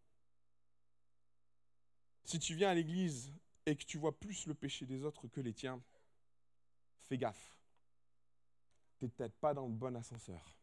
Si 2.24 2.39
tu 2.39 2.56
viens 2.56 2.69
à 2.69 2.74
l'église 2.74 3.32
et 3.65 3.76
que 3.76 3.84
tu 3.84 3.98
vois 3.98 4.17
plus 4.19 4.45
le 4.48 4.54
péché 4.54 4.86
des 4.86 5.04
autres 5.04 5.28
que 5.28 5.41
les 5.41 5.54
tiens, 5.54 5.82
fais 7.04 7.17
gaffe. 7.17 7.60
Tu 8.98 9.06
n'es 9.06 9.12
peut-être 9.12 9.36
pas 9.36 9.54
dans 9.54 9.67
le 9.67 9.74
bon 9.74 9.95
ascenseur. 9.95 10.56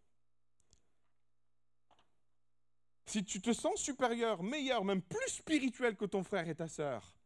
Si 3.06 3.24
tu 3.24 3.40
te 3.40 3.52
sens 3.52 3.80
supérieur, 3.80 4.42
meilleur, 4.42 4.84
même 4.84 5.02
plus 5.02 5.28
spirituel 5.28 5.96
que 5.96 6.04
ton 6.04 6.22
frère 6.24 6.48
et 6.48 6.54
ta 6.54 6.68
sœur, 6.68 7.16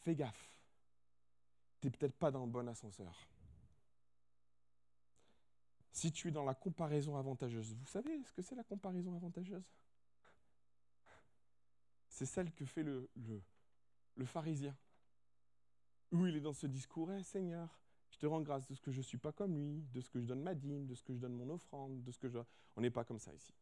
fais 0.00 0.14
gaffe. 0.14 0.58
Tu 1.80 1.86
n'es 1.86 1.90
peut-être 1.90 2.16
pas 2.16 2.30
dans 2.30 2.44
le 2.44 2.50
bon 2.50 2.66
ascenseur 2.68 3.28
si 5.94 6.10
tu 6.10 6.28
es 6.28 6.30
dans 6.32 6.44
la 6.44 6.54
comparaison 6.54 7.16
avantageuse. 7.16 7.72
Vous 7.72 7.86
savez 7.86 8.20
ce 8.24 8.32
que 8.32 8.42
c'est 8.42 8.56
la 8.56 8.64
comparaison 8.64 9.14
avantageuse? 9.14 9.64
C'est 12.08 12.26
celle 12.26 12.52
que 12.52 12.64
fait 12.64 12.82
le, 12.82 13.08
pharisien. 14.24 14.76
Où 16.10 16.26
il 16.26 16.34
est 16.34 16.40
dans 16.40 16.52
ce 16.52 16.66
discours, 16.66 17.12
hey, 17.12 17.22
Seigneur, 17.22 17.80
je 18.10 18.18
te 18.18 18.26
rends 18.26 18.40
grâce 18.40 18.66
de 18.66 18.74
ce 18.74 18.80
que 18.80 18.90
je 18.90 18.98
ne 18.98 19.02
suis 19.02 19.18
pas 19.18 19.30
comme 19.30 19.56
lui, 19.56 19.86
de 19.92 20.00
ce 20.00 20.10
que 20.10 20.18
je 20.20 20.26
donne 20.26 20.42
ma 20.42 20.54
dîme, 20.54 20.84
de 20.84 20.96
ce 20.96 21.02
que 21.04 21.14
je 21.14 21.20
donne 21.20 21.34
mon 21.34 21.48
offrande, 21.50 22.02
de 22.02 22.10
ce 22.10 22.18
que 22.18 22.28
je... 22.28 22.38
On 22.76 22.80
n'est 22.80 22.90
pas 22.90 23.04
comme 23.04 23.20
ça 23.20 23.32
ici. 23.32 23.54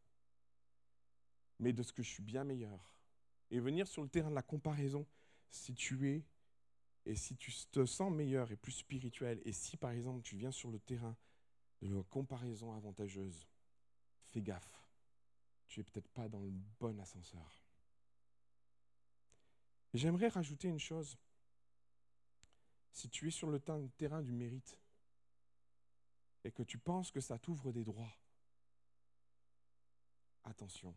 Mais 1.59 1.71
de 1.71 1.83
ce 1.83 1.93
que 1.93 2.01
je 2.01 2.09
suis 2.09 2.23
bien 2.23 2.43
meilleur. 2.43 2.95
Et 3.51 3.59
venir 3.59 3.87
sur 3.87 4.01
le 4.01 4.09
terrain 4.09 4.31
de 4.31 4.35
la 4.35 4.41
comparaison, 4.41 5.05
si 5.49 5.75
tu 5.75 6.09
es 6.09 6.25
et 7.05 7.15
si 7.15 7.35
tu 7.35 7.51
te 7.71 7.85
sens 7.85 8.11
meilleur 8.11 8.51
et 8.51 8.55
plus 8.55 8.71
spirituel, 8.71 9.39
et 9.45 9.51
si 9.51 9.77
par 9.77 9.91
exemple 9.91 10.23
tu 10.23 10.35
viens 10.35 10.51
sur 10.51 10.71
le 10.71 10.79
terrain 10.79 11.15
de 11.89 12.01
comparaison 12.01 12.73
avantageuse, 12.73 13.47
fais 14.29 14.41
gaffe. 14.41 14.83
Tu 15.67 15.79
es 15.79 15.83
peut-être 15.83 16.09
pas 16.09 16.29
dans 16.29 16.39
le 16.39 16.51
bon 16.79 16.99
ascenseur. 16.99 17.63
J'aimerais 19.93 20.27
rajouter 20.27 20.67
une 20.67 20.79
chose. 20.79 21.17
Si 22.91 23.09
tu 23.09 23.27
es 23.27 23.31
sur 23.31 23.49
le 23.49 23.59
terrain 23.59 24.21
du 24.21 24.31
mérite 24.31 24.79
et 26.43 26.51
que 26.51 26.63
tu 26.63 26.77
penses 26.77 27.11
que 27.11 27.21
ça 27.21 27.39
t'ouvre 27.39 27.71
des 27.71 27.83
droits, 27.83 28.15
attention, 30.43 30.95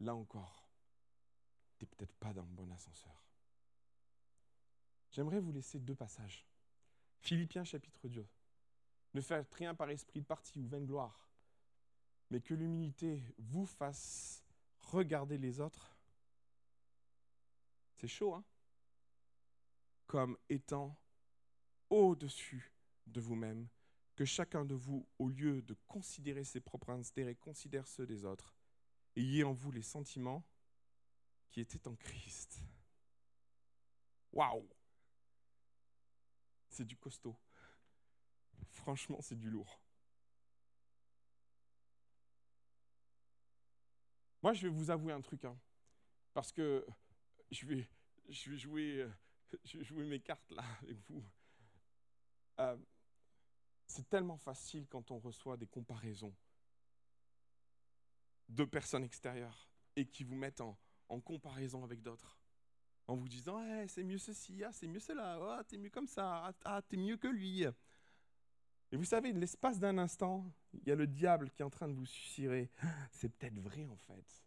là 0.00 0.14
encore, 0.14 0.68
tu 1.78 1.84
n'es 1.84 1.88
peut-être 1.88 2.14
pas 2.14 2.32
dans 2.34 2.44
le 2.44 2.52
bon 2.52 2.70
ascenseur. 2.70 3.24
J'aimerais 5.10 5.40
vous 5.40 5.52
laisser 5.52 5.78
deux 5.78 5.94
passages. 5.94 6.46
Philippiens 7.20 7.64
chapitre 7.64 8.08
2. 8.08 8.26
Ne 9.14 9.20
faites 9.20 9.52
rien 9.54 9.74
par 9.74 9.90
esprit 9.90 10.20
de 10.20 10.26
parti 10.26 10.60
ou 10.60 10.66
vaine 10.66 10.86
gloire, 10.86 11.28
mais 12.30 12.40
que 12.40 12.54
l'humilité 12.54 13.22
vous 13.38 13.66
fasse 13.66 14.44
regarder 14.78 15.38
les 15.38 15.60
autres. 15.60 15.96
C'est 17.96 18.08
chaud, 18.08 18.34
hein? 18.34 18.44
Comme 20.06 20.36
étant 20.48 20.96
au-dessus 21.90 22.72
de 23.06 23.20
vous-même, 23.20 23.68
que 24.14 24.24
chacun 24.24 24.64
de 24.64 24.74
vous, 24.74 25.06
au 25.18 25.28
lieu 25.28 25.62
de 25.62 25.74
considérer 25.86 26.44
ses 26.44 26.60
propres 26.60 26.90
intérêts, 26.90 27.34
considère 27.34 27.86
ceux 27.86 28.06
des 28.06 28.24
autres. 28.24 28.54
Ayez 29.16 29.44
en 29.44 29.52
vous 29.52 29.72
les 29.72 29.82
sentiments 29.82 30.44
qui 31.50 31.60
étaient 31.60 31.88
en 31.88 31.96
Christ. 31.96 32.60
Waouh 34.32 34.68
C'est 36.68 36.84
du 36.84 36.96
costaud. 36.96 37.36
Franchement, 38.68 39.18
c'est 39.20 39.38
du 39.38 39.50
lourd. 39.50 39.80
Moi, 44.42 44.52
je 44.54 44.62
vais 44.62 44.72
vous 44.72 44.90
avouer 44.90 45.12
un 45.12 45.20
truc, 45.20 45.44
hein, 45.44 45.58
parce 46.32 46.50
que 46.50 46.86
je 47.50 47.66
vais, 47.66 47.88
je 48.28 48.50
vais, 48.50 48.56
jouer, 48.56 49.06
je 49.64 49.78
vais 49.78 49.84
jouer 49.84 50.04
mes 50.04 50.20
cartes 50.20 50.50
là 50.50 50.64
avec 50.82 50.98
vous. 51.08 51.22
Euh, 52.58 52.76
c'est 53.86 54.08
tellement 54.08 54.38
facile 54.38 54.86
quand 54.88 55.10
on 55.10 55.18
reçoit 55.18 55.56
des 55.56 55.66
comparaisons 55.66 56.34
de 58.48 58.64
personnes 58.64 59.04
extérieures 59.04 59.68
et 59.96 60.06
qui 60.06 60.24
vous 60.24 60.36
mettent 60.36 60.60
en, 60.60 60.76
comparaison 61.24 61.82
avec 61.82 62.02
d'autres. 62.02 62.38
En 63.08 63.16
vous 63.16 63.28
disant, 63.28 63.60
hey, 63.60 63.88
c'est 63.88 64.04
mieux 64.04 64.18
ceci, 64.18 64.62
ah, 64.62 64.70
c'est 64.72 64.86
mieux 64.86 65.00
cela, 65.00 65.38
ah, 65.42 65.64
t'es 65.64 65.76
mieux 65.76 65.90
comme 65.90 66.06
ça, 66.06 66.46
ah, 66.46 66.52
ah, 66.64 66.82
t'es 66.82 66.96
mieux 66.96 67.16
que 67.16 67.26
lui. 67.26 67.64
Et 68.92 68.96
vous 68.96 69.04
savez, 69.04 69.32
l'espace 69.32 69.78
d'un 69.78 69.98
instant, 69.98 70.44
il 70.72 70.88
y 70.88 70.90
a 70.90 70.96
le 70.96 71.06
diable 71.06 71.50
qui 71.50 71.62
est 71.62 71.64
en 71.64 71.70
train 71.70 71.88
de 71.88 71.94
vous 71.94 72.06
susurrer. 72.06 72.70
C'est 73.12 73.28
peut-être 73.28 73.58
vrai 73.58 73.86
en 73.86 73.96
fait. 73.96 74.44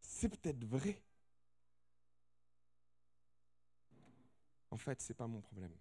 C'est 0.00 0.28
peut-être 0.28 0.64
vrai. 0.64 1.02
En 4.70 4.76
fait, 4.76 5.00
ce 5.00 5.12
n'est 5.12 5.16
pas 5.16 5.26
mon 5.26 5.40
problème. 5.40 5.74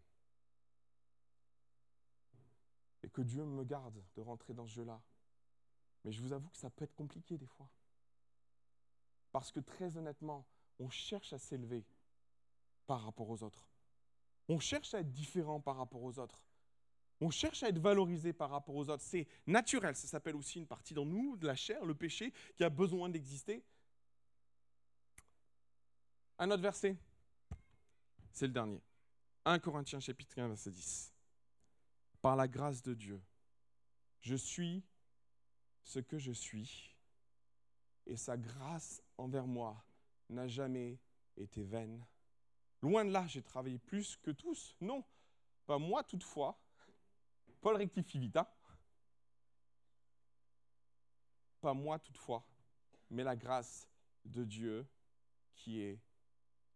Et 3.04 3.10
que 3.10 3.22
Dieu 3.22 3.46
me 3.46 3.64
garde 3.64 4.04
de 4.16 4.22
rentrer 4.22 4.54
dans 4.54 4.68
ce 4.68 4.74
jeu-là. 4.74 5.02
Mais 6.04 6.12
je 6.12 6.22
vous 6.22 6.34
avoue 6.34 6.50
que 6.50 6.58
ça 6.58 6.70
peut 6.70 6.86
être 6.86 6.96
compliqué 6.96 7.38
des 7.38 7.46
fois. 7.46 7.70
Parce 9.32 9.52
que 9.52 9.60
très 9.60 9.96
honnêtement, 9.98 10.46
on 10.80 10.90
cherche 10.90 11.34
à 11.34 11.38
s'élever 11.38 11.86
par 12.92 13.04
rapport 13.04 13.30
aux 13.30 13.42
autres. 13.42 13.70
On 14.50 14.60
cherche 14.60 14.94
à 14.94 15.00
être 15.00 15.14
différent 15.14 15.62
par 15.62 15.78
rapport 15.78 16.04
aux 16.04 16.20
autres. 16.20 16.44
On 17.22 17.30
cherche 17.30 17.64
à 17.64 17.70
être 17.70 17.80
valorisé 17.80 18.34
par 18.34 18.50
rapport 18.50 18.76
aux 18.76 18.90
autres. 18.90 19.02
C'est 19.02 19.30
naturel, 19.48 19.96
ça 19.96 20.10
s'appelle 20.10 20.36
aussi 20.36 20.60
une 20.60 20.68
partie 20.68 20.94
dans 20.94 21.06
nous, 21.06 21.38
de 21.38 21.48
la 21.48 21.56
chair, 21.56 21.86
le 21.86 21.96
péché, 21.96 22.34
qui 22.54 22.66
a 22.66 22.70
besoin 22.70 23.08
d'exister. 23.08 23.64
Un 26.38 26.52
autre 26.52 26.64
verset, 26.64 26.98
c'est 28.34 28.48
le 28.48 28.52
dernier. 28.52 28.82
1 29.46 29.60
Corinthiens 29.60 30.02
chapitre 30.02 30.38
1, 30.38 30.50
verset 30.50 30.72
10. 30.72 31.14
Par 32.22 32.36
la 32.36 32.50
grâce 32.50 32.84
de 32.84 32.94
Dieu, 32.94 33.22
je 34.20 34.36
suis 34.36 34.84
ce 35.82 36.00
que 36.00 36.18
je 36.18 36.34
suis, 36.34 36.94
et 38.06 38.18
sa 38.18 38.36
grâce 38.36 39.02
envers 39.18 39.48
moi 39.48 39.82
n'a 40.28 40.50
jamais 40.50 41.00
été 41.38 41.64
vaine. 41.64 42.06
Loin 42.82 43.06
de 43.06 43.12
là, 43.12 43.28
j'ai 43.28 43.42
travaillé 43.42 43.78
plus 43.78 44.18
que 44.18 44.32
tous. 44.32 44.76
Non, 44.82 45.04
pas 45.66 45.78
moi 45.78 46.04
toutefois. 46.04 46.60
Paul 47.62 47.76
rectifie 47.76 48.20
vite. 48.20 48.38
Hein. 48.38 48.48
pas 51.62 51.74
moi 51.74 52.00
toutefois, 52.00 52.44
mais 53.12 53.24
la 53.24 53.36
grâce 53.36 53.88
de 54.26 54.44
Dieu 54.44 54.88
qui 55.54 55.80
est 55.80 56.02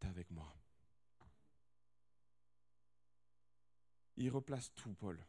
avec 0.01 0.29
moi. 0.29 0.55
Il 4.17 4.29
replace 4.29 4.73
tout, 4.75 4.93
Paul. 4.93 5.19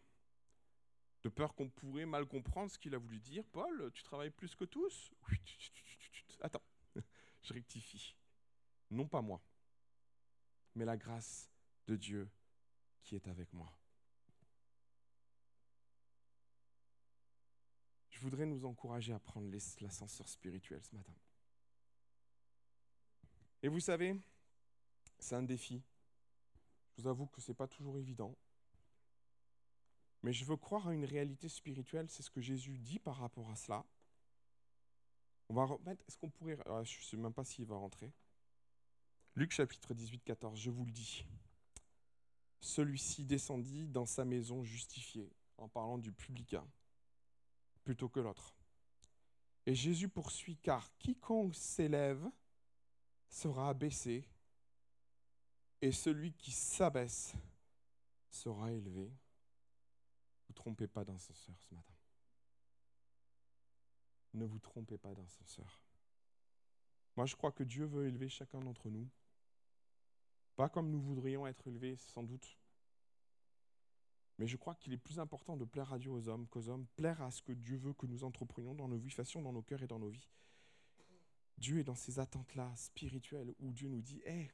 De 1.23 1.29
peur 1.31 1.55
qu'on 1.55 1.71
pourrait 1.71 2.07
mal 2.07 2.27
comprendre 2.27 2.71
ce 2.71 2.79
qu'il 2.79 2.95
a 2.95 2.99
voulu 2.99 3.19
dire. 3.19 3.45
Paul, 3.47 3.91
tu 3.95 4.03
travailles 4.03 4.31
plus 4.31 4.55
que 4.55 4.65
tous 4.65 5.11
Attends, 6.41 6.63
je 7.43 7.55
rectifie. 7.55 8.15
Non 8.91 9.09
pas 9.09 9.23
moi, 9.23 9.43
mais 10.77 10.85
la 10.85 10.97
grâce 10.97 11.51
de 11.89 11.97
Dieu 11.97 12.31
qui 13.03 13.17
est 13.17 13.27
avec 13.27 13.53
moi. 13.53 13.73
Je 18.11 18.21
voudrais 18.21 18.47
nous 18.47 18.65
encourager 18.65 19.13
à 19.13 19.19
prendre 19.19 19.51
l'ascenseur 19.81 20.29
spirituel 20.29 20.83
ce 20.83 20.95
matin. 20.95 21.13
Et 23.63 23.69
vous 23.69 23.81
savez, 23.81 24.17
c'est 25.19 25.35
un 25.35 25.43
défi. 25.43 25.83
Je 26.97 27.03
vous 27.03 27.09
avoue 27.09 27.27
que 27.27 27.41
ce 27.41 27.51
n'est 27.51 27.57
pas 27.57 27.67
toujours 27.67 27.99
évident. 27.99 28.35
Mais 30.23 30.33
je 30.33 30.45
veux 30.45 30.57
croire 30.57 30.89
à 30.89 30.95
une 30.95 31.05
réalité 31.05 31.49
spirituelle, 31.49 32.09
c'est 32.11 32.23
ce 32.23 32.31
que 32.31 32.41
Jésus 32.41 32.79
dit 32.79 32.99
par 32.99 33.17
rapport 33.17 33.51
à 33.51 33.57
cela. 33.57 33.85
On 35.49 35.55
va 35.55 35.65
remettre, 35.65 36.03
est-ce 36.09 36.19
qu'on 36.19 36.31
pourrait, 36.31 36.59
ah, 36.67 36.83
je 36.85 36.99
ne 36.99 37.05
sais 37.05 37.17
même 37.17 37.33
pas 37.33 37.45
s'il 37.45 37.67
va 37.67 37.77
rentrer. 37.77 38.13
Luc 39.37 39.53
chapitre 39.53 39.93
18, 39.93 40.25
14, 40.25 40.59
je 40.59 40.71
vous 40.71 40.87
le 40.87 40.91
dis. 40.91 41.27
Celui-ci 42.59 43.23
descendit 43.23 43.87
dans 43.87 44.07
sa 44.07 44.25
maison 44.25 44.63
justifié, 44.63 45.31
en 45.59 45.69
parlant 45.69 45.99
du 45.99 46.11
publicain, 46.11 46.67
plutôt 47.85 48.09
que 48.09 48.19
l'autre. 48.19 48.57
Et 49.67 49.75
Jésus 49.75 50.09
poursuit, 50.09 50.57
car 50.57 50.91
quiconque 50.97 51.55
s'élève 51.55 52.27
sera 53.29 53.69
abaissé, 53.69 54.27
et 55.83 55.93
celui 55.93 56.33
qui 56.33 56.51
s'abaisse 56.51 57.35
sera 58.31 58.73
élevé. 58.73 59.05
Ne 59.05 60.47
vous 60.49 60.55
trompez 60.55 60.87
pas 60.87 61.05
d'ascenseur 61.05 61.61
ce 61.61 61.75
matin. 61.75 61.95
Ne 64.33 64.47
vous 64.47 64.61
trompez 64.61 64.97
pas 64.97 65.15
d'ascenseur. 65.15 65.83
Moi, 67.17 67.27
je 67.27 67.37
crois 67.37 67.53
que 67.53 67.65
Dieu 67.65 67.85
veut 67.85 68.07
élever 68.07 68.31
chacun 68.31 68.61
d'entre 68.61 68.89
nous. 68.89 69.07
Pas 70.57 70.69
comme 70.69 70.91
nous 70.91 71.01
voudrions 71.01 71.47
être 71.47 71.69
élevés, 71.69 71.97
sans 71.97 72.23
doute. 72.23 72.59
Mais 74.39 74.47
je 74.47 74.57
crois 74.57 74.75
qu'il 74.75 74.93
est 74.93 74.99
plus 74.99 75.19
important 75.19 75.57
de 75.57 75.65
plaire 75.65 75.93
à 75.93 75.99
Dieu 75.99 76.11
aux 76.11 76.29
hommes 76.29 76.47
qu'aux 76.49 76.69
hommes, 76.69 76.87
plaire 76.97 77.23
à 77.23 77.31
ce 77.31 77.43
que 77.43 77.53
Dieu 77.53 77.77
veut 77.77 77.95
que 77.95 78.07
nous 78.07 78.25
entreprenions 78.25 78.75
dans 78.75 78.89
nos 78.89 78.99
vies, 78.99 79.11
fassions 79.11 79.43
dans 79.43 79.53
nos 79.53 79.63
cœurs 79.63 79.83
et 79.83 79.87
dans 79.87 79.99
nos 79.99 80.09
vies. 80.09 80.31
Dieu 81.59 81.79
est 81.79 81.85
dans 81.85 81.95
ces 81.95 82.19
attentes-là 82.19 82.75
spirituelles 82.77 83.55
où 83.61 83.73
Dieu 83.73 83.89
nous 83.89 84.03
dit 84.03 84.21
Hé, 84.27 84.51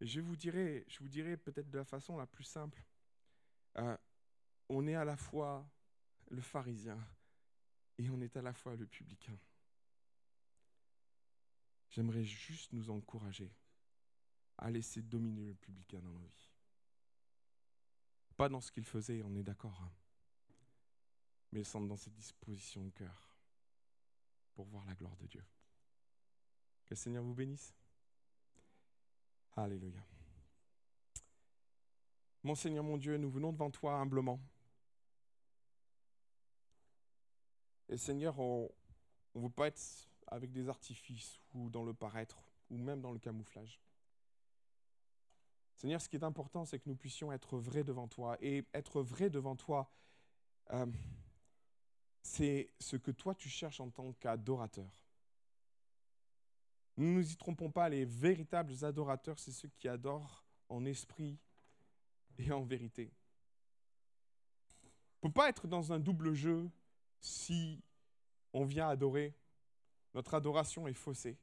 je 0.00 0.20
vous 0.20 0.36
dirai, 0.36 0.84
je 0.88 0.98
vous 0.98 1.08
dirai 1.08 1.36
peut-être 1.36 1.70
de 1.70 1.78
la 1.78 1.84
façon 1.84 2.16
la 2.16 2.26
plus 2.26 2.44
simple. 2.44 2.84
Euh, 3.78 3.96
on 4.68 4.86
est 4.86 4.94
à 4.94 5.04
la 5.04 5.16
fois 5.16 5.66
le 6.30 6.40
pharisien 6.42 6.98
et 7.98 8.08
on 8.10 8.20
est 8.20 8.36
à 8.36 8.42
la 8.42 8.52
fois 8.52 8.76
le 8.76 8.86
publicain. 8.86 9.38
J'aimerais 11.90 12.24
juste 12.24 12.72
nous 12.72 12.90
encourager 12.90 13.50
à 14.60 14.70
laisser 14.70 15.02
dominer 15.02 15.46
le 15.46 15.54
publicain 15.54 16.00
dans 16.00 16.12
nos 16.12 16.26
vies. 16.26 16.50
Pas 18.36 18.48
dans 18.48 18.60
ce 18.60 18.70
qu'il 18.70 18.84
faisait, 18.84 19.22
on 19.22 19.34
est 19.34 19.42
d'accord, 19.42 19.80
hein, 19.82 19.92
mais 21.52 21.62
dans 21.62 21.96
cette 21.96 22.14
disposition 22.14 22.84
de 22.84 22.90
cœur 22.90 23.36
pour 24.54 24.66
voir 24.66 24.84
la 24.86 24.94
gloire 24.94 25.16
de 25.16 25.26
Dieu. 25.26 25.44
Que 26.84 26.90
le 26.90 26.96
Seigneur 26.96 27.24
vous 27.24 27.34
bénisse. 27.34 27.74
Alléluia. 29.56 30.04
Mon 32.42 32.54
Seigneur, 32.54 32.84
mon 32.84 32.96
Dieu, 32.96 33.16
nous 33.16 33.30
venons 33.30 33.52
devant 33.52 33.70
toi 33.70 33.94
humblement. 33.94 34.40
Et 37.88 37.96
Seigneur, 37.96 38.38
on 38.38 38.70
ne 39.34 39.40
veut 39.40 39.50
pas 39.50 39.66
être 39.66 40.08
avec 40.28 40.52
des 40.52 40.68
artifices 40.68 41.40
ou 41.52 41.68
dans 41.68 41.84
le 41.84 41.92
paraître 41.92 42.38
ou 42.70 42.78
même 42.78 43.00
dans 43.00 43.12
le 43.12 43.18
camouflage. 43.18 43.80
Seigneur, 45.80 46.02
ce 46.02 46.10
qui 46.10 46.16
est 46.16 46.24
important, 46.24 46.66
c'est 46.66 46.78
que 46.78 46.86
nous 46.90 46.94
puissions 46.94 47.32
être 47.32 47.56
vrais 47.56 47.84
devant 47.84 48.06
toi. 48.06 48.36
Et 48.42 48.66
être 48.74 49.00
vrai 49.00 49.30
devant 49.30 49.56
toi, 49.56 49.90
euh, 50.72 50.84
c'est 52.20 52.68
ce 52.78 52.96
que 52.96 53.10
toi 53.10 53.34
tu 53.34 53.48
cherches 53.48 53.80
en 53.80 53.88
tant 53.88 54.12
qu'adorateur. 54.12 54.92
Ne 56.98 57.06
nous 57.06 57.32
y 57.32 57.34
trompons 57.34 57.70
pas, 57.70 57.88
les 57.88 58.04
véritables 58.04 58.84
adorateurs, 58.84 59.38
c'est 59.38 59.52
ceux 59.52 59.70
qui 59.78 59.88
adorent 59.88 60.44
en 60.68 60.84
esprit 60.84 61.38
et 62.36 62.52
en 62.52 62.62
vérité. 62.62 63.10
On 65.22 65.28
ne 65.28 65.32
peut 65.32 65.40
pas 65.40 65.48
être 65.48 65.66
dans 65.66 65.94
un 65.94 65.98
double 65.98 66.34
jeu 66.34 66.70
si 67.20 67.82
on 68.52 68.66
vient 68.66 68.90
adorer. 68.90 69.34
Notre 70.12 70.34
adoration 70.34 70.86
est 70.86 70.92
faussée 70.92 71.38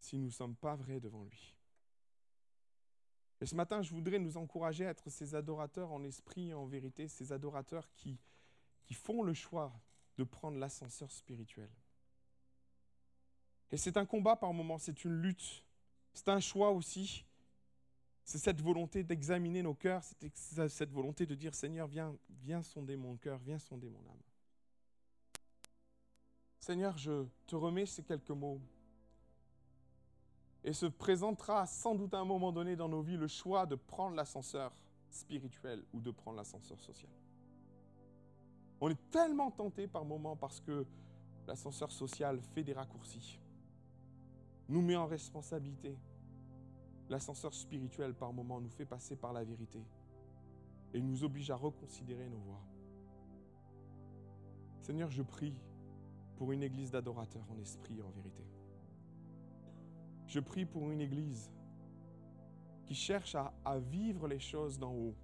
si 0.00 0.18
nous 0.18 0.26
ne 0.26 0.30
sommes 0.30 0.56
pas 0.56 0.74
vrais 0.74 0.98
devant 0.98 1.22
lui. 1.22 1.55
Et 3.40 3.46
ce 3.46 3.54
matin, 3.54 3.82
je 3.82 3.92
voudrais 3.92 4.18
nous 4.18 4.36
encourager 4.36 4.86
à 4.86 4.90
être 4.90 5.10
ces 5.10 5.34
adorateurs 5.34 5.92
en 5.92 6.02
esprit 6.04 6.50
et 6.50 6.54
en 6.54 6.66
vérité, 6.66 7.08
ces 7.08 7.32
adorateurs 7.32 7.88
qui, 7.92 8.18
qui 8.82 8.94
font 8.94 9.22
le 9.22 9.34
choix 9.34 9.72
de 10.16 10.24
prendre 10.24 10.58
l'ascenseur 10.58 11.10
spirituel. 11.10 11.68
Et 13.70 13.76
c'est 13.76 13.96
un 13.96 14.06
combat 14.06 14.36
par 14.36 14.52
moments, 14.52 14.78
c'est 14.78 15.04
une 15.04 15.14
lutte, 15.20 15.64
c'est 16.14 16.28
un 16.28 16.40
choix 16.40 16.70
aussi. 16.70 17.24
C'est 18.24 18.38
cette 18.38 18.60
volonté 18.60 19.04
d'examiner 19.04 19.62
nos 19.62 19.74
cœurs, 19.74 20.02
c'est 20.02 20.68
cette 20.68 20.90
volonté 20.90 21.26
de 21.26 21.36
dire 21.36 21.54
Seigneur, 21.54 21.86
viens, 21.86 22.16
viens 22.42 22.60
sonder 22.60 22.96
mon 22.96 23.16
cœur, 23.16 23.38
viens 23.38 23.58
sonder 23.58 23.88
mon 23.88 24.00
âme. 24.00 24.22
Seigneur, 26.58 26.98
je 26.98 27.24
te 27.46 27.54
remets 27.54 27.86
ces 27.86 28.02
quelques 28.02 28.30
mots. 28.30 28.60
Et 30.66 30.74
se 30.74 30.84
présentera 30.86 31.64
sans 31.64 31.94
doute 31.94 32.12
à 32.12 32.18
un 32.18 32.24
moment 32.24 32.52
donné 32.52 32.76
dans 32.76 32.88
nos 32.88 33.00
vies 33.00 33.16
le 33.16 33.28
choix 33.28 33.64
de 33.64 33.76
prendre 33.76 34.16
l'ascenseur 34.16 34.72
spirituel 35.08 35.82
ou 35.94 36.00
de 36.00 36.10
prendre 36.10 36.36
l'ascenseur 36.36 36.78
social. 36.80 37.10
On 38.80 38.90
est 38.90 39.10
tellement 39.10 39.50
tenté 39.50 39.86
par 39.86 40.04
moments 40.04 40.36
parce 40.36 40.60
que 40.60 40.84
l'ascenseur 41.46 41.90
social 41.90 42.40
fait 42.52 42.62
des 42.62 42.74
raccourcis 42.74 43.38
nous 44.68 44.82
met 44.82 44.96
en 44.96 45.06
responsabilité. 45.06 45.96
L'ascenseur 47.08 47.54
spirituel, 47.54 48.14
par 48.14 48.32
moments, 48.32 48.60
nous 48.60 48.68
fait 48.68 48.84
passer 48.84 49.14
par 49.14 49.32
la 49.32 49.44
vérité 49.44 49.80
et 50.92 51.00
nous 51.00 51.22
oblige 51.22 51.50
à 51.50 51.56
reconsidérer 51.56 52.28
nos 52.28 52.38
voies. 52.38 52.62
Seigneur, 54.82 55.10
je 55.10 55.22
prie 55.22 55.54
pour 56.36 56.52
une 56.52 56.62
église 56.62 56.90
d'adorateurs 56.90 57.46
en 57.50 57.58
esprit 57.58 57.98
et 57.98 58.02
en 58.02 58.10
vérité. 58.10 58.42
Je 60.26 60.40
prie 60.40 60.64
pour 60.64 60.90
une 60.90 61.00
église 61.00 61.50
qui 62.84 62.94
cherche 62.94 63.34
à, 63.34 63.78
vivre 63.78 64.28
les 64.28 64.38
choses 64.38 64.78
d'en 64.78 64.92
haut, 64.92 65.14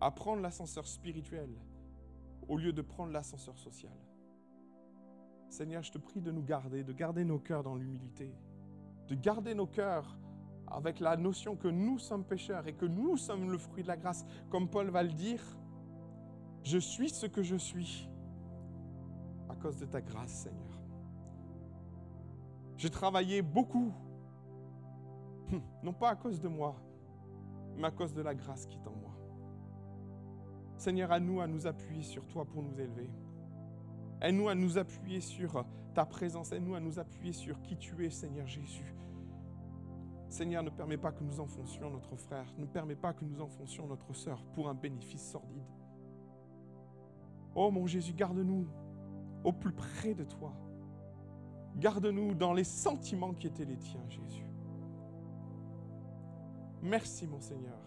à 0.00 0.10
prendre 0.10 0.42
l'ascenseur 0.42 0.86
spirituel 0.86 1.50
au 2.48 2.56
lieu 2.56 2.72
de 2.72 2.82
prendre 2.82 3.12
l'ascenseur 3.12 3.58
social. 3.58 3.96
Seigneur, 5.48 5.82
je 5.82 5.92
te 5.92 5.98
prie 5.98 6.20
de 6.20 6.30
nous 6.30 6.42
garder, 6.42 6.84
de 6.84 6.92
garder 6.92 7.24
nos 7.24 7.38
cœurs 7.38 7.62
dans 7.62 7.74
l'humilité, 7.74 8.32
de 9.08 9.14
garder 9.14 9.54
nos 9.54 9.66
cœurs 9.66 10.16
avec 10.68 11.00
la 11.00 11.16
notion 11.16 11.56
que 11.56 11.68
nous 11.68 11.98
sommes 11.98 12.24
pécheurs 12.24 12.66
et 12.66 12.74
que 12.74 12.86
nous 12.86 13.16
sommes 13.16 13.50
le 13.50 13.58
fruit 13.58 13.82
de 13.82 13.88
la 13.88 13.96
grâce. 13.96 14.24
Comme 14.50 14.68
Paul 14.68 14.90
va 14.90 15.02
le 15.02 15.12
dire, 15.12 15.42
je 16.62 16.78
suis 16.78 17.10
ce 17.10 17.26
que 17.26 17.42
je 17.42 17.56
suis 17.56 18.08
à 19.48 19.54
cause 19.54 19.76
de 19.76 19.86
ta 19.86 20.00
grâce, 20.00 20.42
Seigneur. 20.42 20.65
J'ai 22.76 22.90
travaillé 22.90 23.42
beaucoup, 23.42 23.92
non 25.82 25.92
pas 25.92 26.10
à 26.10 26.16
cause 26.16 26.40
de 26.40 26.48
moi, 26.48 26.76
mais 27.76 27.86
à 27.86 27.90
cause 27.90 28.12
de 28.12 28.22
la 28.22 28.34
grâce 28.34 28.66
qui 28.66 28.76
est 28.76 28.86
en 28.86 28.92
moi. 28.92 29.16
Seigneur, 30.76 31.10
à 31.10 31.18
nous 31.18 31.40
à 31.40 31.46
nous 31.46 31.66
appuyer 31.66 32.02
sur 32.02 32.26
toi 32.26 32.44
pour 32.44 32.62
nous 32.62 32.78
élever. 32.78 33.10
Aide-nous 34.20 34.48
à 34.48 34.54
nous 34.54 34.78
appuyer 34.78 35.20
sur 35.20 35.64
ta 35.94 36.04
présence. 36.04 36.52
Aide-nous 36.52 36.74
à 36.74 36.80
nous 36.80 36.98
appuyer 36.98 37.32
sur 37.32 37.60
qui 37.62 37.76
tu 37.76 38.04
es, 38.04 38.10
Seigneur 38.10 38.46
Jésus. 38.46 38.94
Seigneur, 40.28 40.62
ne 40.62 40.70
permets 40.70 40.96
pas 40.96 41.12
que 41.12 41.22
nous 41.22 41.40
enfoncions 41.40 41.90
notre 41.90 42.16
frère. 42.16 42.46
Ne 42.58 42.66
permets 42.66 42.96
pas 42.96 43.12
que 43.12 43.24
nous 43.24 43.40
enfoncions 43.40 43.86
notre 43.86 44.12
sœur 44.14 44.42
pour 44.54 44.68
un 44.68 44.74
bénéfice 44.74 45.30
sordide. 45.30 45.64
Oh 47.54 47.70
mon 47.70 47.86
Jésus, 47.86 48.12
garde-nous 48.12 48.66
au 49.44 49.52
plus 49.52 49.72
près 49.72 50.14
de 50.14 50.24
toi. 50.24 50.52
Garde-nous 51.76 52.34
dans 52.34 52.54
les 52.54 52.64
sentiments 52.64 53.34
qui 53.34 53.46
étaient 53.46 53.66
les 53.66 53.76
tiens, 53.76 54.08
Jésus. 54.08 54.46
Merci, 56.82 57.26
mon 57.26 57.40
Seigneur, 57.40 57.78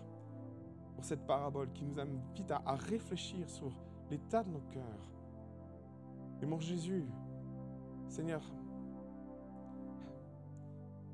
pour 0.93 1.03
cette 1.03 1.25
parabole 1.25 1.71
qui 1.71 1.85
nous 1.85 1.99
invite 1.99 2.51
à, 2.51 2.75
réfléchir 2.75 3.49
sur 3.49 3.71
l'état 4.11 4.43
de 4.43 4.49
nos 4.49 4.61
cœurs 4.71 5.09
et 6.41 6.45
mon 6.45 6.59
Jésus, 6.59 7.05
Seigneur, 8.07 8.41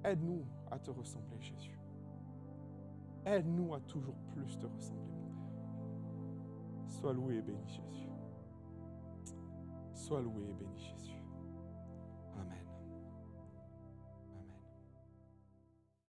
aide-nous 0.03 0.43
à 0.69 0.79
te 0.79 0.91
ressembler, 0.91 1.39
Jésus. 1.39 1.79
Aide-nous 3.25 3.73
à 3.73 3.79
toujours 3.81 4.15
plus 4.33 4.57
te 4.57 4.65
ressembler, 4.65 5.13
mon 5.13 5.29
Père. 5.29 5.47
Sois 6.87 7.13
loué 7.13 7.37
et 7.37 7.41
béni, 7.41 7.67
Jésus. 7.67 8.09
Sois 9.93 10.21
loué 10.21 10.43
et 10.49 10.53
béni, 10.53 10.77
Jésus. 10.77 11.14